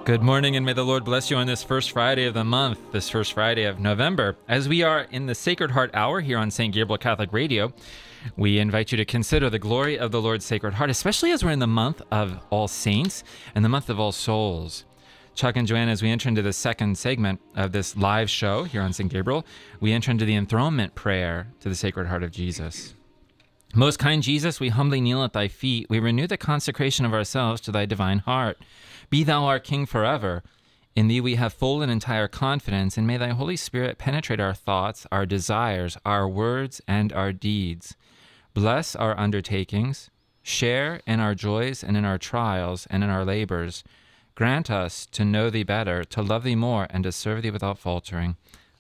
Good 0.09 0.23
morning, 0.23 0.55
and 0.55 0.65
may 0.65 0.73
the 0.73 0.83
Lord 0.83 1.05
bless 1.05 1.29
you 1.29 1.37
on 1.37 1.45
this 1.45 1.61
first 1.61 1.91
Friday 1.91 2.25
of 2.25 2.33
the 2.33 2.43
month, 2.43 2.79
this 2.91 3.11
first 3.11 3.33
Friday 3.33 3.65
of 3.65 3.79
November. 3.79 4.37
As 4.47 4.67
we 4.67 4.81
are 4.81 5.01
in 5.01 5.27
the 5.27 5.35
Sacred 5.35 5.69
Heart 5.69 5.91
Hour 5.93 6.19
here 6.19 6.39
on 6.39 6.49
St. 6.49 6.73
Gabriel 6.73 6.97
Catholic 6.97 7.31
Radio, 7.31 7.71
we 8.35 8.57
invite 8.57 8.91
you 8.91 8.97
to 8.97 9.05
consider 9.05 9.51
the 9.51 9.59
glory 9.59 9.99
of 9.99 10.11
the 10.11 10.19
Lord's 10.19 10.45
Sacred 10.45 10.73
Heart, 10.73 10.89
especially 10.89 11.29
as 11.29 11.45
we're 11.45 11.51
in 11.51 11.59
the 11.59 11.67
month 11.67 12.01
of 12.09 12.39
All 12.49 12.67
Saints 12.67 13.23
and 13.53 13.63
the 13.63 13.69
month 13.69 13.87
of 13.87 13.99
All 13.99 14.11
Souls. 14.11 14.83
Chuck 15.35 15.55
and 15.55 15.67
Joanne, 15.67 15.89
as 15.89 16.01
we 16.01 16.09
enter 16.09 16.27
into 16.27 16.41
the 16.41 16.53
second 16.53 16.97
segment 16.97 17.39
of 17.55 17.71
this 17.71 17.95
live 17.95 18.31
show 18.31 18.63
here 18.63 18.81
on 18.81 18.93
St. 18.93 19.11
Gabriel, 19.11 19.45
we 19.79 19.93
enter 19.93 20.09
into 20.09 20.25
the 20.25 20.35
enthronement 20.35 20.95
prayer 20.95 21.49
to 21.59 21.69
the 21.69 21.75
Sacred 21.75 22.07
Heart 22.07 22.23
of 22.23 22.31
Jesus. 22.31 22.95
Most 23.75 23.99
kind 23.99 24.23
Jesus, 24.23 24.59
we 24.59 24.69
humbly 24.69 25.01
kneel 25.01 25.23
at 25.23 25.33
thy 25.33 25.47
feet. 25.47 25.85
We 25.87 25.99
renew 25.99 26.25
the 26.25 26.35
consecration 26.35 27.05
of 27.05 27.13
ourselves 27.13 27.61
to 27.61 27.71
thy 27.71 27.85
divine 27.85 28.17
heart. 28.17 28.57
Be 29.09 29.23
thou 29.23 29.45
our 29.45 29.59
King 29.59 29.85
forever. 29.85 30.43
In 30.95 31.07
thee 31.07 31.21
we 31.21 31.35
have 31.35 31.53
full 31.53 31.81
and 31.81 31.91
entire 31.91 32.27
confidence, 32.27 32.97
and 32.97 33.07
may 33.07 33.17
thy 33.17 33.29
Holy 33.29 33.55
Spirit 33.55 33.97
penetrate 33.97 34.39
our 34.39 34.53
thoughts, 34.53 35.07
our 35.11 35.25
desires, 35.25 35.97
our 36.05 36.27
words, 36.27 36.81
and 36.87 37.13
our 37.13 37.31
deeds. 37.31 37.95
Bless 38.53 38.95
our 38.95 39.17
undertakings, 39.17 40.09
share 40.41 40.99
in 41.05 41.19
our 41.19 41.35
joys 41.35 41.83
and 41.83 41.95
in 41.95 42.05
our 42.05 42.17
trials 42.17 42.87
and 42.89 43.03
in 43.03 43.09
our 43.09 43.23
labors. 43.23 43.83
Grant 44.35 44.71
us 44.71 45.05
to 45.07 45.25
know 45.25 45.49
thee 45.49 45.63
better, 45.63 46.03
to 46.03 46.21
love 46.21 46.43
thee 46.43 46.55
more, 46.55 46.87
and 46.89 47.03
to 47.03 47.11
serve 47.11 47.43
thee 47.43 47.51
without 47.51 47.77
faltering. 47.77 48.35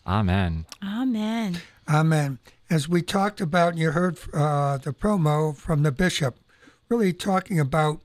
Amen. 0.05 0.65
Amen. 0.83 1.61
Amen. 1.87 2.39
as 2.69 2.87
we 2.87 3.01
talked 3.01 3.41
about, 3.41 3.73
and 3.73 3.79
you 3.79 3.91
heard 3.91 4.17
uh, 4.33 4.77
the 4.77 4.93
promo 4.93 5.55
from 5.55 5.83
the 5.83 5.91
bishop, 5.91 6.39
really 6.87 7.13
talking 7.13 7.59
about 7.59 8.01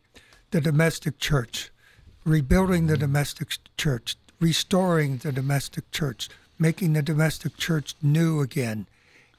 the 0.50 0.60
domestic 0.60 1.18
church, 1.18 1.70
rebuilding 2.24 2.86
the 2.86 2.96
domestic 2.96 3.56
church, 3.76 4.16
restoring 4.40 5.18
the 5.18 5.32
domestic 5.32 5.90
church, 5.90 6.28
making 6.58 6.92
the 6.92 7.02
domestic 7.02 7.56
church 7.56 7.94
new 8.02 8.40
again. 8.40 8.86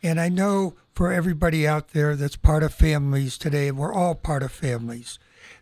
And 0.03 0.19
I 0.19 0.29
know 0.29 0.75
for 0.93 1.11
everybody 1.11 1.67
out 1.67 1.89
there 1.89 2.15
that's 2.15 2.35
part 2.35 2.63
of 2.63 2.73
families 2.73 3.37
today, 3.37 3.71
we're 3.71 3.93
all 3.93 4.15
part 4.15 4.43
of 4.43 4.51
families, 4.51 5.17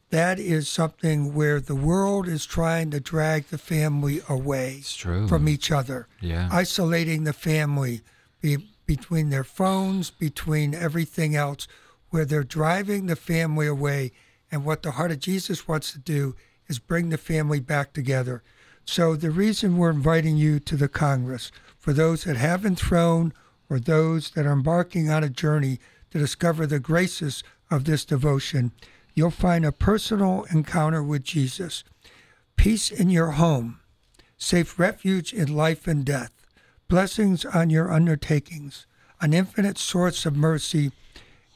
that 0.09 0.37
is 0.37 0.67
something 0.69 1.33
where 1.33 1.59
the 1.59 1.75
world 1.75 2.27
is 2.27 2.45
trying 2.45 2.91
to 2.91 2.99
drag 2.99 3.47
the 3.47 3.57
family 3.57 4.21
away 4.29 4.81
from 5.27 5.47
each 5.49 5.71
other, 5.71 6.07
Yeah. 6.21 6.49
isolating 6.51 7.23
the 7.23 7.33
family 7.33 8.01
be, 8.41 8.69
between 8.85 9.29
their 9.29 9.43
phones, 9.45 10.11
between 10.11 10.75
everything 10.75 11.35
else, 11.35 11.67
where 12.09 12.25
they're 12.25 12.43
driving 12.43 13.07
the 13.07 13.15
family 13.15 13.65
away. 13.65 14.11
And 14.51 14.65
what 14.65 14.83
the 14.83 14.91
heart 14.91 15.09
of 15.09 15.19
Jesus 15.19 15.67
wants 15.67 15.91
to 15.93 15.97
do 15.99 16.35
is 16.73 16.79
bring 16.79 17.09
the 17.09 17.19
family 17.19 17.59
back 17.59 17.93
together. 17.93 18.41
So 18.83 19.15
the 19.15 19.29
reason 19.29 19.77
we're 19.77 19.91
inviting 19.91 20.37
you 20.37 20.59
to 20.61 20.75
the 20.75 20.87
Congress, 20.87 21.51
for 21.77 21.93
those 21.93 22.23
that 22.23 22.35
haven't 22.35 22.79
thrown 22.79 23.31
or 23.69 23.79
those 23.79 24.31
that 24.31 24.47
are 24.47 24.53
embarking 24.53 25.07
on 25.07 25.23
a 25.23 25.29
journey 25.29 25.79
to 26.09 26.17
discover 26.17 26.65
the 26.65 26.79
graces 26.79 27.43
of 27.69 27.83
this 27.85 28.05
devotion, 28.05 28.71
you'll 29.13 29.29
find 29.29 29.63
a 29.63 29.71
personal 29.71 30.45
encounter 30.51 31.03
with 31.03 31.23
Jesus, 31.23 31.83
peace 32.55 32.89
in 32.89 33.11
your 33.11 33.31
home, 33.31 33.79
safe 34.35 34.79
refuge 34.79 35.31
in 35.31 35.55
life 35.55 35.85
and 35.85 36.03
death, 36.03 36.31
blessings 36.87 37.45
on 37.45 37.69
your 37.69 37.91
undertakings, 37.91 38.87
an 39.21 39.31
infinite 39.31 39.77
source 39.77 40.25
of 40.25 40.35
mercy, 40.35 40.91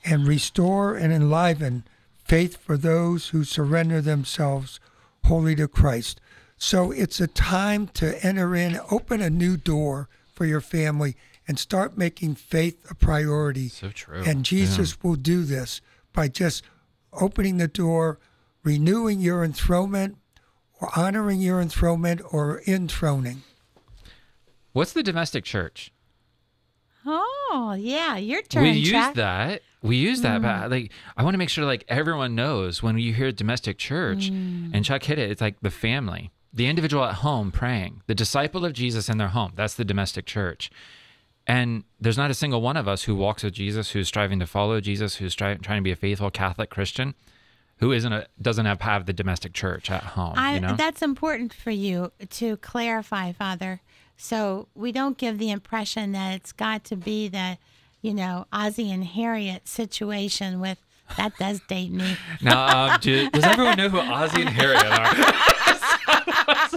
and 0.06 0.28
restore 0.28 0.96
and 0.96 1.12
enliven 1.12 1.84
faith 2.24 2.58
for 2.58 2.78
those 2.78 3.30
who 3.30 3.44
surrender 3.44 4.00
themselves 4.00 4.80
wholly 5.28 5.56
to 5.56 5.68
Christ. 5.68 6.20
So 6.58 6.92
it's 6.92 7.20
a 7.20 7.28
time 7.28 7.88
to 7.90 8.24
enter 8.26 8.56
in, 8.56 8.80
open 8.90 9.22
a 9.22 9.30
new 9.30 9.58
door 9.58 10.10
for 10.34 10.46
your 10.46 10.62
family, 10.62 11.16
and 11.48 11.60
start 11.60 11.98
making 11.98 12.36
faith 12.36 12.90
a 12.90 12.96
priority. 12.96 13.70
So 13.70 13.90
true. 13.90 14.24
And 14.26 14.44
Jesus 14.44 15.02
will 15.04 15.16
do 15.16 15.44
this 15.44 15.82
by 16.14 16.28
just 16.28 16.64
opening 17.14 17.58
the 17.58 17.68
door, 17.68 18.20
renewing 18.64 19.20
your 19.20 19.44
enthronement, 19.44 20.18
or 20.80 20.90
honoring 20.96 21.40
your 21.40 21.62
enthronement, 21.62 22.22
or 22.32 22.62
enthroning. 22.68 23.44
What's 24.74 24.94
the 24.94 25.04
domestic 25.04 25.44
church? 25.44 25.92
Oh, 27.06 27.76
yeah, 27.78 28.18
your 28.18 28.42
turn. 28.42 28.64
we 28.64 28.72
use 28.72 28.92
that. 28.92 29.62
We 29.82 29.96
use 29.98 30.22
that, 30.22 30.42
mm. 30.42 30.44
but 30.44 30.72
like 30.72 30.92
I 31.16 31.24
want 31.24 31.36
to 31.36 31.38
make 31.38 31.50
sure 31.50 31.66
like 31.66 31.86
everyone 31.88 32.36
knows 32.36 32.82
when 32.82 32.98
you 32.98 33.14
hear 33.14 33.32
domestic 33.32 33.78
church, 33.78 34.32
mm. 34.32 34.72
and 34.74 34.84
Chuck 34.84 35.04
hit 35.04 35.20
it. 35.20 35.30
It's 35.30 35.42
like 35.42 35.60
the 35.62 35.70
family, 35.72 36.32
the 36.54 36.68
individual 36.68 37.04
at 37.04 37.16
home 37.16 37.52
praying, 37.52 38.02
the 38.08 38.16
disciple 38.16 38.66
of 38.66 38.74
Jesus 38.74 39.10
in 39.10 39.18
their 39.18 39.30
home. 39.30 39.54
That's 39.56 39.76
the 39.76 39.86
domestic 39.86 40.26
church. 40.26 40.72
And 41.46 41.86
there's 42.00 42.18
not 42.18 42.30
a 42.30 42.34
single 42.34 42.62
one 42.62 42.76
of 42.76 42.88
us 42.88 43.04
who 43.04 43.16
walks 43.16 43.44
with 43.44 43.54
Jesus, 43.54 43.92
who's 43.92 44.10
striving 44.10 44.40
to 44.40 44.48
follow 44.48 44.82
Jesus, 44.82 45.16
who's 45.16 45.34
try- 45.34 45.56
trying 45.56 45.80
to 45.80 45.84
be 45.84 45.92
a 45.92 45.96
faithful 45.96 46.30
Catholic 46.30 46.70
Christian, 46.70 47.16
who 47.78 47.94
isn't 47.94 48.12
a 48.12 48.28
doesn't 48.42 48.66
have 48.66 48.82
have 48.82 49.06
the 49.06 49.14
domestic 49.14 49.54
church 49.54 49.90
at 49.90 50.04
home. 50.04 50.34
I, 50.36 50.56
you 50.56 50.60
know, 50.60 50.76
That's 50.76 51.02
important 51.02 51.54
for 51.54 51.72
you 51.72 52.12
to 52.32 52.58
clarify, 52.58 53.32
Father. 53.32 53.82
So 54.18 54.68
we 54.74 54.92
don't 54.92 55.18
give 55.18 55.38
the 55.38 55.52
impression 55.52 56.12
that 56.14 56.34
it's 56.34 56.52
got 56.52 56.84
to 56.86 56.96
be 56.96 57.28
the, 57.28 57.60
you 58.02 58.14
know, 58.14 58.46
Ozzie 58.54 58.92
and 58.92 59.04
Harriet 59.04 59.68
situation 59.68 60.60
with 60.60 60.78
that 61.18 61.38
does 61.38 61.62
date 61.68 61.92
me. 61.92 62.18
now 62.42 62.94
um, 62.94 63.00
do, 63.02 63.30
does 63.30 63.44
everyone 63.46 63.78
know 63.78 63.90
who 63.90 64.00
Ozzie 64.00 64.42
and 64.42 64.50
Harriet 64.50 64.86
are? 64.86 65.16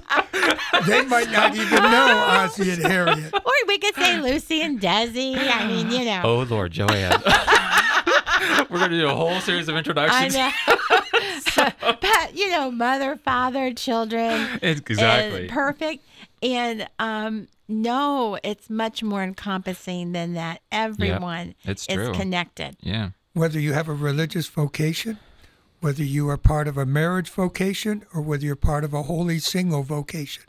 They 0.86 1.04
might 1.04 1.30
not 1.30 1.54
even 1.54 1.82
know 1.82 2.24
Ozzie 2.28 2.70
and 2.70 2.82
Harriet. 2.82 3.32
Or 3.34 3.52
we 3.68 3.78
could 3.78 3.94
say 3.94 4.18
Lucy 4.20 4.62
and 4.62 4.80
Desi. 4.80 5.36
I 5.36 5.66
mean, 5.66 5.90
you 5.90 6.04
know. 6.06 6.22
Oh 6.24 6.42
Lord, 6.48 6.72
Joanne. 6.72 7.20
We're 8.70 8.78
gonna 8.78 8.88
do 8.98 9.06
a 9.08 9.14
whole 9.14 9.38
series 9.40 9.68
of 9.68 9.74
I 9.74 9.78
introductions. 9.78 10.34
know. 10.34 10.50
but 12.00 12.34
you 12.36 12.50
know, 12.50 12.70
mother, 12.70 13.16
father, 13.16 13.72
children. 13.74 14.48
It's- 14.62 14.78
exactly. 14.78 15.42
and 15.42 15.50
perfect. 15.50 16.04
And 16.42 16.88
um, 16.98 17.48
no, 17.68 18.38
it's 18.42 18.70
much 18.70 19.02
more 19.02 19.22
encompassing 19.22 20.12
than 20.12 20.34
that. 20.34 20.60
Everyone 20.72 21.54
it's 21.64 21.86
is 21.86 21.94
true. 21.94 22.12
connected. 22.14 22.76
Yeah. 22.80 23.10
Whether 23.34 23.60
you 23.60 23.72
have 23.74 23.88
a 23.88 23.94
religious 23.94 24.46
vocation, 24.48 25.18
whether 25.80 26.02
you 26.02 26.28
are 26.28 26.36
part 26.36 26.66
of 26.68 26.76
a 26.76 26.86
marriage 26.86 27.30
vocation, 27.30 28.04
or 28.14 28.20
whether 28.22 28.44
you're 28.44 28.56
part 28.56 28.84
of 28.84 28.92
a 28.94 29.02
holy 29.04 29.38
single 29.38 29.82
vocation, 29.82 30.44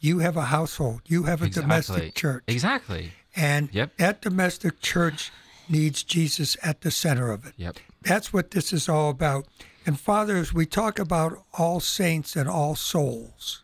you 0.00 0.20
have 0.20 0.36
a 0.36 0.46
household, 0.46 1.02
you 1.06 1.24
have 1.24 1.42
a 1.42 1.46
Exactly. 1.46 1.62
domestic 1.62 2.14
church. 2.14 2.44
Exactly. 2.46 3.12
And 3.36 3.68
Yep. 3.72 3.96
that 3.98 4.22
domestic 4.22 4.80
church 4.80 5.32
needs 5.68 6.02
Jesus 6.02 6.56
at 6.62 6.82
the 6.82 6.90
center 6.90 7.30
of 7.32 7.46
it. 7.46 7.54
Yep. 7.56 7.78
That's 8.02 8.32
what 8.32 8.52
this 8.52 8.72
is 8.72 8.88
all 8.88 9.10
about. 9.10 9.46
And 9.86 9.98
fathers, 9.98 10.52
we 10.54 10.66
talk 10.66 10.98
about 10.98 11.44
all 11.54 11.80
saints 11.80 12.36
and 12.36 12.48
all 12.48 12.74
souls. 12.76 13.63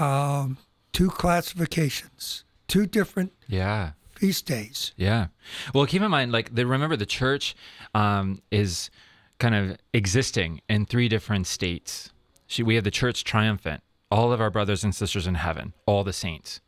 Um, 0.00 0.56
two 0.92 1.10
classifications, 1.10 2.44
two 2.68 2.86
different 2.86 3.32
Yeah. 3.46 3.92
feast 4.14 4.46
days. 4.46 4.92
Yeah. 4.96 5.28
Well, 5.74 5.86
keep 5.86 6.02
in 6.02 6.10
mind, 6.10 6.32
like, 6.32 6.54
the, 6.54 6.66
remember 6.66 6.96
the 6.96 7.06
church 7.06 7.54
um, 7.94 8.40
is 8.50 8.90
kind 9.38 9.54
of 9.54 9.76
existing 9.92 10.60
in 10.68 10.86
three 10.86 11.08
different 11.08 11.46
states. 11.46 12.10
She, 12.46 12.62
we 12.62 12.74
have 12.74 12.84
the 12.84 12.90
church 12.90 13.24
triumphant, 13.24 13.82
all 14.10 14.32
of 14.32 14.40
our 14.40 14.50
brothers 14.50 14.84
and 14.84 14.94
sisters 14.94 15.26
in 15.26 15.34
heaven, 15.36 15.72
all 15.86 16.02
the 16.04 16.12
saints. 16.12 16.60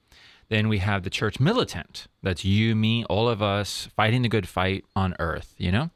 Then 0.49 0.69
we 0.69 0.79
have 0.79 1.03
the 1.03 1.11
church 1.11 1.41
militant. 1.41 2.07
That's 2.23 2.45
you, 2.45 2.75
me, 2.77 3.05
all 3.07 3.29
of 3.29 3.43
us 3.43 3.89
fighting 3.97 4.23
the 4.23 4.29
good 4.29 4.47
fight 4.49 4.85
on 4.95 5.15
earth, 5.19 5.55
you 5.57 5.73
know? 5.73 5.91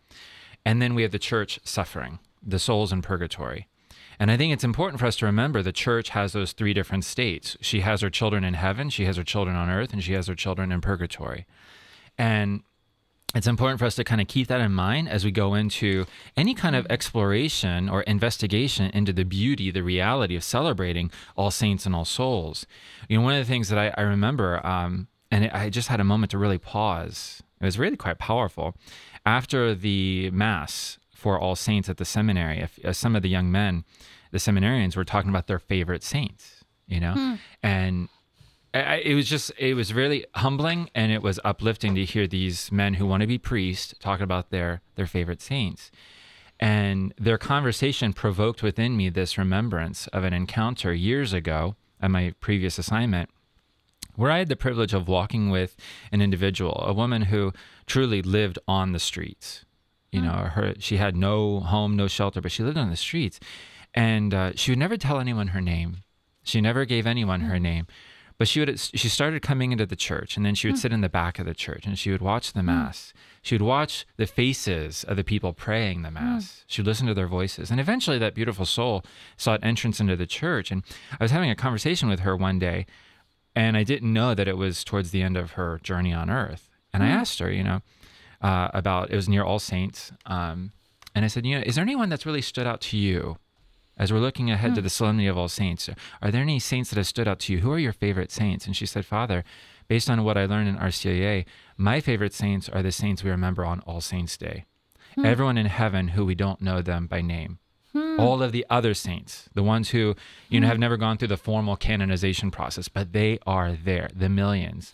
And 0.65 0.81
then 0.83 0.95
we 0.95 1.03
have 1.03 1.13
the 1.13 1.19
church 1.19 1.61
suffering, 1.65 2.19
the 2.43 2.59
souls 2.59 2.93
in 2.93 3.03
purgatory. 3.03 3.69
And 4.19 4.31
I 4.31 4.37
think 4.37 4.53
it's 4.53 4.65
important 4.65 5.01
for 5.01 5.07
us 5.07 5.17
to 5.17 5.27
remember 5.27 5.63
the 5.63 5.73
church 5.73 6.11
has 6.11 6.33
those 6.33 6.53
three 6.53 6.73
different 6.73 7.05
states. 7.05 7.57
She 7.61 7.81
has 7.81 8.01
her 8.01 8.11
children 8.11 8.45
in 8.45 8.55
heaven, 8.55 8.91
she 8.91 9.05
has 9.05 9.17
her 9.17 9.25
children 9.25 9.57
on 9.57 9.69
earth, 9.69 9.93
and 9.93 10.03
she 10.03 10.15
has 10.15 10.27
her 10.27 10.35
children 10.35 10.73
in 10.73 10.81
purgatory. 10.81 11.47
And 12.19 12.63
it's 13.35 13.47
important 13.47 13.79
for 13.79 13.85
us 13.85 13.97
to 13.97 14.05
kind 14.05 14.21
of 14.21 14.29
keep 14.29 14.49
that 14.49 14.61
in 14.61 14.73
mind 14.73 15.09
as 15.09 15.25
we 15.25 15.31
go 15.31 15.55
into 15.55 16.07
any 16.37 16.55
kind 16.55 16.75
of 16.75 16.87
exploration 16.89 17.89
or 17.89 18.03
investigation 18.03 18.91
into 18.93 19.13
the 19.13 19.25
beauty, 19.25 19.71
the 19.71 19.83
reality 19.83 20.37
of 20.37 20.45
celebrating 20.45 21.11
all 21.37 21.51
saints 21.51 21.85
and 21.85 21.95
all 21.95 22.07
souls. 22.07 22.67
You 23.09 23.19
know, 23.19 23.25
one 23.25 23.35
of 23.35 23.39
the 23.39 23.51
things 23.51 23.69
that 23.69 23.79
I, 23.79 23.93
I 23.99 24.03
remember, 24.03 24.65
um, 24.67 25.09
and 25.31 25.45
it, 25.45 25.55
I 25.55 25.69
just 25.69 25.89
had 25.89 26.01
a 26.01 26.05
moment 26.05 26.31
to 26.31 26.39
really 26.39 26.57
pause, 26.57 27.43
it 27.61 27.65
was 27.65 27.79
really 27.79 27.97
quite 27.97 28.19
powerful. 28.19 28.75
After 29.27 29.75
the 29.75 30.31
Mass 30.31 30.99
for 31.17 31.39
All 31.39 31.57
Saints 31.57 31.89
at 31.89 31.97
the 31.97 32.05
seminary, 32.05 32.61
if, 32.61 32.79
uh, 32.85 32.93
some 32.93 33.17
of 33.17 33.23
the 33.23 33.29
young 33.29 33.51
men, 33.51 33.85
the 34.31 34.39
seminarians, 34.39 34.97
were 34.97 35.05
talking 35.05 35.31
about 35.31 35.47
their 35.47 35.59
favorite 35.59 36.03
saints, 36.03 36.65
you 36.87 37.01
know? 37.01 37.39
And 37.63 38.09
I, 38.75 38.97
it 38.97 39.15
was 39.15 39.29
just 39.29 39.53
it 39.59 39.75
was 39.75 39.95
really 39.95 40.27
humbling 40.35 40.91
and 40.95 41.11
it 41.11 41.23
was 41.23 41.41
uplifting 41.45 41.95
to 41.95 42.05
hear 42.05 42.27
these 42.27 42.71
men 42.71 42.95
who 42.95 43.07
want 43.07 43.23
to 43.23 43.27
be 43.27 43.39
priests 43.39 43.95
talk 43.99 44.21
about 44.21 44.51
their 44.51 44.83
their 44.97 45.07
favorite 45.07 45.41
saints 45.41 45.91
and 46.61 47.15
their 47.19 47.39
conversation 47.39 48.13
provoked 48.13 48.63
within 48.63 48.97
me 48.97 49.09
this 49.09 49.39
remembrance 49.39 50.07
of 50.09 50.25
an 50.25 50.33
encounter 50.33 50.93
years 50.93 51.33
ago 51.33 51.77
at 52.01 52.11
my 52.11 52.35
previous 52.41 52.79
assignment 52.79 53.31
where 54.15 54.31
I 54.31 54.39
had 54.39 54.49
the 54.49 54.57
privilege 54.57 54.95
of 54.95 55.09
walking 55.09 55.51
with 55.51 55.77
an 56.11 56.23
individual, 56.23 56.83
a 56.87 56.95
woman 56.95 57.23
who 57.23 57.53
truly 57.87 58.23
lived 58.23 58.59
on 58.67 58.93
the 58.93 58.99
streets. 58.99 59.66
You 60.13 60.21
mm. 60.21 60.25
know, 60.25 60.49
her 60.49 60.75
she 60.79 60.97
had 60.97 61.17
no 61.17 61.61
home, 61.61 61.97
no 61.97 62.09
shelter, 62.09 62.41
but 62.41 62.53
she 62.53 62.63
lived 62.63 62.79
on 62.79 62.91
the 62.91 62.97
streets, 62.97 63.41
and 63.95 64.33
uh, 64.33 64.53
she 64.55 64.71
would 64.71 64.79
never 64.79 64.97
tell 64.97 65.19
anyone 65.19 65.49
her 65.49 65.61
name. 65.61 65.99
She 66.43 66.61
never 66.61 66.85
gave 66.85 67.07
anyone 67.07 67.41
her 67.41 67.57
mm. 67.57 67.63
name, 67.63 67.87
but 68.39 68.49
she 68.49 68.61
would. 68.61 68.79
She 68.79 69.09
started 69.09 69.43
coming 69.43 69.73
into 69.73 69.87
the 69.87 69.97
church, 69.97 70.37
and 70.37 70.47
then 70.47 70.55
she 70.55 70.69
would 70.69 70.77
mm. 70.77 70.81
sit 70.81 70.93
in 70.93 71.01
the 71.01 71.09
back 71.09 71.39
of 71.39 71.47
the 71.47 71.55
church, 71.55 71.87
and 71.87 71.99
she 71.99 72.11
would 72.11 72.23
watch 72.23 72.53
the 72.53 72.63
mass. 72.63 73.13
She 73.43 73.55
would 73.55 73.63
watch 73.63 74.07
the 74.17 74.27
faces 74.27 75.05
of 75.05 75.17
the 75.17 75.25
people 75.25 75.53
praying 75.53 76.03
the 76.03 76.11
mass. 76.11 76.65
She 76.67 76.81
would 76.81 76.87
listen 76.87 77.07
to 77.07 77.15
their 77.15 77.29
voices, 77.29 77.71
and 77.71 77.81
eventually, 77.81 78.19
that 78.19 78.35
beautiful 78.35 78.67
soul 78.67 79.05
sought 79.37 79.65
entrance 79.65 80.01
into 80.01 80.17
the 80.17 80.27
church. 80.27 80.71
And 80.71 80.83
I 81.13 81.25
was 81.25 81.31
having 81.31 81.51
a 81.51 81.57
conversation 81.57 82.09
with 82.09 82.21
her 82.21 82.37
one 82.37 82.59
day, 82.59 82.87
and 83.55 83.77
I 83.77 83.85
didn't 83.85 84.13
know 84.13 84.35
that 84.35 84.49
it 84.49 84.57
was 84.57 84.85
towards 84.85 85.11
the 85.11 85.23
end 85.23 85.37
of 85.37 85.53
her 85.53 85.81
journey 85.83 86.13
on 86.13 86.31
earth. 86.31 86.71
And 86.93 87.03
I 87.03 87.09
asked 87.09 87.41
her, 87.41 87.51
you 87.51 87.63
know, 87.63 87.83
uh, 88.47 88.71
about 88.75 89.11
it 89.11 89.17
was 89.17 89.29
near 89.29 89.43
All 89.43 89.59
Saints, 89.59 90.13
um, 90.27 90.71
and 91.17 91.25
I 91.25 91.29
said, 91.29 91.45
you 91.45 91.57
know, 91.57 91.65
is 91.67 91.75
there 91.75 91.83
anyone 91.83 92.11
that's 92.11 92.27
really 92.27 92.43
stood 92.43 92.67
out 92.67 92.81
to 92.83 92.97
you 92.97 93.39
as 93.97 94.13
we're 94.13 94.21
looking 94.21 94.51
ahead 94.51 94.75
to 94.75 94.81
hmm. 94.81 94.85
the 94.85 94.91
Solemnity 94.91 95.27
of 95.27 95.37
All 95.37 95.49
Saints? 95.49 95.89
Are 96.23 96.31
there 96.31 96.43
any 96.43 96.59
saints 96.61 96.91
that 96.91 96.97
have 96.97 97.07
stood 97.07 97.27
out 97.27 97.41
to 97.41 97.55
you? 97.55 97.61
Who 97.61 97.73
are 97.73 97.79
your 97.79 97.95
favorite 97.95 98.31
saints? 98.31 98.67
And 98.67 98.77
she 98.77 98.87
said, 98.87 99.05
Father, 99.07 99.43
based 99.89 100.11
on 100.11 100.23
what 100.23 100.37
I 100.37 100.45
learned 100.45 100.69
in 100.69 100.77
RCIA, 100.77 101.47
my 101.77 102.01
favorite 102.01 102.35
saints 102.35 102.69
are 102.69 102.83
the 102.83 102.93
saints 102.93 103.25
we 103.25 103.31
remember 103.31 103.65
on 103.65 103.81
All 103.81 104.01
Saints 104.01 104.37
Day. 104.37 104.67
Hmm. 105.15 105.25
Everyone 105.25 105.59
in 105.59 105.67
heaven 105.67 106.09
who 106.09 106.25
we 106.25 106.35
don't 106.35 106.61
know 106.61 106.83
them 106.83 107.07
by 107.07 107.23
name. 107.23 107.59
Hmm. 107.95 108.21
All 108.21 108.43
of 108.43 108.53
the 108.53 108.67
other 108.71 108.93
saints, 108.95 109.49
the 109.55 109.63
ones 109.63 109.91
who, 109.91 110.15
you 110.51 110.61
know, 110.61 110.67
have 110.67 110.79
never 110.79 110.99
gone 110.99 111.17
through 111.17 111.29
the 111.29 111.39
formal 111.39 111.77
canonization 111.77 112.51
process, 112.51 112.89
but 112.89 113.13
they 113.13 113.39
are 113.47 113.73
there, 113.73 114.11
the 114.15 114.29
millions. 114.29 114.93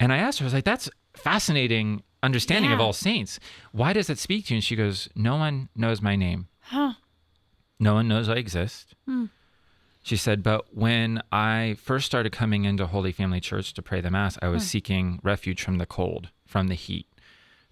And 0.00 0.12
I 0.12 0.16
asked 0.18 0.40
her, 0.40 0.44
I 0.44 0.46
was 0.46 0.54
like, 0.54 0.64
that's 0.64 0.90
fascinating 1.14 2.02
understanding 2.22 2.72
of 2.72 2.80
all 2.80 2.92
saints. 2.92 3.38
Why 3.72 3.92
does 3.92 4.10
it 4.10 4.18
speak 4.18 4.46
to 4.46 4.54
you? 4.54 4.56
And 4.58 4.64
she 4.64 4.76
goes, 4.76 5.08
No 5.14 5.36
one 5.36 5.68
knows 5.74 6.02
my 6.02 6.16
name. 6.16 6.48
Huh. 6.60 6.94
No 7.80 7.94
one 7.94 8.08
knows 8.08 8.28
I 8.28 8.34
exist. 8.34 8.94
Hmm. 9.06 9.26
She 10.02 10.16
said, 10.16 10.42
but 10.42 10.74
when 10.74 11.22
I 11.30 11.76
first 11.82 12.06
started 12.06 12.32
coming 12.32 12.64
into 12.64 12.86
Holy 12.86 13.12
Family 13.12 13.40
Church 13.40 13.74
to 13.74 13.82
pray 13.82 14.00
the 14.00 14.10
Mass, 14.10 14.38
I 14.40 14.48
was 14.48 14.62
hmm. 14.62 14.68
seeking 14.68 15.20
refuge 15.22 15.62
from 15.62 15.78
the 15.78 15.86
cold, 15.86 16.30
from 16.46 16.68
the 16.68 16.74
heat, 16.74 17.06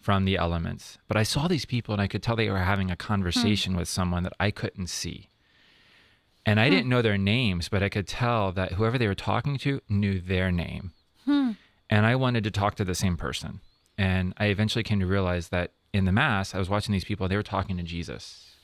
from 0.01 0.25
the 0.25 0.37
elements. 0.37 0.99
But 1.09 1.17
I 1.17 1.23
saw 1.23 1.49
these 1.49 1.65
people 1.65 1.95
and 1.95 2.03
I 2.03 2.09
could 2.09 2.23
tell 2.23 2.37
they 2.37 2.51
were 2.51 2.59
having 2.59 2.91
a 2.91 2.97
conversation 2.97 3.73
hmm. 3.73 3.79
with 3.79 3.89
someone 3.89 4.23
that 4.25 4.35
I 4.39 4.51
couldn't 4.51 4.89
see. 4.89 5.31
And 6.45 6.61
I 6.61 6.71
didn't 6.71 6.89
know 6.89 7.03
their 7.03 7.19
names, 7.19 7.69
but 7.69 7.83
I 7.83 7.89
could 7.89 8.07
tell 8.07 8.53
that 8.53 8.73
whoever 8.73 8.99
they 8.99 9.09
were 9.09 9.17
talking 9.17 9.59
to 9.59 9.81
knew 9.89 10.21
their 10.21 10.53
name. 10.53 10.93
And 11.91 12.07
I 12.07 12.15
wanted 12.15 12.45
to 12.45 12.53
talk 12.53 12.77
to 12.77 12.85
the 12.85 12.95
same 12.95 13.17
person. 13.17 13.61
And 13.99 14.35
I 14.37 14.47
eventually 14.47 14.83
came 14.83 15.01
to 15.01 15.07
realize 15.07 15.49
that 15.49 15.73
in 15.93 16.05
the 16.05 16.13
Mass, 16.13 16.55
I 16.55 16.59
was 16.59 16.69
watching 16.69 16.93
these 16.93 17.05
people, 17.05 17.29
they 17.29 17.37
were 17.37 17.43
talking 17.43 17.77
to 17.77 17.83
Jesus. 17.83 18.57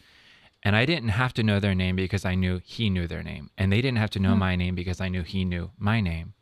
And 0.62 0.76
I 0.76 0.85
didn't 0.85 1.11
have 1.11 1.35
to 1.35 1.43
know 1.43 1.59
their 1.59 1.74
name 1.74 1.97
because 1.97 2.24
I 2.24 2.35
knew 2.35 2.61
he 2.64 2.89
knew 2.89 3.09
their 3.09 3.22
name. 3.22 3.51
And 3.59 3.72
they 3.72 3.80
didn't 3.80 3.99
have 3.99 4.11
to 4.11 4.20
know 4.20 4.33
hmm. 4.33 4.39
my 4.39 4.57
name 4.57 4.74
because 4.74 5.01
I 5.01 5.09
knew 5.09 5.22
he 5.22 5.45
knew 5.45 5.70
my 5.78 6.01
name. 6.01 6.35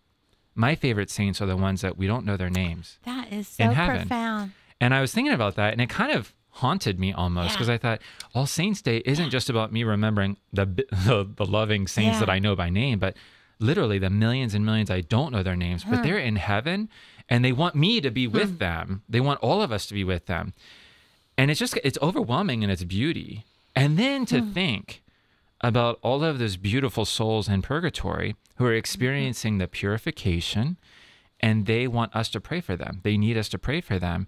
My 0.55 0.75
favorite 0.75 1.11
saints 1.11 1.41
are 1.41 1.47
the 1.47 1.57
ones 1.57 1.81
that 1.81 1.97
we 1.97 2.07
don't 2.07 2.27
know 2.27 2.37
their 2.37 2.51
names. 2.51 2.99
That 3.05 3.33
is 3.33 3.49
so 3.49 3.73
profound. 3.73 4.53
And 4.81 4.95
I 4.95 5.01
was 5.01 5.13
thinking 5.13 5.33
about 5.33 5.57
that, 5.57 5.73
and 5.73 5.81
it 5.81 5.89
kind 5.89 6.13
of 6.13 6.35
haunted 6.55 6.99
me 6.99 7.13
almost 7.13 7.53
because 7.53 7.69
Yeah. 7.69 7.75
I 7.75 7.79
thought 7.79 8.01
All 8.35 8.47
Saints 8.47 8.83
Day 8.83 9.03
isn't 9.05 9.31
just 9.31 9.49
about 9.49 9.73
me 9.73 9.85
remembering 9.85 10.37
the, 10.53 10.67
the 11.07 11.29
the 11.35 11.47
loving 11.47 11.87
saints 11.87 12.19
that 12.19 12.29
I 12.29 12.39
know 12.39 12.57
by 12.57 12.69
name, 12.71 12.99
but 12.99 13.17
literally 13.59 13.99
the 13.99 14.11
millions 14.11 14.55
and 14.55 14.65
millions 14.65 14.91
I 14.91 15.03
don't 15.03 15.33
know 15.33 15.43
their 15.43 15.57
names, 15.57 15.85
but 15.85 15.99
hmm. 15.99 16.03
they're 16.03 16.19
in 16.19 16.37
heaven, 16.37 16.89
and 17.31 17.45
they 17.45 17.53
want 17.53 17.75
me 17.75 18.01
to 18.01 18.11
be 18.11 18.27
hmm. 18.27 18.37
with 18.37 18.59
them. 18.59 19.03
They 19.09 19.21
want 19.21 19.41
all 19.41 19.63
of 19.63 19.73
us 19.73 19.87
to 19.87 19.95
be 19.95 20.05
with 20.05 20.27
them, 20.27 20.53
and 21.39 21.51
it's 21.51 21.61
just 21.61 21.79
it's 21.83 21.99
overwhelming 22.03 22.63
in 22.63 22.69
its 22.69 22.85
beauty. 22.85 23.45
And 23.75 23.97
then 23.97 24.27
to 24.27 24.41
hmm. 24.41 24.53
think 24.53 25.03
about 25.61 25.99
all 26.03 26.25
of 26.25 26.39
those 26.39 26.57
beautiful 26.57 27.05
souls 27.05 27.49
in 27.49 27.63
purgatory 27.63 28.35
who 28.57 28.65
are 28.65 28.71
mm-hmm. 28.71 28.79
experiencing 28.79 29.59
the 29.59 29.69
purification 29.69 30.79
and 31.41 31.67
they 31.67 31.87
want 31.87 32.15
us 32.15 32.29
to 32.31 32.41
pray 32.41 32.61
for 32.61 32.77
them. 32.77 33.01
They 33.03 33.17
need 33.17 33.37
us 33.37 33.49
to 33.51 33.59
pray 33.59 33.81
for 33.81 33.99
them. 33.99 34.27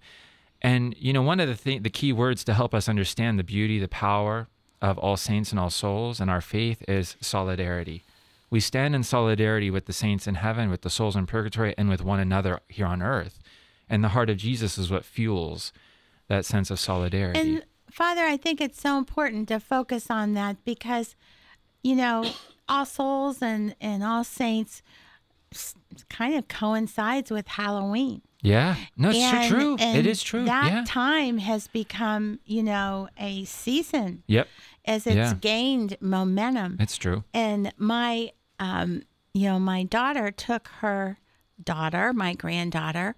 And 0.61 0.95
you 0.99 1.13
know, 1.13 1.23
one 1.23 1.41
of 1.41 1.49
the 1.49 1.55
th- 1.55 1.83
the 1.83 1.91
key 1.91 2.13
words 2.13 2.45
to 2.45 2.55
help 2.55 2.75
us 2.75 2.89
understand 2.89 3.39
the 3.39 3.45
beauty, 3.45 3.79
the 3.79 3.89
power 3.89 4.49
of 4.81 4.99
all 4.99 5.17
saints 5.17 5.51
and 5.51 5.61
all 5.61 5.71
souls 5.71 6.21
and 6.21 6.31
our 6.31 6.41
faith 6.41 6.83
is 6.89 7.17
solidarity. 7.21 8.03
We 8.53 8.61
stand 8.61 8.95
in 8.95 9.03
solidarity 9.03 9.71
with 9.71 9.87
the 9.87 9.95
saints 9.95 10.27
in 10.27 10.35
heaven, 10.35 10.69
with 10.69 10.83
the 10.83 10.91
souls 10.91 11.17
in 11.17 11.25
purgatory, 11.25 11.75
and 11.79 11.89
with 11.89 12.03
one 12.05 12.21
another 12.21 12.61
here 12.69 12.85
on 12.85 13.01
earth. 13.01 13.39
And 13.89 14.05
the 14.05 14.09
heart 14.11 14.29
of 14.29 14.37
Jesus 14.37 14.77
is 14.77 14.91
what 14.91 15.07
fuels 15.07 15.73
that 16.29 16.45
sense 16.45 16.71
of 16.71 16.79
solidarity. 16.79 17.41
And 17.41 17.65
Father, 17.91 18.21
I 18.27 18.37
think 18.37 18.61
it's 18.61 18.79
so 18.79 18.99
important 18.99 19.49
to 19.49 19.59
focus 19.59 20.11
on 20.11 20.35
that 20.35 20.63
because, 20.67 21.17
you 21.83 21.97
know, 21.97 22.31
all 22.69 22.85
souls 22.85 23.41
and, 23.41 23.75
and 23.81 24.05
all 24.05 24.23
saints 24.23 24.83
kind 26.11 26.35
of 26.35 26.47
coincides 26.49 27.31
with 27.31 27.49
Halloween. 27.49 28.21
yeah, 28.43 28.77
no, 28.99 29.09
it's 29.11 29.19
and, 29.19 29.51
true. 29.51 29.77
it 29.79 30.07
is 30.07 30.23
true. 30.23 30.45
That 30.45 30.73
yeah. 30.73 30.85
time 30.87 31.39
has 31.39 31.69
become, 31.69 32.39
you 32.45 32.63
know, 32.63 33.09
a 33.19 33.45
season 33.45 34.25
Yep, 34.27 34.49
as 34.85 35.07
it's 35.07 35.17
Yeah. 35.17 35.35
gained 35.41 35.97
momentum. 36.01 36.77
it's 36.81 36.97
true. 36.99 37.25
and 37.33 37.73
my 37.79 38.33
um 38.67 39.03
you 39.35 39.47
know 39.49 39.59
my 39.59 39.83
daughter 39.97 40.31
took 40.31 40.65
her 40.83 41.19
daughter 41.63 42.13
my 42.13 42.33
granddaughter 42.43 43.09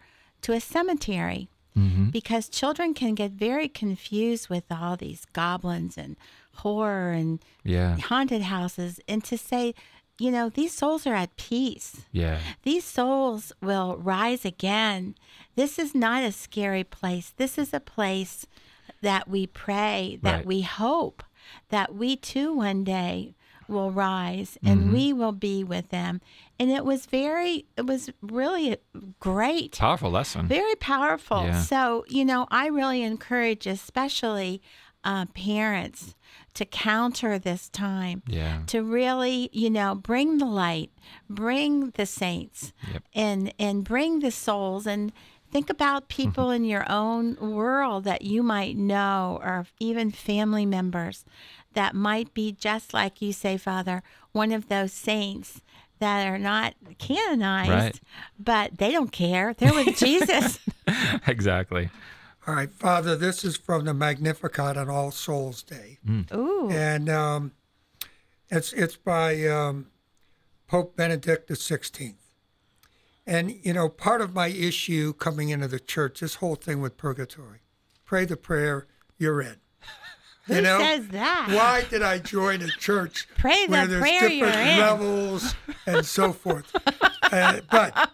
to 0.43 0.53
a 0.53 0.61
cemetery 0.61 1.43
Mm-hmm. 1.77 2.11
because 2.11 2.49
children 2.49 2.95
can 2.95 3.17
get 3.17 3.33
very 3.33 3.69
confused 3.83 4.49
with 4.49 4.63
all 4.71 4.97
these 4.97 5.23
goblins 5.33 5.99
and 5.99 6.15
horror 6.63 7.11
and 7.11 7.41
Yeah, 7.65 7.97
haunted 7.99 8.43
houses 8.43 9.01
and 9.09 9.25
to 9.25 9.37
say 9.37 9.75
you 10.23 10.31
know 10.31 10.49
these 10.49 10.73
souls 10.81 11.03
are 11.05 11.17
at 11.25 11.35
peace 11.37 12.03
yeah, 12.13 12.39
these 12.63 12.85
souls 12.85 13.43
will 13.61 13.97
rise 13.97 14.45
again. 14.45 15.17
This 15.57 15.73
is 15.85 15.91
not 16.07 16.23
a 16.23 16.31
scary 16.31 16.85
place. 16.85 17.29
This 17.43 17.59
is 17.59 17.75
a 17.75 17.81
place 17.97 18.47
that 19.03 19.25
we 19.35 19.43
pray, 19.65 20.21
that 20.23 20.37
Right. 20.37 20.47
we 20.47 20.61
hope 20.63 21.19
that 21.75 21.89
we 22.01 22.15
too 22.15 22.49
one 22.55 22.85
day 22.85 23.35
will 23.69 23.91
rise 23.91 24.59
and 24.65 24.81
Mm-hmm. 24.81 24.93
we 24.93 25.13
will 25.13 25.33
be 25.33 25.65
with 25.65 25.89
them. 25.91 26.21
And 26.59 26.71
it 26.71 26.85
was 26.85 27.07
very, 27.07 27.67
it 27.77 27.87
was 27.87 28.11
really 28.23 28.77
great 29.21 29.73
powerful 29.79 30.11
lesson. 30.11 30.47
very 30.47 30.75
powerful. 30.77 31.43
Yeah. 31.45 31.63
So, 31.63 32.05
you 32.09 32.25
know, 32.25 32.47
I 32.51 32.67
really 32.69 33.03
encourage, 33.03 33.67
especially 33.67 34.63
uh, 35.03 35.27
parents, 35.35 36.15
to 36.55 36.65
counter 36.65 37.39
this 37.39 37.69
time, 37.69 38.23
Yeah. 38.27 38.63
to 38.69 38.83
really, 38.83 39.51
you 39.53 39.69
know, 39.69 39.95
bring 39.95 40.39
the 40.39 40.47
light, 40.47 40.91
bring 41.29 41.91
the 41.91 42.07
saints, 42.07 42.73
Yep. 42.93 43.03
and 43.15 43.53
and 43.59 43.85
bring 43.85 44.21
the 44.21 44.31
souls, 44.31 44.87
and 44.87 45.13
think 45.51 45.69
about 45.69 46.09
people 46.09 46.51
in 46.51 46.65
your 46.65 46.91
own 46.91 47.37
world 47.37 48.05
that 48.05 48.23
you 48.23 48.43
might 48.43 48.77
know, 48.77 49.39
or 49.43 49.67
even 49.79 50.11
family 50.11 50.65
members 50.67 51.25
that 51.75 51.95
might 51.95 52.33
be 52.35 52.53
just 52.53 52.93
like 52.95 53.21
you 53.23 53.33
say, 53.33 53.57
Father, 53.57 54.03
one 54.33 54.53
of 54.53 54.69
those 54.69 54.93
saints 54.93 55.61
that 56.01 56.27
are 56.27 56.39
not 56.39 56.75
canonized, 56.99 57.71
Right. 57.71 58.01
but 58.39 58.79
they 58.79 58.91
don't 58.91 59.13
care. 59.13 59.55
They're 59.55 59.73
with 59.73 59.97
Jesus. 59.99 60.59
exactly. 61.27 61.91
All 62.47 62.55
right, 62.55 62.71
Father, 62.71 63.17
this 63.17 63.45
is 63.45 63.57
from 63.57 63.85
the 63.87 63.95
Magnificat 63.95 64.77
on 64.77 64.91
All 64.91 65.11
Souls 65.11 65.63
Day. 65.63 65.99
Ooh. 66.35 66.69
And 66.71 67.09
um, 67.09 67.53
it's, 68.51 68.73
it's 68.75 68.97
by 68.97 69.47
um, 69.47 69.87
Pope 70.67 70.95
Benedict 70.97 71.49
XVI. 71.49 72.15
And, 73.27 73.51
you 73.65 73.73
know, 73.73 73.89
part 73.89 74.21
of 74.21 74.35
my 74.35 74.49
issue 74.49 75.15
coming 75.15 75.49
into 75.49 75.69
the 75.69 75.81
church, 75.81 76.21
this 76.21 76.35
whole 76.37 76.57
thing 76.57 76.83
with 76.83 76.99
purgatory, 76.99 77.61
pray 78.05 78.27
the 78.27 78.37
prayer, 78.37 78.87
you're 79.17 79.41
in. 79.41 79.57
Who 80.47 80.57
you 80.57 80.61
know, 80.61 80.79
says 80.79 81.09
that? 81.09 81.49
why 81.51 81.85
did 81.89 82.03
I 82.03 82.19
join 82.19 82.61
a 82.61 82.69
church 82.69 83.27
Pray 83.39 83.67
where 83.67 83.87
there's 83.87 84.05
different 84.05 84.43
levels 84.79 85.55
and 85.87 86.05
so 86.05 86.33
forth? 86.33 86.71
uh, 87.33 87.61
but 87.71 88.11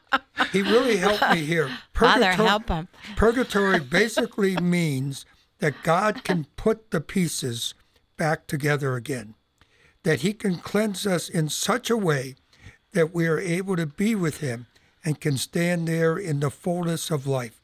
he 0.52 0.62
really 0.62 0.96
helped 0.96 1.28
me 1.30 1.44
here. 1.44 1.70
Father, 1.92 2.32
help 2.32 2.68
him. 2.68 2.88
Purgatory 3.16 3.80
basically 3.90 4.56
means 4.56 5.24
that 5.58 5.82
God 5.82 6.24
can 6.24 6.46
put 6.56 6.90
the 6.90 7.00
pieces 7.00 7.74
back 8.16 8.46
together 8.46 8.96
again, 8.96 9.34
that 10.02 10.20
He 10.20 10.32
can 10.32 10.56
cleanse 10.56 11.06
us 11.06 11.28
in 11.28 11.48
such 11.48 11.90
a 11.90 11.96
way 11.96 12.34
that 12.92 13.14
we 13.14 13.26
are 13.26 13.38
able 13.38 13.76
to 13.76 13.86
be 13.86 14.14
with 14.14 14.38
Him 14.38 14.66
and 15.04 15.20
can 15.20 15.36
stand 15.36 15.88
there 15.88 16.18
in 16.18 16.40
the 16.40 16.50
fullness 16.50 17.10
of 17.10 17.26
life. 17.26 17.60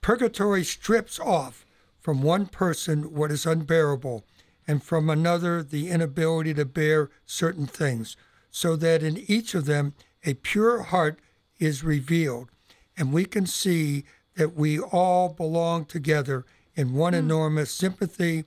Purgatory 0.00 0.64
strips 0.64 1.20
off 1.20 1.63
from 2.04 2.20
one 2.20 2.44
person 2.44 3.14
what 3.14 3.32
is 3.32 3.46
unbearable, 3.46 4.26
and 4.68 4.82
from 4.82 5.08
another 5.08 5.62
the 5.62 5.88
inability 5.88 6.52
to 6.52 6.66
bear 6.66 7.08
certain 7.24 7.66
things, 7.66 8.14
so 8.50 8.76
that 8.76 9.02
in 9.02 9.24
each 9.26 9.54
of 9.54 9.64
them 9.64 9.94
a 10.22 10.34
pure 10.34 10.82
heart 10.82 11.18
is 11.58 11.82
revealed, 11.82 12.50
and 12.94 13.10
we 13.10 13.24
can 13.24 13.46
see 13.46 14.04
that 14.36 14.54
we 14.54 14.78
all 14.78 15.30
belong 15.30 15.86
together 15.86 16.44
in 16.74 16.92
one 16.92 17.14
hmm. 17.14 17.20
enormous 17.20 17.72
sympathy 17.72 18.44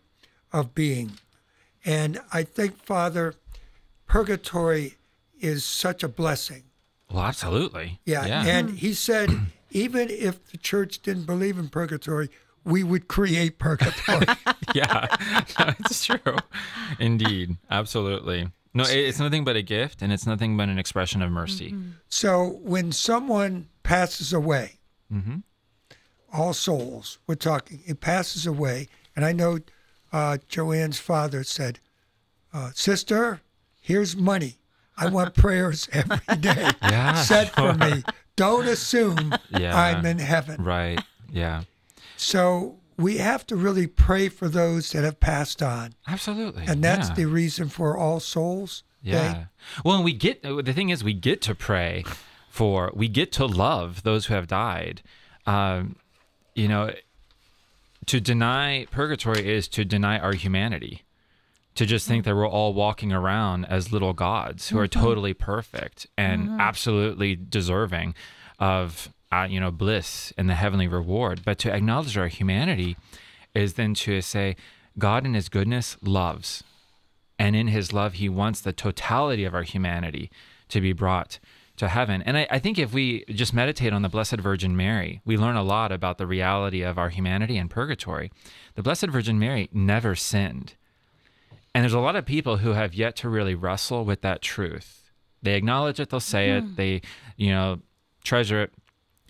of 0.54 0.76
being. 0.76 1.14
And 1.84 2.20
I 2.32 2.44
think, 2.44 2.78
Father, 2.78 3.34
purgatory 4.06 4.98
is 5.40 5.66
such 5.66 6.04
a 6.04 6.08
blessing. 6.08 6.64
Well, 7.10 7.24
absolutely. 7.24 8.02
Yeah. 8.06 8.24
And 8.46 8.70
hmm. 8.70 8.76
he 8.76 8.94
said, 8.94 9.32
even 9.72 10.12
if 10.12 10.46
the 10.52 10.58
church 10.58 11.00
didn't 11.00 11.26
believe 11.26 11.58
in 11.58 11.70
purgatory, 11.70 12.30
we 12.68 12.84
would 12.84 13.08
create 13.08 13.58
purgatory. 13.58 14.26
yeah, 14.76 15.08
no, 15.60 15.74
it's 15.80 16.06
true. 16.06 16.20
Indeed, 17.00 17.58
absolutely. 17.72 18.50
No, 18.74 18.84
it's 18.88 19.20
nothing 19.20 19.44
but 19.44 19.56
a 19.56 19.62
gift, 19.64 20.02
and 20.04 20.14
it's 20.14 20.28
nothing 20.28 20.56
but 20.58 20.70
an 20.70 20.78
expression 20.78 21.22
of 21.24 21.32
mercy. 21.32 21.76
so 22.10 22.60
when 22.62 22.92
someone 22.92 23.70
passes 23.82 24.34
away, 24.34 24.74
all 26.32 26.54
souls, 26.54 27.18
we're 27.26 27.36
talking, 27.36 27.82
it 27.88 28.02
passes 28.02 28.46
away. 28.46 28.88
And 29.16 29.26
I 29.26 29.32
know 29.32 29.60
uh, 30.12 30.38
Joanne's 30.48 31.00
father 31.00 31.44
said, 31.44 31.80
uh, 32.54 32.72
Sister, 32.76 33.42
here's 33.82 34.16
money. 34.16 34.58
I 34.98 35.10
want 35.10 35.34
prayers 35.46 35.88
every 35.94 36.20
day 36.38 36.70
Yeah, 36.82 37.16
said 37.22 37.52
for 37.52 37.74
me 37.74 38.04
don't 38.36 38.68
assume 38.68 39.34
Yeah. 39.50 39.76
I'm 39.76 40.06
in 40.06 40.20
heaven. 40.20 40.64
Right. 40.64 41.00
Yeah. 41.32 41.64
So 42.18 42.80
we 42.98 43.18
have 43.18 43.46
to 43.48 43.56
really 43.56 43.88
pray 43.88 44.28
for 44.28 44.50
those 44.50 44.92
that 44.92 45.04
have 45.04 45.20
passed 45.20 45.62
on. 45.62 45.94
Absolutely. 46.08 46.66
And 46.68 46.84
that's 46.84 47.10
yeah. 47.10 47.16
the 47.16 47.26
reason 47.26 47.70
for 47.70 47.96
All 47.96 48.20
Souls 48.20 48.84
Day. 49.04 49.12
Yeah. 49.12 49.46
Well, 49.86 49.96
and 49.96 50.04
we 50.04 50.14
get 50.14 50.42
the 50.42 50.74
thing 50.74 50.90
is 50.90 51.04
we 51.04 51.14
get 51.14 51.42
to 51.44 51.56
pray 51.56 52.04
for 52.50 52.92
we 52.94 53.08
get 53.08 53.32
to 53.34 53.46
love 53.46 54.04
those 54.04 54.26
who 54.26 54.34
have 54.34 54.48
died. 54.48 55.02
Um, 55.46 55.96
you 56.56 56.68
know, 56.68 56.92
to 58.08 58.20
deny 58.20 58.88
purgatory 58.90 59.48
is 59.48 59.68
to 59.70 59.86
deny 59.86 60.18
our 60.20 60.34
humanity. 60.34 61.04
To 61.76 61.86
just 61.86 62.08
think 62.08 62.26
that 62.26 62.36
we're 62.36 62.50
all 62.50 62.74
walking 62.74 63.14
around 63.14 63.66
as 63.66 63.92
little 63.92 64.14
gods 64.14 64.70
who 64.70 64.80
are 64.80 64.88
totally 64.88 65.36
perfect 65.36 66.08
and 66.18 66.60
absolutely 66.60 67.36
deserving 67.36 68.16
of 68.58 69.14
uh, 69.32 69.48
you 69.50 69.60
know 69.60 69.72
bliss 69.72 70.34
and 70.38 70.50
the 70.50 70.56
heavenly 70.56 70.88
reward, 70.88 71.42
but 71.46 71.58
to 71.60 71.74
acknowledge 71.74 72.18
our 72.18 72.28
humanity 72.28 72.98
is 73.54 73.74
then 73.74 73.94
to 73.94 74.22
say 74.22 74.56
God 74.98 75.26
in 75.26 75.34
His 75.34 75.50
goodness 75.50 75.98
loves. 76.02 76.64
And 77.40 77.56
in 77.56 77.68
his 77.68 77.94
love 77.94 78.14
he 78.14 78.30
wants 78.30 78.62
the 78.62 78.74
totality 78.74 79.44
of 79.44 79.54
our 79.54 79.64
humanity 79.64 80.32
to 80.70 80.82
be 80.82 80.94
brought 80.94 81.40
to 81.78 81.88
heaven. 81.88 82.24
And 82.24 82.38
I, 82.38 82.48
I 82.50 82.60
think 82.60 82.80
if 82.80 82.94
we 82.94 83.24
just 83.26 83.54
meditate 83.54 83.94
on 83.94 84.02
the 84.02 84.10
blessed 84.10 84.38
virgin 84.38 84.76
mary 84.76 85.22
we 85.24 85.38
learn 85.38 85.56
a 85.56 85.64
lot 85.64 85.92
about 85.92 86.18
the 86.18 86.26
reality 86.26 86.82
of 86.82 86.98
our 86.98 87.10
humanity 87.10 87.58
and 87.58 87.70
purgatory. 87.70 88.32
The 88.76 88.82
blessed 88.82 89.08
virgin 89.08 89.38
mary 89.38 89.70
never 89.72 90.16
sinned. 90.16 90.74
And 91.76 91.84
there's 91.84 91.94
a 91.94 92.00
lot 92.00 92.16
of 92.16 92.26
people 92.26 92.58
who 92.58 92.72
have 92.72 92.96
yet 92.96 93.16
to 93.18 93.30
really 93.30 93.54
wrestle 93.54 94.04
with 94.04 94.22
that 94.22 94.42
truth. 94.42 95.12
They 95.44 95.54
acknowledge 95.54 96.00
it 96.00 96.10
they'll 96.10 96.20
say 96.20 96.50
it 96.58 96.76
they 96.76 97.02
you 97.36 97.52
know 97.52 97.80
treasure 98.24 98.64
it 98.64 98.74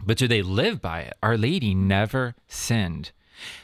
but 0.05 0.17
do 0.17 0.27
they 0.27 0.41
live 0.41 0.81
by 0.81 1.01
it 1.01 1.13
our 1.21 1.37
lady 1.37 1.73
never 1.73 2.35
sinned 2.47 3.11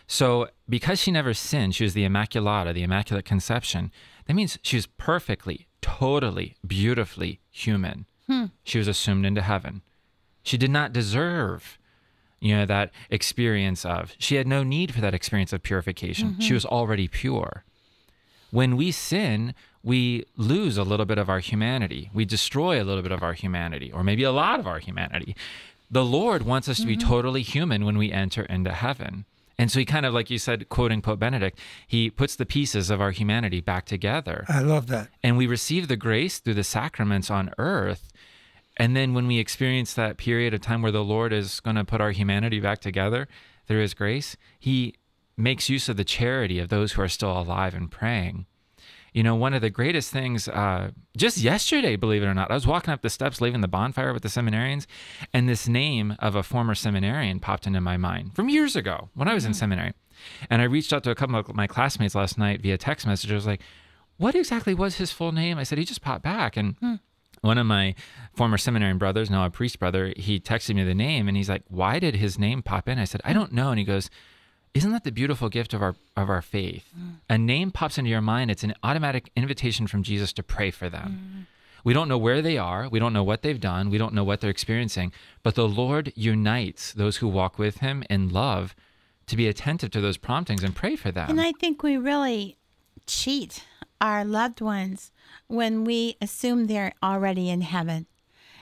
so, 0.08 0.50
because 0.68 1.00
she 1.00 1.12
never 1.12 1.34
sinned, 1.34 1.76
she 1.76 1.84
was 1.84 1.94
the 1.94 2.06
Immaculata, 2.06 2.74
the 2.74 2.84
Immaculate 2.84 3.26
Conception. 3.26 3.92
That 4.26 4.34
means 4.34 4.60
she 4.62 4.76
was 4.76 4.86
perfectly, 4.86 5.68
totally, 5.82 6.56
beautifully 6.66 7.40
human. 7.50 8.06
Hmm. 8.28 8.46
She 8.64 8.78
was 8.78 8.88
assumed 8.88 9.26
into 9.26 9.42
heaven. 9.42 9.82
She 10.44 10.58
did 10.58 10.72
not 10.72 10.94
deserve, 10.94 11.78
you 12.40 12.56
know, 12.56 12.66
that 12.66 12.92
experience 13.10 13.86
of. 13.86 14.14
She 14.18 14.36
had 14.36 14.48
no 14.48 14.64
need 14.64 14.94
for 14.94 15.02
that 15.02 15.14
experience 15.14 15.54
of 15.54 15.64
purification. 15.64 16.36
She 16.40 16.48
mm-hmm. 16.48 16.54
was 16.56 16.66
already 16.66 17.08
pure. 17.08 17.64
When 18.52 18.78
we 18.78 18.92
sin, 18.92 19.56
we 19.82 20.26
lose 20.38 20.78
a 20.78 20.84
little 20.84 21.06
bit 21.06 21.18
of 21.18 21.30
our 21.30 21.40
humanity. 21.40 22.10
We 22.14 22.24
destroy 22.24 22.82
a 22.82 22.86
little 22.86 23.02
bit 23.02 23.12
of 23.12 23.24
our 23.24 23.34
humanity, 23.34 23.92
or 23.92 24.04
maybe 24.04 24.24
a 24.24 24.32
lot 24.32 24.60
of 24.60 24.68
our 24.68 24.80
humanity. 24.80 25.36
The 25.94 26.04
Lord 26.04 26.42
wants 26.42 26.68
us 26.68 26.80
to 26.80 26.88
be 26.88 26.98
mm-hmm. 26.98 27.08
totally 27.08 27.44
human 27.44 27.86
when 27.86 28.00
we 28.00 28.12
enter 28.12 28.46
into 28.46 28.72
heaven. 28.72 29.26
And 29.60 29.72
so 29.72 29.78
he 29.78 29.86
kind 29.86 30.08
of, 30.08 30.14
like 30.16 30.32
you 30.32 30.40
said, 30.40 30.68
quoting 30.68 31.04
Pope 31.04 31.20
Benedict, 31.20 31.60
he 31.88 32.10
puts 32.10 32.36
the 32.36 32.48
pieces 32.48 32.90
of 32.90 33.00
our 33.00 33.12
humanity 33.12 33.62
back 33.62 33.86
together. 33.86 34.44
I 34.50 34.62
love 34.62 34.88
that. 34.88 35.10
And 35.22 35.38
we 35.38 35.46
receive 35.46 35.88
the 35.88 35.96
grace 35.96 36.40
through 36.40 36.56
the 36.56 36.64
sacraments 36.64 37.30
on 37.30 37.54
earth. 37.60 38.12
And 38.76 38.96
then 38.96 39.14
when 39.14 39.28
we 39.28 39.38
experience 39.38 39.94
that 39.94 40.18
period 40.18 40.56
of 40.56 40.62
time 40.62 40.82
where 40.82 40.92
the 40.92 41.04
Lord 41.04 41.32
is 41.32 41.60
going 41.60 41.76
to 41.76 41.86
put 41.86 42.02
our 42.02 42.10
humanity 42.10 42.60
back 42.60 42.80
together 42.80 43.28
through 43.68 43.82
his 43.82 43.94
grace, 43.94 44.36
he 44.60 44.96
makes 45.38 45.70
use 45.70 45.88
of 45.90 45.98
the 45.98 46.04
charity 46.04 46.58
of 46.58 46.70
those 46.70 46.94
who 46.94 47.04
are 47.04 47.08
still 47.08 47.40
alive 47.40 47.76
and 47.76 47.92
praying. 47.92 48.48
You 49.14 49.24
know, 49.24 49.36
one 49.36 49.54
of 49.54 49.62
the 49.62 49.70
greatest 49.70 50.12
things, 50.12 50.48
uh, 50.48 50.92
just 51.16 51.38
yesterday, 51.38 51.96
believe 51.96 52.24
it 52.24 52.26
or 52.26 52.34
not, 52.34 52.50
I 52.50 52.56
was 52.56 52.66
walking 52.66 52.92
up 52.94 53.02
the 53.02 53.10
steps 53.10 53.40
leaving 53.40 53.62
the 53.62 53.68
bonfire 53.68 54.12
with 54.12 54.24
the 54.24 54.30
seminarians, 54.30 54.88
and 55.34 55.48
this 55.48 55.68
name 55.68 56.16
of 56.20 56.36
a 56.36 56.44
former 56.44 56.74
seminarian 56.74 57.40
popped 57.40 57.68
into 57.68 57.80
my 57.80 57.96
mind 57.96 58.36
from 58.36 58.50
years 58.50 58.76
ago 58.76 59.10
when 59.14 59.28
I 59.28 59.34
was 59.34 59.46
in 59.46 59.54
seminary. 59.54 59.94
And 60.50 60.62
I 60.62 60.66
reached 60.66 60.94
out 60.94 61.04
to 61.04 61.12
a 61.12 61.16
couple 61.16 61.36
of 61.36 61.54
my 61.54 61.68
classmates 61.68 62.16
last 62.16 62.38
night 62.38 62.62
via 62.62 62.78
text 62.78 63.06
message. 63.06 63.32
I 63.32 63.36
was 63.36 63.46
like, 63.48 63.62
what 64.18 64.36
exactly 64.36 64.74
was 64.74 64.96
his 64.96 65.12
full 65.12 65.32
name? 65.32 65.58
I 65.58 65.64
said, 65.64 65.78
he 65.78 65.86
just 65.86 66.02
popped 66.02 66.24
back. 66.24 66.56
And 66.58 67.00
one 67.42 67.58
of 67.58 67.66
my 67.66 67.94
former 68.34 68.58
seminarian 68.58 68.98
brothers, 68.98 69.30
now 69.30 69.46
a 69.46 69.50
priest 69.50 69.80
brother, 69.80 70.14
he 70.16 70.40
texted 70.40 70.76
me 70.76 70.84
the 70.84 70.96
name 70.96 71.28
and 71.28 71.36
he's 71.36 71.50
like, 71.50 71.64
why 71.68 72.00
did 72.00 72.16
his 72.16 72.40
name 72.40 72.62
pop 72.62 72.88
in? 72.88 73.00
I 73.00 73.04
said, 73.04 73.22
I 73.26 73.34
don't 73.34 73.52
know. 73.52 73.70
And 73.70 73.80
he 73.80 73.86
goes, 73.86 74.10
isn't 74.74 74.92
that 74.92 75.04
the 75.04 75.12
beautiful 75.12 75.50
gift 75.50 75.74
of 75.74 75.82
our 75.82 75.96
of 76.18 76.30
our 76.30 76.42
faith? 76.42 76.90
Mm. 76.98 77.16
A 77.30 77.38
name 77.38 77.72
pops 77.72 77.98
into 77.98 78.10
your 78.10 78.22
mind. 78.22 78.50
It's 78.52 78.64
an 78.64 78.74
automatic 78.84 79.32
invitation 79.36 79.88
from 79.88 80.04
Jesus 80.04 80.34
to 80.34 80.44
pray 80.44 80.72
for 80.72 80.90
them. 80.90 81.10
Mm. 81.44 81.46
We 81.84 81.94
don't 81.94 82.08
know 82.08 82.18
where 82.18 82.42
they 82.42 82.58
are. 82.58 82.88
We 82.90 83.00
don't 83.00 83.12
know 83.14 83.24
what 83.26 83.42
they've 83.42 83.60
done. 83.60 83.90
We 83.90 83.98
don't 83.98 84.14
know 84.14 84.24
what 84.24 84.40
they're 84.42 84.50
experiencing. 84.50 85.12
But 85.44 85.56
the 85.56 85.68
Lord 85.68 86.14
unites 86.16 86.94
those 86.94 87.18
who 87.18 87.28
walk 87.28 87.60
with 87.60 87.80
Him 87.80 88.04
in 88.10 88.30
love 88.30 88.74
to 89.28 89.36
be 89.36 89.48
attentive 89.48 89.92
to 89.92 90.02
those 90.02 90.18
promptings 90.18 90.64
and 90.64 90.76
pray 90.76 90.96
for 90.96 91.12
them. 91.12 91.30
And 91.30 91.42
I 91.42 91.52
think 91.52 91.84
we 91.84 91.98
really 91.98 92.58
cheat 93.06 93.64
our 94.00 94.24
loved 94.26 94.62
ones 94.62 95.12
when 95.48 95.84
we 95.84 96.16
assume 96.22 96.68
they're 96.68 96.94
already 97.02 97.50
in 97.50 97.62
heaven. 97.62 98.06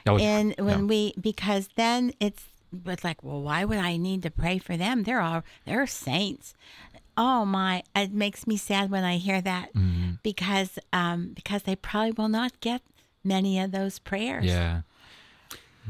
Oh, 0.08 0.18
and 0.18 0.56
when 0.58 0.80
Yeah. 0.80 0.86
we 0.86 1.14
because 1.20 1.70
then 1.76 2.14
it's 2.20 2.44
but 2.72 3.04
like 3.04 3.24
well 3.24 3.42
why 3.42 3.64
would 3.66 3.78
i 3.78 3.98
need 3.98 4.22
to 4.24 4.32
pray 4.32 4.58
for 4.58 4.78
them 4.78 5.04
they're 5.04 5.22
all 5.22 5.44
they're 5.66 5.86
saints 5.88 6.54
oh 7.18 7.44
my 7.46 7.84
it 7.96 8.12
makes 8.14 8.48
me 8.48 8.56
sad 8.58 8.90
when 8.90 9.04
i 9.04 9.18
hear 9.18 9.42
that 9.42 9.74
Mm-hmm. 9.74 10.12
because 10.24 10.80
um 10.94 11.32
because 11.36 11.64
they 11.64 11.76
probably 11.76 12.12
will 12.12 12.30
not 12.30 12.60
get 12.62 12.82
many 13.24 13.60
of 13.60 13.72
those 13.72 14.00
prayers 14.00 14.46
yeah. 14.46 14.82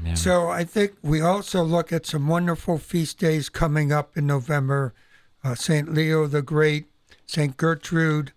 Yeah. 0.06 0.14
So 0.14 0.48
I 0.50 0.64
think 0.64 0.94
we 1.02 1.20
also 1.20 1.64
look 1.64 1.92
at 1.92 2.06
some 2.06 2.28
wonderful 2.30 2.78
feast 2.78 3.20
days 3.20 3.50
coming 3.50 3.92
up 3.92 4.16
in 4.18 4.26
November. 4.26 4.94
Uh, 5.44 5.54
St. 5.54 5.94
Leo 5.94 6.28
the 6.28 6.42
Great, 6.42 6.86
St. 7.26 7.58
Gertrude. 7.58 8.32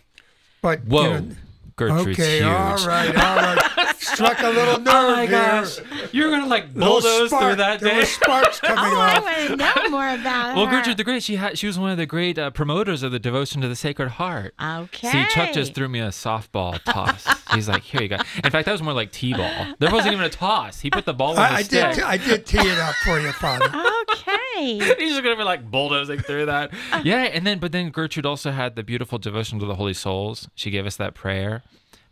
But 0.61 0.81
you 0.85 0.91
Whoa. 0.91 1.19
know- 1.21 1.37
Gertrude's 1.77 2.19
okay, 2.19 2.39
huge. 2.39 2.45
all 2.47 2.87
right, 2.87 3.17
all 3.17 3.37
right. 3.37 3.64
Struck 4.05 4.41
a 4.43 4.49
little 4.49 4.79
nerve 4.81 4.95
Oh 4.95 5.13
my 5.17 5.23
here. 5.23 5.31
gosh. 5.31 5.79
You're 6.13 6.31
going 6.31 6.43
to 6.43 6.49
like 6.49 6.73
bulldoze 6.75 7.29
spark. 7.31 7.43
through 7.43 7.57
that 7.57 7.81
there 7.81 7.91
day. 7.93 7.99
were 7.99 8.05
sparks 8.05 8.61
coming 8.61 8.79
oh 8.93 9.01
i 9.01 9.17
off. 9.17 9.23
want 9.25 9.37
to 9.49 9.57
know 9.57 9.89
more 9.91 10.09
about 10.09 10.57
Well, 10.57 10.67
her. 10.67 10.73
Gertrude 10.73 10.97
the 10.97 11.05
Great, 11.05 11.23
she 11.23 11.37
had 11.37 11.59
she 11.59 11.67
was 11.67 11.79
one 11.79 11.91
of 11.91 11.97
the 11.97 12.07
great 12.07 12.39
uh, 12.39 12.51
promoters 12.51 13.03
of 13.03 13.13
the 13.13 13.19
devotion 13.19 13.61
to 13.63 13.69
the 13.69 13.77
Sacred 13.77 14.11
Heart. 14.11 14.55
okay 14.63 15.11
See, 15.11 15.25
Chuck 15.31 15.53
just 15.53 15.75
threw 15.75 15.89
me 15.89 16.01
a 16.01 16.09
softball 16.09 16.83
toss. 16.85 17.27
He's 17.55 17.69
like, 17.69 17.83
"Here 17.83 18.03
you 18.03 18.09
go." 18.09 18.17
In 18.43 18.51
fact, 18.51 18.67
that 18.67 18.73
was 18.73 18.83
more 18.83 18.93
like 18.93 19.13
t-ball. 19.13 19.75
There 19.79 19.91
wasn't 19.93 20.15
even 20.15 20.25
a 20.25 20.31
toss. 20.31 20.81
He 20.81 20.91
put 20.91 21.05
the 21.05 21.15
ball 21.15 21.33
on 21.33 21.39
I, 21.39 21.49
the 21.49 21.55
I 21.55 21.63
stick. 21.63 21.95
did. 21.97 22.05
I 22.05 22.17
did 22.17 22.47
tee 22.47 22.59
it 22.59 22.79
up 22.79 22.95
for 22.97 23.21
you, 23.21 23.33
Father. 23.33 23.67
okay 24.11 24.77
He's 24.99 25.13
just 25.13 25.23
gonna 25.23 25.37
be 25.37 25.43
like 25.43 25.71
bulldozing 25.71 26.21
through 26.21 26.47
that. 26.47 26.73
Yeah, 27.03 27.23
and 27.25 27.47
then 27.47 27.59
but 27.59 27.73
then 27.73 27.91
Gertrude 27.91 28.27
also 28.27 28.51
had 28.51 28.77
the 28.77 28.83
beautiful 28.83 29.19
devotion 29.19 29.59
to 29.61 29.67
the 29.67 29.75
Holy 29.75 29.95
Souls. 29.95 30.49
She 30.55 30.71
gave 30.71 30.87
us 30.87 30.97
that 30.97 31.15
prayer 31.15 31.63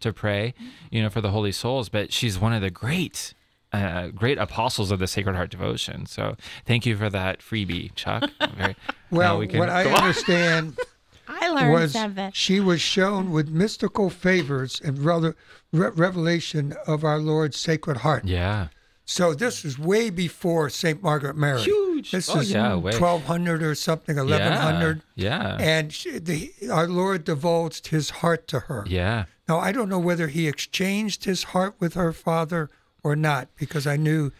to 0.02 0.12
pray, 0.12 0.54
you 0.90 1.02
know, 1.02 1.10
for 1.10 1.20
the 1.20 1.30
Holy 1.30 1.52
Souls. 1.52 1.88
But 1.88 2.12
she's 2.12 2.38
one 2.38 2.52
of 2.52 2.60
the 2.62 2.70
great, 2.70 3.34
uh, 3.72 4.08
great 4.08 4.38
apostles 4.38 4.90
of 4.90 4.98
the 4.98 5.06
Sacred 5.06 5.34
Heart 5.36 5.50
devotion. 5.50 6.06
So 6.06 6.36
thank 6.66 6.84
you 6.86 6.96
for 6.96 7.08
that 7.10 7.40
freebie, 7.40 7.94
Chuck. 7.94 8.30
Very, 8.56 8.76
Well, 9.10 9.38
we 9.38 9.46
can 9.46 9.58
what 9.58 9.68
I 9.70 9.84
on. 9.90 9.94
understand 9.94 10.78
i 11.28 11.48
learned 11.48 11.72
was 11.72 11.92
something 11.92 12.30
she 12.34 12.60
was 12.60 12.80
shown 12.80 13.30
with 13.30 13.48
mystical 13.48 14.10
favors 14.10 14.80
and 14.84 14.98
rel- 14.98 15.34
re- 15.72 15.90
revelation 15.94 16.74
of 16.86 17.04
our 17.04 17.18
Lord's 17.18 17.56
Sacred 17.56 17.98
Heart. 17.98 18.24
Yeah. 18.26 18.68
So 19.12 19.34
this 19.34 19.62
is 19.62 19.78
way 19.78 20.08
before 20.08 20.70
Saint 20.70 21.02
Margaret 21.02 21.36
Mary. 21.36 21.60
Huge. 21.60 22.12
This 22.12 22.30
Oh, 22.30 22.40
is 22.40 22.50
yeah, 22.50 22.74
way. 22.76 22.92
1200 22.98 23.62
or 23.62 23.74
something, 23.74 24.16
1100. 24.16 25.02
Yeah. 25.16 25.28
yeah. 25.38 25.56
And 25.60 25.92
she, 25.92 26.18
the, 26.18 26.50
our 26.70 26.88
Lord 26.88 27.24
divulged 27.24 27.88
his 27.88 28.08
heart 28.08 28.48
to 28.48 28.60
her. 28.60 28.84
Yeah. 28.88 29.26
Now, 29.46 29.58
I 29.58 29.70
don't 29.70 29.90
know 29.90 29.98
whether 29.98 30.28
he 30.28 30.48
exchanged 30.48 31.24
his 31.24 31.42
heart 31.44 31.74
with 31.78 31.92
her 31.92 32.14
father 32.14 32.70
or 33.02 33.14
not 33.14 33.48
because 33.56 33.86
I 33.86 33.98
knew 33.98 34.32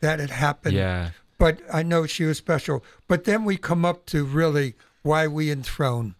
that 0.00 0.18
had 0.18 0.30
happened. 0.30 0.74
Yeah. 0.74 1.10
But 1.38 1.60
I 1.72 1.84
know 1.84 2.06
she 2.06 2.24
was 2.24 2.36
special. 2.36 2.82
But 3.06 3.26
then 3.26 3.44
we 3.44 3.56
come 3.56 3.84
up 3.84 4.06
to 4.06 4.24
really 4.24 4.74
why 5.02 5.28
we 5.28 5.52
enthrone 5.52 6.16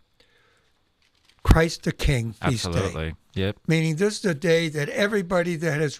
Christ 1.42 1.82
the 1.82 1.92
King 1.92 2.34
feast 2.34 2.70
day. 2.70 2.78
Absolutely. 2.78 3.14
Yep. 3.34 3.57
Meaning, 3.66 3.96
this 3.96 4.20
is 4.20 4.24
a 4.24 4.34
day 4.34 4.68
that 4.68 4.88
everybody 4.90 5.57
that 5.57 5.80
has 5.80 5.98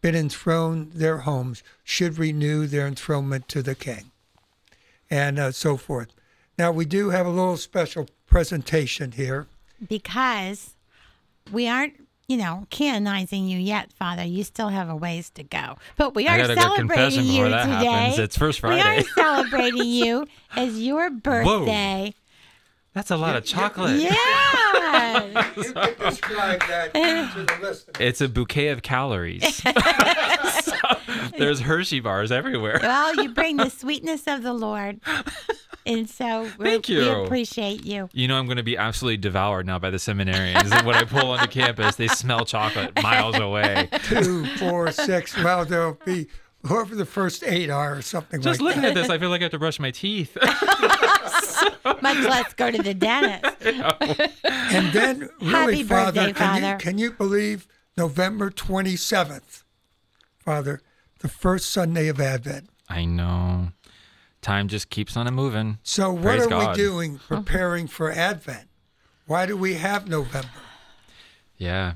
been 0.00 0.14
enthroned 0.14 0.92
their 0.92 1.18
homes 1.18 1.62
should 1.84 2.18
renew 2.18 2.66
their 2.66 2.86
enthronement 2.86 3.48
to 3.48 3.62
the 3.62 3.74
King, 3.74 4.10
and 5.10 5.38
uh, 5.38 5.52
so 5.52 5.76
forth. 5.76 6.08
Now, 6.58 6.70
we 6.72 6.84
do 6.84 7.10
have 7.10 7.26
a 7.26 7.30
little 7.30 7.56
special 7.56 8.08
presentation 8.26 9.12
here. 9.12 9.46
because 9.88 10.74
we 11.52 11.66
aren't 11.68 11.94
you 12.28 12.36
know 12.36 12.64
canonizing 12.70 13.48
you 13.48 13.58
yet 13.58 13.90
father 13.92 14.22
you 14.22 14.44
still 14.44 14.68
have 14.68 14.88
a 14.88 14.94
ways 14.94 15.30
to 15.30 15.42
go 15.42 15.76
but 15.96 16.14
we 16.14 16.28
are 16.28 16.36
got 16.38 16.50
a 16.50 16.54
good 16.54 16.74
confession 16.76 17.24
celebrating 17.24 17.24
you 17.24 17.48
that 17.48 17.64
today 17.64 17.84
happens. 17.90 18.18
It's 18.20 18.38
First 18.38 18.60
Friday. 18.60 18.82
we 18.84 18.98
are 18.98 19.02
celebrating 19.16 19.84
you 19.86 20.26
as 20.54 20.80
your 20.80 21.10
birthday 21.10 22.14
That's 22.94 23.10
a 23.10 23.16
lot 23.16 23.34
of 23.34 23.44
chocolate. 23.44 23.96
yeah 23.96 24.10
You 25.56 25.72
can 25.72 25.94
describe 25.98 26.60
that 26.68 26.92
to 26.94 27.44
the 27.44 27.58
listener. 27.62 27.92
It's 28.00 28.20
a 28.20 28.28
bouquet 28.28 28.68
of 28.68 28.82
calories. 28.82 29.56
so, 30.62 30.72
There's 31.38 31.60
Hershey 31.60 32.00
bars 32.00 32.32
everywhere. 32.32 32.80
well, 32.82 33.14
you 33.16 33.30
bring 33.30 33.56
the 33.56 33.68
sweetness 33.70 34.26
of 34.26 34.42
the 34.42 34.52
Lord. 34.52 35.00
And 35.86 36.08
so 36.10 36.42
we 36.58 36.64
Thank 36.66 36.88
we 36.88 36.96
you. 36.96 37.10
appreciate 37.10 37.84
you. 37.84 38.08
You 38.12 38.28
know, 38.28 38.38
I'm 38.38 38.44
going 38.46 38.58
to 38.58 38.62
be 38.62 38.76
absolutely 38.76 39.16
devoured 39.16 39.66
now 39.66 39.78
by 39.78 39.90
the 39.90 39.96
seminarians. 39.96 40.84
when 40.84 40.94
I 40.94 41.04
pull 41.04 41.30
onto 41.30 41.46
campus, 41.48 41.96
they 41.96 42.08
smell 42.08 42.44
chocolate 42.44 43.02
miles 43.02 43.36
away. 43.36 43.88
Two, 44.04 44.44
four, 44.56 44.92
six. 44.92 45.36
Well, 45.42 45.64
there'll 45.64 45.98
be 46.04 46.28
whoever 46.66 46.94
the 46.94 47.06
first 47.06 47.42
eight 47.44 47.70
are 47.70 47.96
or 47.96 48.02
something 48.02 48.40
Just 48.40 48.60
like 48.60 48.68
looking 48.68 48.82
that. 48.82 48.88
at 48.90 48.94
this, 48.94 49.10
I 49.10 49.18
feel 49.18 49.30
like 49.30 49.40
I 49.40 49.44
have 49.44 49.52
to 49.52 49.58
brush 49.58 49.80
my 49.80 49.90
teeth. 49.90 50.36
Much 52.02 52.18
less 52.18 52.52
go 52.54 52.70
to 52.70 52.82
the 52.82 52.94
dentist. 52.94 53.56
And 54.72 54.92
then, 54.92 55.28
really, 55.40 55.50
Happy 55.50 55.82
Father, 55.82 56.12
birthday, 56.12 56.32
can, 56.32 56.34
Father. 56.34 56.70
You, 56.72 56.76
can 56.78 56.98
you 56.98 57.10
believe 57.12 57.66
November 57.96 58.50
27th, 58.50 59.64
Father, 60.38 60.80
the 61.18 61.28
first 61.28 61.70
Sunday 61.70 62.06
of 62.08 62.20
Advent? 62.20 62.70
I 62.88 63.04
know. 63.04 63.72
Time 64.42 64.68
just 64.68 64.90
keeps 64.90 65.16
on 65.16 65.26
a 65.26 65.32
moving. 65.32 65.78
So, 65.82 66.12
what 66.12 66.22
Praise 66.22 66.46
are 66.46 66.48
God. 66.48 66.76
we 66.76 66.82
doing 66.82 67.18
preparing 67.18 67.88
for 67.88 68.10
Advent? 68.12 68.68
Why 69.26 69.44
do 69.44 69.56
we 69.56 69.74
have 69.74 70.08
November? 70.08 70.48
Yeah. 71.56 71.94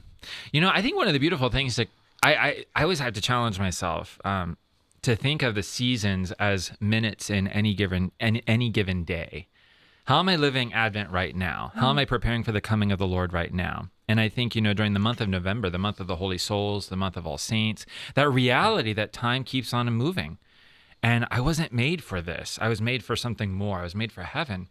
You 0.52 0.60
know, 0.60 0.70
I 0.72 0.82
think 0.82 0.96
one 0.96 1.06
of 1.06 1.12
the 1.12 1.18
beautiful 1.20 1.48
things 1.48 1.76
that 1.76 1.88
I, 2.24 2.34
I, 2.34 2.64
I 2.74 2.82
always 2.82 3.00
have 3.00 3.12
to 3.12 3.20
challenge 3.20 3.58
myself 3.58 4.18
um, 4.24 4.56
to 5.02 5.14
think 5.14 5.42
of 5.42 5.54
the 5.54 5.62
seasons 5.62 6.32
as 6.32 6.72
minutes 6.80 7.28
in 7.28 7.48
any 7.48 7.74
given 7.74 8.12
any, 8.18 8.42
any 8.46 8.70
given 8.70 9.04
day. 9.04 9.48
How 10.06 10.20
am 10.20 10.28
I 10.30 10.36
living 10.36 10.72
Advent 10.72 11.10
right 11.10 11.36
now? 11.36 11.72
How 11.74 11.90
am 11.90 11.98
I 11.98 12.04
preparing 12.04 12.42
for 12.42 12.52
the 12.52 12.60
coming 12.60 12.92
of 12.92 12.98
the 12.98 13.06
Lord 13.06 13.32
right 13.32 13.52
now? 13.52 13.88
And 14.08 14.20
I 14.20 14.28
think, 14.28 14.54
you 14.54 14.60
know, 14.60 14.74
during 14.74 14.92
the 14.92 15.00
month 15.00 15.20
of 15.20 15.28
November, 15.28 15.70
the 15.70 15.78
month 15.78 15.98
of 16.00 16.06
the 16.06 16.16
Holy 16.16 16.36
Souls, 16.36 16.88
the 16.88 16.96
month 16.96 17.16
of 17.16 17.26
All 17.26 17.38
Saints, 17.38 17.86
that 18.14 18.28
reality 18.30 18.92
that 18.92 19.14
time 19.14 19.44
keeps 19.44 19.72
on 19.72 19.90
moving. 19.92 20.38
And 21.02 21.26
I 21.30 21.40
wasn't 21.40 21.72
made 21.72 22.02
for 22.02 22.20
this. 22.20 22.58
I 22.60 22.68
was 22.68 22.82
made 22.82 23.02
for 23.02 23.16
something 23.16 23.52
more. 23.52 23.80
I 23.80 23.82
was 23.82 23.94
made 23.94 24.12
for 24.12 24.22
heaven. 24.22 24.68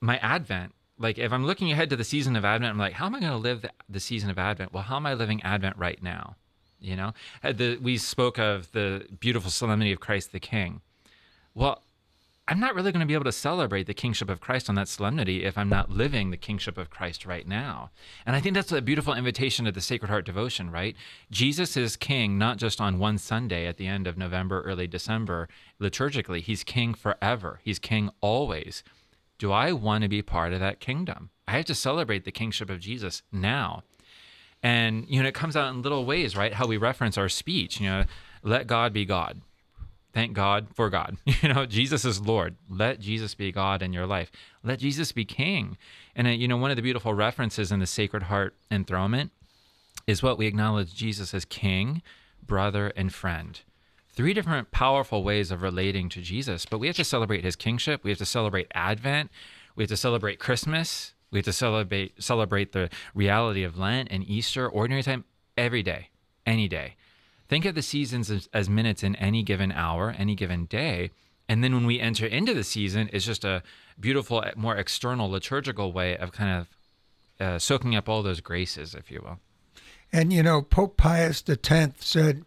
My 0.00 0.18
Advent, 0.18 0.74
like 0.98 1.18
if 1.18 1.32
I'm 1.32 1.46
looking 1.46 1.72
ahead 1.72 1.90
to 1.90 1.96
the 1.96 2.04
season 2.04 2.36
of 2.36 2.44
Advent, 2.44 2.70
I'm 2.70 2.78
like, 2.78 2.94
how 2.94 3.06
am 3.06 3.14
I 3.14 3.20
going 3.20 3.32
to 3.32 3.38
live 3.38 3.62
the, 3.62 3.70
the 3.88 4.00
season 4.00 4.30
of 4.30 4.38
Advent? 4.38 4.72
Well, 4.72 4.84
how 4.84 4.96
am 4.96 5.06
I 5.06 5.14
living 5.14 5.42
Advent 5.42 5.76
right 5.76 6.00
now? 6.02 6.36
You 6.86 6.94
know, 6.94 7.12
Uh, 7.42 7.52
the, 7.52 7.78
we 7.82 7.98
spoke 7.98 8.38
of 8.38 8.70
the 8.70 9.06
beautiful 9.18 9.50
solemnity 9.50 9.92
of 9.92 9.98
Christ 9.98 10.30
the 10.30 10.40
King. 10.40 10.80
Well, 11.52 11.82
I'm 12.48 12.60
not 12.60 12.76
really 12.76 12.92
going 12.92 13.00
to 13.00 13.06
be 13.06 13.14
able 13.14 13.24
to 13.24 13.32
celebrate 13.32 13.88
the 13.88 14.02
kingship 14.02 14.30
of 14.30 14.40
Christ 14.40 14.68
on 14.68 14.76
that 14.76 14.86
solemnity 14.86 15.42
if 15.42 15.58
I'm 15.58 15.68
not 15.68 15.90
living 15.90 16.30
the 16.30 16.36
kingship 16.36 16.78
of 16.78 16.90
Christ 16.90 17.26
right 17.26 17.48
now. 17.48 17.90
And 18.24 18.36
I 18.36 18.40
think 18.40 18.54
that's 18.54 18.70
a 18.70 18.80
beautiful 18.80 19.14
invitation 19.14 19.66
of 19.66 19.74
the 19.74 19.80
Sacred 19.80 20.10
Heart 20.10 20.26
devotion, 20.26 20.70
right? 20.70 20.94
Jesus 21.28 21.76
is 21.76 21.96
king 21.96 22.38
not 22.38 22.58
just 22.58 22.80
on 22.80 23.00
one 23.00 23.18
Sunday 23.18 23.66
at 23.66 23.78
the 23.78 23.88
end 23.88 24.06
of 24.06 24.16
November, 24.16 24.62
early 24.62 24.86
December, 24.86 25.48
liturgically. 25.80 26.40
He's 26.40 26.62
king 26.62 26.94
forever, 26.94 27.58
he's 27.64 27.80
king 27.80 28.10
always. 28.20 28.84
Do 29.38 29.50
I 29.50 29.72
want 29.72 30.02
to 30.02 30.08
be 30.08 30.22
part 30.22 30.52
of 30.52 30.60
that 30.60 30.78
kingdom? 30.78 31.30
I 31.48 31.56
have 31.56 31.64
to 31.64 31.74
celebrate 31.74 32.24
the 32.24 32.38
kingship 32.40 32.70
of 32.70 32.78
Jesus 32.78 33.22
now. 33.32 33.82
And, 34.66 35.08
you 35.08 35.22
know, 35.22 35.28
it 35.28 35.34
comes 35.34 35.56
out 35.56 35.72
in 35.72 35.82
little 35.82 36.04
ways, 36.04 36.36
right? 36.36 36.52
How 36.52 36.66
we 36.66 36.76
reference 36.76 37.16
our 37.16 37.28
speech, 37.28 37.80
you 37.80 37.88
know, 37.88 38.04
let 38.42 38.66
God 38.66 38.92
be 38.92 39.04
God 39.04 39.40
thank 40.16 40.32
God 40.32 40.66
for 40.74 40.88
God. 40.88 41.18
You 41.42 41.52
know, 41.52 41.66
Jesus 41.66 42.06
is 42.06 42.22
Lord. 42.22 42.56
Let 42.70 43.00
Jesus 43.00 43.34
be 43.34 43.52
God 43.52 43.82
in 43.82 43.92
your 43.92 44.06
life. 44.06 44.32
Let 44.64 44.78
Jesus 44.78 45.12
be 45.12 45.26
King. 45.26 45.76
And 46.16 46.26
uh, 46.26 46.30
you 46.30 46.48
know, 46.48 46.56
one 46.56 46.70
of 46.70 46.76
the 46.76 46.82
beautiful 46.82 47.12
references 47.12 47.70
in 47.70 47.80
the 47.80 47.86
Sacred 47.86 48.24
Heart 48.24 48.54
enthronement 48.70 49.30
is 50.06 50.22
what 50.22 50.38
we 50.38 50.46
acknowledge 50.46 50.94
Jesus 50.94 51.34
as 51.34 51.44
King, 51.44 52.00
brother, 52.42 52.94
and 52.96 53.12
friend. 53.12 53.60
Three 54.08 54.32
different 54.32 54.70
powerful 54.70 55.22
ways 55.22 55.50
of 55.50 55.60
relating 55.60 56.08
to 56.08 56.22
Jesus, 56.22 56.64
but 56.64 56.78
we 56.78 56.86
have 56.86 56.96
to 56.96 57.04
celebrate 57.04 57.44
his 57.44 57.54
kingship. 57.54 58.02
We 58.02 58.10
have 58.10 58.18
to 58.18 58.24
celebrate 58.24 58.68
Advent. 58.74 59.30
We 59.74 59.82
have 59.82 59.90
to 59.90 59.98
celebrate 59.98 60.38
Christmas. 60.38 61.12
We 61.36 61.40
have 61.40 61.44
to 61.44 61.52
celebrate 61.52 62.22
celebrate 62.22 62.72
the 62.72 62.88
reality 63.14 63.62
of 63.62 63.76
Lent 63.76 64.08
and 64.10 64.24
Easter, 64.26 64.66
ordinary 64.66 65.02
time, 65.02 65.26
every 65.54 65.82
day, 65.82 66.08
any 66.46 66.66
day. 66.66 66.96
Think 67.46 67.66
of 67.66 67.74
the 67.74 67.82
seasons 67.82 68.30
as, 68.30 68.48
as 68.54 68.70
minutes 68.70 69.02
in 69.02 69.16
any 69.16 69.42
given 69.42 69.70
hour, 69.70 70.14
any 70.16 70.34
given 70.34 70.64
day. 70.64 71.10
And 71.46 71.62
then 71.62 71.74
when 71.74 71.84
we 71.84 72.00
enter 72.00 72.24
into 72.24 72.54
the 72.54 72.64
season, 72.64 73.10
it's 73.12 73.26
just 73.26 73.44
a 73.44 73.62
beautiful, 74.00 74.42
more 74.56 74.76
external 74.76 75.28
liturgical 75.28 75.92
way 75.92 76.16
of 76.16 76.32
kind 76.32 76.58
of 76.58 77.46
uh, 77.46 77.58
soaking 77.58 77.94
up 77.94 78.08
all 78.08 78.22
those 78.22 78.40
graces, 78.40 78.94
if 78.94 79.10
you 79.10 79.20
will. 79.22 79.38
And 80.10 80.32
you 80.32 80.42
know, 80.42 80.62
Pope 80.62 80.96
Pius 80.96 81.44
X 81.46 82.06
said 82.06 82.46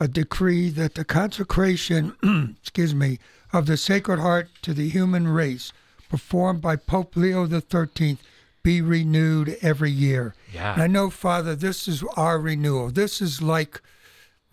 a 0.00 0.08
decree 0.08 0.70
that 0.70 0.94
the 0.94 1.04
consecration, 1.04 2.56
excuse 2.62 2.94
me, 2.94 3.18
of 3.52 3.66
the 3.66 3.76
Sacred 3.76 4.18
Heart 4.18 4.48
to 4.62 4.72
the 4.72 4.88
human 4.88 5.28
race, 5.28 5.74
performed 6.10 6.60
by 6.60 6.76
Pope 6.76 7.16
Leo 7.16 7.46
XIII, 7.46 8.18
be 8.62 8.82
renewed 8.82 9.56
every 9.62 9.90
year. 9.90 10.34
Yeah. 10.52 10.74
And 10.74 10.82
I 10.82 10.86
know, 10.86 11.08
Father, 11.08 11.54
this 11.54 11.88
is 11.88 12.02
our 12.16 12.38
renewal. 12.38 12.90
This 12.90 13.22
is 13.22 13.40
like 13.40 13.80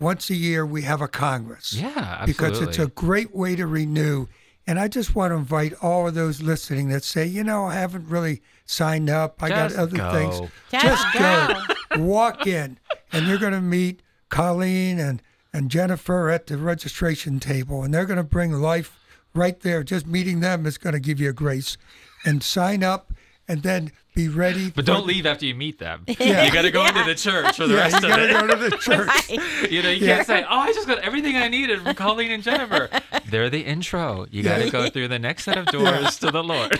once 0.00 0.30
a 0.30 0.34
year 0.34 0.64
we 0.64 0.82
have 0.82 1.02
a 1.02 1.08
Congress. 1.08 1.74
Yeah, 1.74 1.88
absolutely. 1.96 2.32
Because 2.32 2.60
it's 2.62 2.78
a 2.78 2.86
great 2.86 3.34
way 3.34 3.56
to 3.56 3.66
renew. 3.66 4.28
And 4.66 4.78
I 4.78 4.88
just 4.88 5.14
want 5.14 5.32
to 5.32 5.36
invite 5.36 5.72
all 5.82 6.08
of 6.08 6.14
those 6.14 6.40
listening 6.40 6.88
that 6.90 7.02
say, 7.02 7.26
you 7.26 7.42
know, 7.42 7.66
I 7.66 7.74
haven't 7.74 8.08
really 8.08 8.42
signed 8.64 9.10
up. 9.10 9.42
I 9.42 9.48
Just 9.48 9.76
got 9.76 9.82
other 9.82 9.96
go. 9.96 10.12
things. 10.12 10.50
Just 10.70 11.06
go. 11.14 12.02
Walk 12.02 12.46
in, 12.46 12.78
and 13.12 13.26
you're 13.26 13.38
going 13.38 13.54
to 13.54 13.62
meet 13.62 14.00
Colleen 14.28 14.98
and, 14.98 15.22
and 15.54 15.70
Jennifer 15.70 16.28
at 16.28 16.46
the 16.48 16.58
registration 16.58 17.40
table, 17.40 17.82
and 17.82 17.94
they're 17.94 18.04
going 18.04 18.18
to 18.18 18.22
bring 18.22 18.52
life 18.52 18.98
right 19.34 19.58
there. 19.60 19.82
Just 19.82 20.06
meeting 20.06 20.40
them 20.40 20.66
is 20.66 20.78
going 20.78 20.94
to 20.94 21.00
give 21.00 21.20
you 21.20 21.30
a 21.30 21.32
grace. 21.32 21.76
And 22.24 22.42
sign 22.42 22.82
up, 22.82 23.12
and 23.46 23.62
then 23.62 23.92
be 24.14 24.28
ready. 24.28 24.66
But 24.70 24.84
for- 24.84 24.92
don't 24.92 25.06
leave 25.06 25.24
after 25.24 25.46
you 25.46 25.54
meet 25.54 25.78
them. 25.78 26.04
Yeah. 26.18 26.44
You 26.44 26.52
got 26.52 26.62
to 26.62 26.70
go 26.72 26.84
into 26.84 27.04
the 27.04 27.14
church 27.14 27.56
for 27.56 27.66
the 27.68 27.74
Yeah, 27.74 27.80
rest 27.80 28.02
you 28.02 28.08
got 28.08 28.16
to 28.16 28.32
go 28.32 28.46
to 28.48 28.56
the 28.70 28.76
church. 28.80 29.70
You 29.70 29.82
know, 29.82 29.90
you 29.90 30.04
Yeah. 30.06 30.16
can't 30.16 30.26
say, 30.26 30.42
"Oh, 30.48 30.58
I 30.58 30.72
just 30.72 30.88
got 30.88 30.98
everything 30.98 31.36
I 31.36 31.46
needed 31.48 31.80
from 31.80 31.94
Colleen 31.94 32.32
and 32.32 32.42
Jennifer." 32.42 32.88
They're 33.30 33.48
the 33.48 33.60
intro. 33.60 34.26
You 34.32 34.42
got 34.42 34.58
to 34.58 34.68
go 34.70 34.90
through 34.90 35.08
the 35.08 35.18
next 35.20 35.44
set 35.44 35.56
of 35.56 35.66
doors 35.66 36.18
to 36.18 36.30
the 36.32 36.42
Lord. 36.42 36.78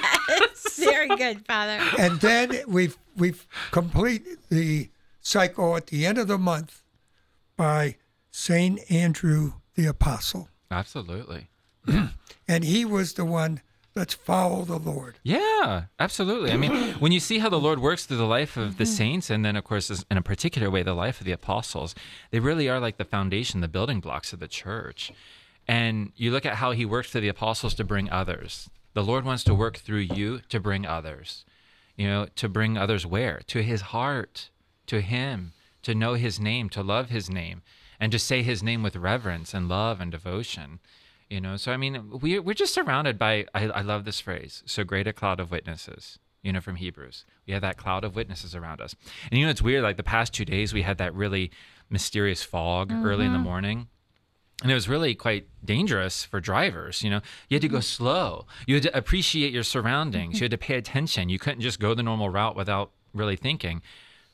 Very 0.76 1.08
good, 1.16 1.46
Father. 1.46 1.80
and 1.98 2.20
then 2.20 2.58
we've 2.66 2.96
we've 3.16 3.46
complete 3.70 4.24
the 4.50 4.90
cycle 5.20 5.76
at 5.76 5.86
the 5.88 6.04
end 6.06 6.18
of 6.18 6.26
the 6.26 6.38
month 6.38 6.82
by 7.56 7.96
Saint 8.30 8.80
Andrew 8.90 9.52
the 9.76 9.86
Apostle, 9.86 10.48
Absolutely. 10.70 11.48
And 12.48 12.64
he 12.64 12.84
was 12.84 13.14
the 13.14 13.24
one. 13.24 13.60
Let's 13.94 14.14
follow 14.14 14.64
the 14.64 14.78
Lord. 14.78 15.18
Yeah, 15.24 15.84
absolutely. 15.98 16.52
I 16.52 16.56
mean, 16.56 16.92
when 17.00 17.10
you 17.10 17.18
see 17.18 17.40
how 17.40 17.48
the 17.48 17.58
Lord 17.58 17.80
works 17.80 18.06
through 18.06 18.18
the 18.18 18.26
life 18.26 18.56
of 18.56 18.78
the 18.78 18.84
mm-hmm. 18.84 18.92
saints, 18.92 19.28
and 19.28 19.44
then, 19.44 19.56
of 19.56 19.64
course, 19.64 20.04
in 20.08 20.16
a 20.16 20.22
particular 20.22 20.70
way, 20.70 20.84
the 20.84 20.94
life 20.94 21.20
of 21.20 21.26
the 21.26 21.32
apostles, 21.32 21.96
they 22.30 22.38
really 22.38 22.68
are 22.68 22.78
like 22.78 22.96
the 22.96 23.04
foundation, 23.04 23.60
the 23.60 23.66
building 23.66 23.98
blocks 23.98 24.32
of 24.32 24.38
the 24.38 24.46
church. 24.46 25.10
And 25.66 26.12
you 26.16 26.30
look 26.30 26.46
at 26.46 26.54
how 26.54 26.70
he 26.70 26.86
worked 26.86 27.10
through 27.10 27.22
the 27.22 27.28
apostles 27.28 27.74
to 27.74 27.84
bring 27.84 28.08
others. 28.10 28.70
The 28.94 29.02
Lord 29.02 29.24
wants 29.24 29.44
to 29.44 29.54
work 29.54 29.76
through 29.76 30.06
you 30.14 30.42
to 30.48 30.60
bring 30.60 30.86
others. 30.86 31.44
You 31.96 32.06
know, 32.06 32.26
to 32.36 32.48
bring 32.48 32.78
others 32.78 33.04
where? 33.04 33.40
To 33.48 33.62
his 33.62 33.80
heart, 33.80 34.50
to 34.86 35.00
him, 35.00 35.52
to 35.82 35.94
know 35.94 36.14
his 36.14 36.38
name, 36.38 36.68
to 36.70 36.82
love 36.82 37.10
his 37.10 37.28
name, 37.28 37.62
and 37.98 38.12
to 38.12 38.18
say 38.18 38.42
his 38.42 38.62
name 38.62 38.82
with 38.82 38.94
reverence 38.96 39.52
and 39.52 39.68
love 39.68 40.00
and 40.00 40.12
devotion. 40.12 40.78
You 41.30 41.40
know, 41.42 41.56
so 41.56 41.72
I 41.72 41.76
mean, 41.76 42.20
we 42.22 42.38
we're 42.38 42.54
just 42.54 42.72
surrounded 42.72 43.18
by. 43.18 43.46
I, 43.54 43.64
I 43.68 43.80
love 43.82 44.04
this 44.04 44.20
phrase. 44.20 44.62
So 44.66 44.82
great 44.82 45.06
a 45.06 45.12
cloud 45.12 45.40
of 45.40 45.50
witnesses. 45.50 46.18
You 46.42 46.52
know, 46.52 46.60
from 46.60 46.76
Hebrews, 46.76 47.24
we 47.46 47.52
have 47.52 47.62
that 47.62 47.76
cloud 47.76 48.04
of 48.04 48.14
witnesses 48.14 48.54
around 48.54 48.80
us. 48.80 48.94
And 49.30 49.38
you 49.38 49.44
know, 49.44 49.50
it's 49.50 49.60
weird. 49.60 49.82
Like 49.82 49.96
the 49.96 50.02
past 50.02 50.32
two 50.32 50.44
days, 50.44 50.72
we 50.72 50.82
had 50.82 50.98
that 50.98 51.14
really 51.14 51.50
mysterious 51.90 52.42
fog 52.42 52.92
early 52.92 53.26
in 53.26 53.32
the 53.32 53.38
mm-hmm. 53.38 53.44
morning. 53.44 53.88
And 54.62 54.70
it 54.70 54.74
was 54.74 54.88
really 54.88 55.14
quite 55.14 55.46
dangerous 55.64 56.24
for 56.24 56.40
drivers. 56.40 57.02
You 57.02 57.10
know, 57.10 57.20
you 57.48 57.56
had 57.56 57.62
to 57.62 57.68
go 57.68 57.78
mm-hmm. 57.78 57.82
slow. 57.82 58.46
You 58.66 58.76
had 58.76 58.84
to 58.84 58.96
appreciate 58.96 59.52
your 59.52 59.62
surroundings. 59.62 60.40
You 60.40 60.44
had 60.44 60.50
to 60.52 60.58
pay 60.66 60.76
attention. 60.76 61.28
You 61.28 61.38
couldn't 61.38 61.60
just 61.60 61.80
go 61.80 61.94
the 61.94 62.02
normal 62.02 62.30
route 62.30 62.56
without 62.56 62.90
really 63.12 63.36
thinking. 63.36 63.82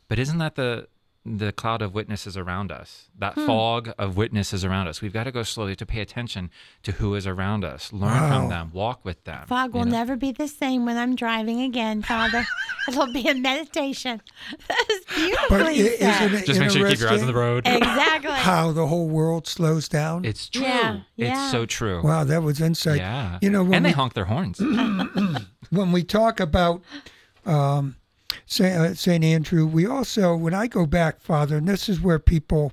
But 0.09 0.19
isn't 0.19 0.39
that 0.39 0.55
the 0.55 0.89
the 1.27 1.53
cloud 1.53 1.81
of 1.81 1.95
witnesses 1.95 2.37
around 2.37 2.71
us? 2.71 3.09
That 3.19 3.35
fog 3.35 3.93
of 3.99 4.17
witnesses 4.17 4.65
around 4.65 4.89
us. 4.89 5.01
We've 5.01 5.13
got 5.13 5.25
to 5.25 5.33
go 5.33 5.43
slowly 5.43 5.75
to 5.77 5.87
pay 5.87 6.01
attention 6.01 6.51
to 6.83 6.93
who 6.93 7.15
is 7.15 7.27
around 7.27 7.65
us. 7.65 7.93
Learn 7.93 8.29
from 8.29 8.49
them. 8.51 8.71
Walk 8.75 9.05
with 9.05 9.25
them. 9.25 9.47
Fog 9.47 9.73
will 9.73 9.85
know? 9.85 9.91
never 9.93 10.17
be 10.17 10.33
the 10.33 10.49
same 10.49 10.85
when 10.85 10.97
I'm 10.99 11.17
driving 11.17 11.61
again, 11.63 12.03
Father. 12.03 12.45
It'll 12.89 13.11
be 13.13 13.27
a 13.29 13.35
meditation. 13.35 14.21
That 14.69 14.85
is 14.91 15.01
But 15.07 15.17
beautifully 15.17 15.65
i- 15.65 15.97
said. 15.97 16.33
isn't 16.33 16.35
it 16.43 16.47
Just 16.47 16.61
make 16.61 16.71
sure 16.71 16.83
you 16.83 16.89
keep 16.89 17.01
your 17.01 17.09
eyes 17.11 17.21
on 17.23 17.27
the 17.27 17.35
road. 17.35 17.63
Exactly. 17.67 18.31
How 18.35 18.73
the 18.73 18.87
whole 18.87 19.09
world 19.09 19.47
slows 19.47 19.89
down. 19.89 20.25
It's 20.27 20.49
true. 20.51 20.63
Yeah, 20.63 21.01
yeah. 21.17 21.45
It's 21.45 21.53
so 21.53 21.65
true. 21.65 22.03
wow, 22.03 22.25
that 22.25 22.43
was 22.43 22.61
insight. 22.61 22.99
yeah. 22.99 23.39
You 23.41 23.49
know, 23.51 23.63
when 23.65 23.75
and 23.75 23.85
they 23.87 23.91
we, 23.91 23.95
honk 23.95 24.13
their 24.13 24.27
horns. 24.27 24.61
when 25.71 25.93
we 25.93 26.03
talk 26.03 26.41
about 26.41 26.83
um, 27.47 27.97
Saint, 28.47 29.09
uh, 29.09 29.11
Andrew, 29.11 29.67
we 29.67 29.87
also, 29.87 30.37
when 30.37 30.55
I 30.55 30.67
go 30.67 30.87
back, 30.87 31.21
Father, 31.21 31.57
and 31.57 31.69
this 31.69 31.89
is 31.89 32.01
where 32.01 32.19
people 32.19 32.73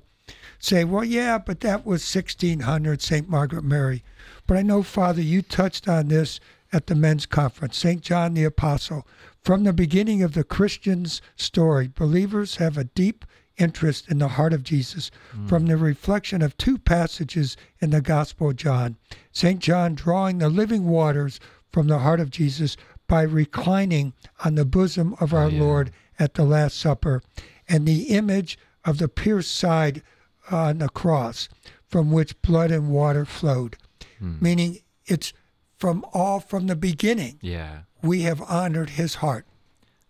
say, 0.58 0.84
well, 0.84 1.04
yeah, 1.04 1.38
but 1.38 1.60
that 1.60 1.84
was 1.84 2.14
1600 2.14 3.02
St. 3.02 3.28
Margaret 3.28 3.64
Mary. 3.64 4.04
But 4.46 4.56
I 4.56 4.62
know, 4.62 4.82
Father, 4.82 5.22
you 5.22 5.42
touched 5.42 5.88
on 5.88 6.08
this 6.08 6.40
at 6.72 6.86
the 6.86 6.94
men's 6.94 7.26
conference. 7.26 7.76
St. 7.76 8.00
John 8.00 8.34
the 8.34 8.44
Apostle. 8.44 9.06
From 9.42 9.64
the 9.64 9.72
beginning 9.72 10.22
of 10.22 10.34
the 10.34 10.44
Christian's 10.44 11.20
story, 11.36 11.88
believers 11.88 12.56
have 12.56 12.78
a 12.78 12.84
deep 12.84 13.24
interest 13.58 14.08
in 14.08 14.18
the 14.18 14.28
heart 14.28 14.52
of 14.52 14.62
Jesus 14.62 15.10
from 15.46 15.66
the 15.66 15.76
reflection 15.76 16.42
of 16.42 16.56
two 16.56 16.78
passages 16.78 17.56
in 17.80 17.90
the 17.90 18.00
Gospel 18.00 18.50
of 18.50 18.56
John. 18.56 18.96
St. 19.30 19.60
John 19.60 19.94
drawing 19.94 20.38
the 20.38 20.48
living 20.48 20.86
waters 20.86 21.38
from 21.70 21.88
the 21.88 21.98
heart 21.98 22.20
of 22.20 22.30
Jesus 22.30 22.76
by 23.12 23.20
reclining 23.20 24.14
on 24.42 24.54
the 24.54 24.64
bosom 24.64 25.14
of 25.20 25.34
our 25.34 25.44
oh, 25.44 25.48
Lord 25.48 25.90
at 26.18 26.32
the 26.32 26.44
Last 26.44 26.78
Supper, 26.78 27.22
and 27.68 27.86
the 27.86 28.04
image 28.04 28.58
of 28.86 28.96
the 28.96 29.06
pierced 29.06 29.54
side 29.54 30.02
on 30.50 30.78
the 30.78 30.88
cross 30.88 31.50
from 31.86 32.10
which 32.10 32.40
blood 32.40 32.70
and 32.70 32.88
water 32.88 33.26
flowed. 33.26 33.76
Hmm. 34.18 34.36
Meaning 34.40 34.78
it's 35.04 35.34
from 35.76 36.06
all 36.14 36.40
from 36.40 36.68
the 36.68 36.74
beginning. 36.74 37.38
Yeah. 37.42 37.80
We 38.02 38.22
have 38.22 38.40
honored 38.40 38.88
his 38.88 39.16
heart. 39.16 39.44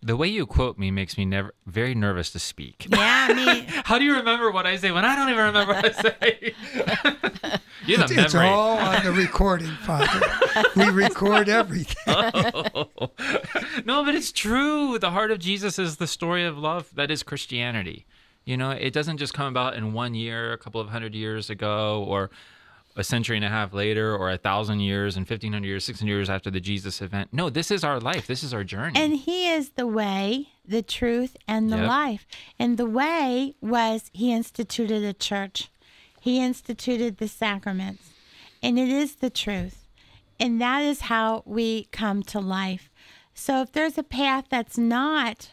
The 0.01 0.15
way 0.15 0.29
you 0.29 0.45
quote 0.45 0.77
me 0.77 0.89
makes 0.89 1.17
me 1.17 1.25
never 1.25 1.53
very 1.65 1.95
nervous 1.95 2.31
to 2.31 2.39
speak. 2.39 2.87
Yeah, 2.89 3.27
I 3.29 3.33
mean, 3.33 3.65
How 3.83 3.99
do 3.99 4.05
you 4.05 4.15
remember 4.15 4.49
what 4.49 4.65
I 4.65 4.77
say 4.77 4.91
when 4.91 5.03
I 5.03 5.17
don't 5.17 5.27
even 5.27 5.43
remember 5.43 5.73
what 5.73 5.85
I 5.85 6.01
say? 6.01 7.59
You're 7.85 7.97
the 7.99 8.03
It's, 8.05 8.11
it's 8.13 8.35
all 8.35 8.77
on 8.77 9.03
the 9.03 9.11
recording, 9.11 9.67
Father. 9.85 10.21
we 10.75 10.89
record 10.89 11.49
everything. 11.49 11.95
Oh. 12.75 13.11
no, 13.85 14.03
but 14.05 14.15
it's 14.15 14.31
true. 14.31 14.97
The 14.99 15.11
heart 15.11 15.31
of 15.31 15.39
Jesus 15.39 15.77
is 15.79 15.97
the 15.97 16.07
story 16.07 16.45
of 16.45 16.57
love 16.57 16.89
that 16.95 17.11
is 17.11 17.23
Christianity. 17.23 18.05
You 18.45 18.57
know, 18.57 18.71
it 18.71 18.93
doesn't 18.93 19.17
just 19.17 19.33
come 19.33 19.47
about 19.47 19.75
in 19.75 19.93
one 19.93 20.13
year, 20.15 20.51
a 20.53 20.57
couple 20.57 20.79
of 20.81 20.89
hundred 20.89 21.15
years 21.15 21.49
ago, 21.49 22.03
or 22.07 22.29
a 22.95 23.03
century 23.03 23.35
and 23.37 23.45
a 23.45 23.49
half 23.49 23.73
later, 23.73 24.15
or 24.15 24.29
a 24.31 24.37
thousand 24.37 24.81
years 24.81 25.15
and 25.17 25.27
1500 25.27 25.65
years, 25.65 25.83
600 25.85 26.09
years 26.11 26.29
after 26.29 26.51
the 26.51 26.59
Jesus 26.59 27.01
event. 27.01 27.29
No, 27.31 27.49
this 27.49 27.71
is 27.71 27.83
our 27.83 27.99
life. 27.99 28.27
This 28.27 28.43
is 28.43 28.53
our 28.53 28.63
journey. 28.63 28.99
and 28.99 29.15
he 29.15 29.49
is 29.49 29.69
the 29.71 29.87
way, 29.87 30.49
the 30.65 30.81
truth, 30.81 31.35
and 31.47 31.71
the 31.71 31.77
Yep. 31.77 31.87
life. 31.87 32.27
And 32.59 32.77
the 32.77 32.85
way 32.85 33.55
was 33.61 34.09
he 34.13 34.31
instituted 34.31 35.03
a 35.03 35.13
church, 35.13 35.69
he 36.23 36.39
instituted 36.41 37.17
the 37.17 37.27
sacraments, 37.27 38.09
and 38.61 38.79
it 38.79 38.87
is 38.87 39.15
the 39.15 39.29
truth. 39.29 39.79
And 40.39 40.61
that 40.61 40.81
is 40.81 41.01
how 41.01 41.43
we 41.45 41.85
come 41.91 42.23
to 42.23 42.39
life. 42.39 42.89
So 43.33 43.61
if 43.61 43.71
there's 43.73 43.97
a 43.97 44.03
path 44.03 44.45
that's 44.49 44.77
not 44.77 45.51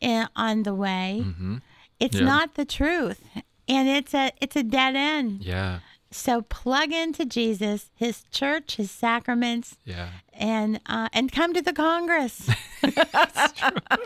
in, 0.00 0.26
on 0.34 0.64
the 0.64 0.74
way, 0.74 1.22
mm-hmm. 1.24 1.58
it's 2.00 2.16
Yeah. 2.18 2.24
not 2.26 2.54
the 2.54 2.64
truth. 2.64 3.22
And 3.68 3.88
it's 3.88 4.12
a 4.14 4.32
it's 4.40 4.56
a 4.56 4.64
dead 4.64 4.96
end. 4.96 5.42
yeah. 5.44 5.78
So 6.10 6.42
plug 6.42 6.90
into 6.92 7.24
Jesus, 7.24 7.90
his 7.94 8.24
church, 8.32 8.76
his 8.76 8.90
sacraments, 8.90 9.76
Yeah. 9.84 10.08
And 10.40 10.80
uh, 10.86 11.08
and 11.12 11.30
come 11.30 11.54
to 11.54 11.62
the 11.62 11.72
Congress. 11.72 12.48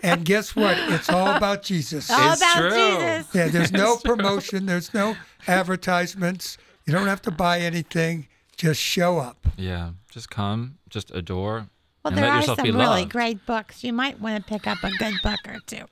And 0.03 0.25
guess 0.25 0.55
what? 0.55 0.77
It's 0.93 1.09
all 1.09 1.29
about 1.37 1.63
Jesus. 1.63 2.11
All 2.11 2.33
It's 2.33 2.43
about 2.43 2.57
true. 2.59 2.71
Jesus. 2.71 3.35
Yeah, 3.35 3.49
there's 3.49 3.73
no 3.73 3.97
promotion, 3.97 4.67
there's 4.67 4.93
no 4.93 5.17
advertisements. 5.47 6.59
You 6.85 6.93
don't 6.93 7.07
have 7.07 7.23
to 7.23 7.31
buy 7.31 7.61
anything. 7.61 8.29
Just 8.57 8.81
show 8.81 9.19
up. 9.19 9.47
Yeah. 9.57 9.93
Just 10.11 10.29
come, 10.31 10.79
just 10.91 11.11
adore, 11.13 11.69
Well, 12.05 12.13
and 12.13 12.19
there 12.19 12.25
let 12.25 12.33
are 12.33 12.37
yourself 12.41 12.59
some 12.59 12.77
really 12.77 13.05
great 13.07 13.47
books. 13.47 13.83
You 13.83 13.93
might 13.93 14.21
want 14.21 14.45
to 14.45 14.53
pick 14.53 14.67
up 14.67 14.79
a 14.83 14.91
good 14.91 15.15
book 15.23 15.41
or 15.49 15.59
two. 15.67 15.85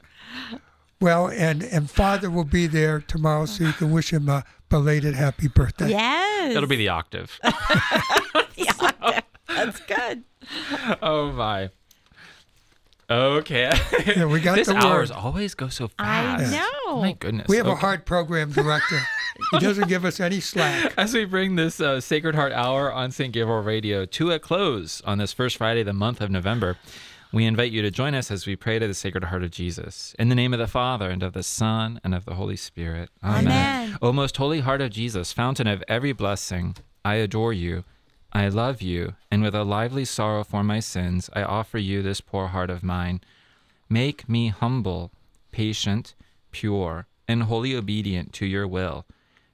Well, 1.01 1.29
and 1.29 1.63
and 1.63 1.91
Father 1.91 2.31
will 2.31 2.45
be 2.45 2.67
there 2.67 3.01
tomorrow, 3.01 3.47
so 3.47 3.65
you 3.65 3.73
can 3.73 3.91
wish 3.91 4.13
him 4.13 4.29
a 4.29 4.45
belated 4.69 5.15
happy 5.15 5.49
birthday. 5.49 5.91
Yes. 5.91 6.55
It'll 6.55 6.69
be 6.69 6.77
the 6.77 6.89
octave. 6.89 7.39
Yeah, 8.55 9.21
that's 9.49 9.81
good. 9.81 10.25
oh 11.03 11.33
my. 11.33 11.71
Okay. 13.11 13.71
Yeah, 14.07 14.25
we 14.25 14.41
got 14.41 14.57
this 14.57 14.69
the 14.69 14.75
hours 14.75 15.11
word. 15.11 15.19
always 15.19 15.55
go 15.55 15.69
so 15.69 15.89
fast. 15.89 16.01
I 16.01 16.45
fast. 16.45 16.53
know. 16.53 17.01
My 17.01 17.13
goodness. 17.13 17.47
We 17.49 17.57
have 17.57 17.67
a 17.67 17.77
hard 17.77 18.05
program 18.05 18.51
director. 18.51 18.99
He 19.53 19.59
doesn't 19.61 19.89
give 19.89 20.05
us 20.05 20.19
any 20.19 20.41
slack. 20.41 20.93
As 20.97 21.15
we 21.15 21.25
bring 21.25 21.57
this 21.57 21.81
uh, 21.81 22.01
Sacred 22.01 22.35
Heart 22.35 22.53
Hour 22.53 22.93
on 22.93 23.11
St. 23.13 23.33
Gabriel 23.33 23.63
Radio 23.63 24.05
to 24.07 24.33
a 24.33 24.39
close 24.39 25.01
on 25.03 25.19
this 25.19 25.33
first 25.33 25.57
Friday 25.59 25.81
of 25.81 25.87
the 25.87 25.93
month 25.93 26.21
of 26.21 26.31
November, 26.31 26.79
we 27.33 27.47
invite 27.47 27.71
you 27.73 27.81
to 27.83 27.91
join 27.91 28.15
us 28.15 28.31
as 28.31 28.47
we 28.47 28.57
pray 28.57 28.79
to 28.79 28.87
the 28.87 28.95
Sacred 28.95 29.25
Heart 29.25 29.45
of 29.45 29.51
Jesus. 29.51 30.15
In 30.19 30.29
the 30.29 30.35
name 30.35 30.53
of 30.53 30.59
the 30.59 30.67
Father, 30.67 31.09
and 31.09 31.23
of 31.23 31.33
the 31.33 31.43
Son, 31.43 32.01
and 32.05 32.15
of 32.15 32.25
the 32.25 32.35
Holy 32.35 32.57
Spirit. 32.57 33.09
Amen. 33.23 33.97
O 34.03 34.13
most 34.13 34.37
holy 34.37 34.61
heart 34.61 34.81
of 34.81 34.91
Jesus, 34.91 35.33
fountain 35.33 35.67
of 35.67 35.83
every 35.89 36.13
blessing, 36.13 36.77
I 37.05 37.15
adore 37.17 37.53
you. 37.53 37.85
I 38.33 38.49
love 38.49 38.81
you, 38.81 39.15
and 39.31 39.43
with 39.43 39.55
a 39.55 39.63
lively 39.63 40.07
sorrow 40.07 40.43
for 40.43 40.65
my 40.65 40.81
sins, 40.81 41.29
I 41.35 41.43
offer 41.43 41.79
you 41.79 42.03
this 42.03 42.21
poor 42.21 42.49
heart 42.49 42.71
of 42.71 42.83
mine. 42.83 43.21
Make 43.91 44.29
me 44.29 44.49
humble, 44.49 45.13
patient, 45.51 46.15
pure, 46.51 47.07
and 47.29 47.43
wholly 47.43 47.77
obedient 47.77 48.33
to 48.35 48.47
your 48.47 48.67
will. 48.67 49.05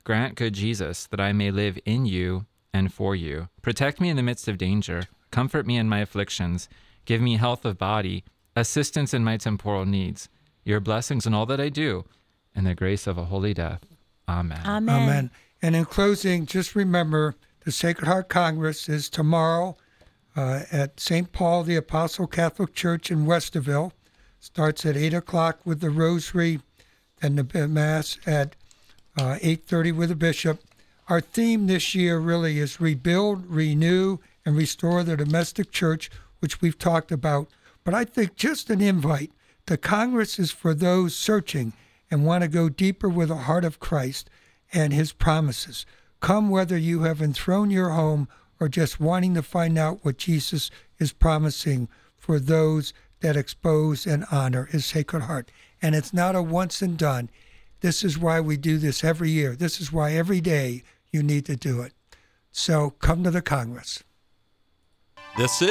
Grant, 0.05 0.37
good 0.37 0.55
Jesus, 0.55 1.07
that 1.09 1.21
I 1.21 1.33
may 1.33 1.51
live 1.51 1.79
in 1.85 2.07
you 2.07 2.47
and 2.73 2.93
for 2.93 3.17
you. 3.17 3.49
Protect 3.63 4.01
me 4.01 4.09
in 4.11 4.17
the 4.17 4.23
midst 4.23 4.47
of 4.47 4.59
danger. 4.59 5.03
Comfort 5.31 5.67
me 5.67 5.77
in 5.77 5.89
my 5.89 5.99
afflictions. 5.99 6.69
Give 7.05 7.21
me 7.21 7.37
health 7.37 7.65
of 7.65 7.79
body, 7.79 8.25
assistance 8.55 9.13
in 9.13 9.25
my 9.25 9.37
temporal 9.39 9.87
needs, 9.87 10.29
your 10.65 10.81
blessings 10.81 11.27
in 11.27 11.35
all 11.35 11.47
that 11.47 11.61
I 11.61 11.69
do, 11.69 12.05
and 12.55 12.67
the 12.67 12.75
grace 12.75 13.07
of 13.07 13.19
a 13.19 13.25
holy 13.25 13.55
death. 13.55 13.85
Amen. 14.29 14.61
Amen. 14.65 15.03
Amen. 15.03 15.31
And 15.61 15.75
in 15.75 15.85
closing, 15.85 16.47
just 16.47 16.77
remember 16.77 17.35
the 17.69 17.73
Sacred 17.73 18.07
Heart 18.07 18.31
Congress 18.31 18.89
is 18.89 19.11
tomorrow 19.11 19.77
uh, 20.35 20.63
at 20.73 20.99
St. 20.99 21.31
Paul 21.33 21.65
the 21.65 21.77
Apostle 21.77 22.27
Catholic 22.27 22.73
Church 22.73 23.11
in 23.11 23.27
Westerville. 23.27 23.93
Starts 24.41 24.87
at 24.87 24.97
8 24.97 25.13
o'clock 25.13 25.61
with 25.67 25.81
the 25.81 25.91
rosary, 25.91 26.61
then 27.21 27.37
the 27.37 27.69
Mass 27.69 28.17
at 28.27 28.57
uh, 29.19 29.37
8.30 29.43 29.95
with 29.95 30.09
the 30.09 30.17
bishop. 30.17 30.63
Our 31.11 31.21
theme 31.21 31.67
this 31.67 31.95
year 31.95 32.19
really 32.19 32.59
is 32.59 32.81
rebuild, 32.81 33.45
renew, 33.45 34.17
and 34.47 34.57
restore 34.57 35.03
the 35.03 35.19
domestic 35.19 35.71
church, 35.71 36.11
which 36.39 36.63
we've 36.63 36.79
talked 36.79 37.13
about. 37.13 37.49
But 37.85 37.93
I 37.93 38.07
think 38.07 38.35
just 38.35 38.71
an 38.71 38.81
invite. 38.81 39.31
The 39.67 39.77
Congress 39.77 40.39
is 40.39 40.51
for 40.51 40.73
those 40.73 41.15
searching 41.15 41.75
and 42.11 42.25
want 42.25 42.45
to 42.45 42.49
go 42.49 42.71
deeper 42.71 43.11
with 43.11 43.29
the 43.29 43.37
heart 43.37 43.67
of 43.67 43.79
Christ 43.79 44.31
and 44.73 44.95
his 44.95 45.13
promises. 45.13 45.85
Come 46.21 46.51
whether 46.51 46.77
you 46.77 47.03
have 47.03 47.23
enthroned 47.23 47.73
your 47.73 47.91
home 47.91 48.29
or 48.61 48.69
just 48.69 49.01
wanting 49.01 49.35
to 49.35 49.43
find 49.43 49.79
out 49.79 50.05
what 50.05 50.19
Jesus 50.19 50.71
is 50.99 51.13
promising 51.13 51.89
for 52.17 52.39
those 52.39 52.93
that 53.21 53.37
expose 53.37 54.07
and 54.07 54.25
honor 54.31 54.65
his 54.67 54.85
sacred 54.85 55.23
heart. 55.23 55.51
And 55.81 55.95
it's 55.95 56.13
not 56.13 56.37
a 56.37 56.43
once 56.43 56.83
and 56.83 56.97
done. 56.97 57.31
This 57.81 58.03
is 58.03 58.19
why 58.19 58.41
we 58.41 58.57
do 58.57 58.79
this 58.79 59.05
every 59.05 59.31
year. 59.31 59.55
This 59.55 59.81
is 59.81 59.93
why 59.93 60.13
every 60.13 60.41
day 60.41 60.83
you 61.11 61.23
need 61.23 61.47
to 61.47 61.57
do 61.57 61.81
it. 61.83 61.93
So 62.51 62.91
come 62.99 63.23
to 63.23 63.31
the 63.31 63.43
Congress. 63.43 64.03
This 65.37 65.63
is 65.63 65.69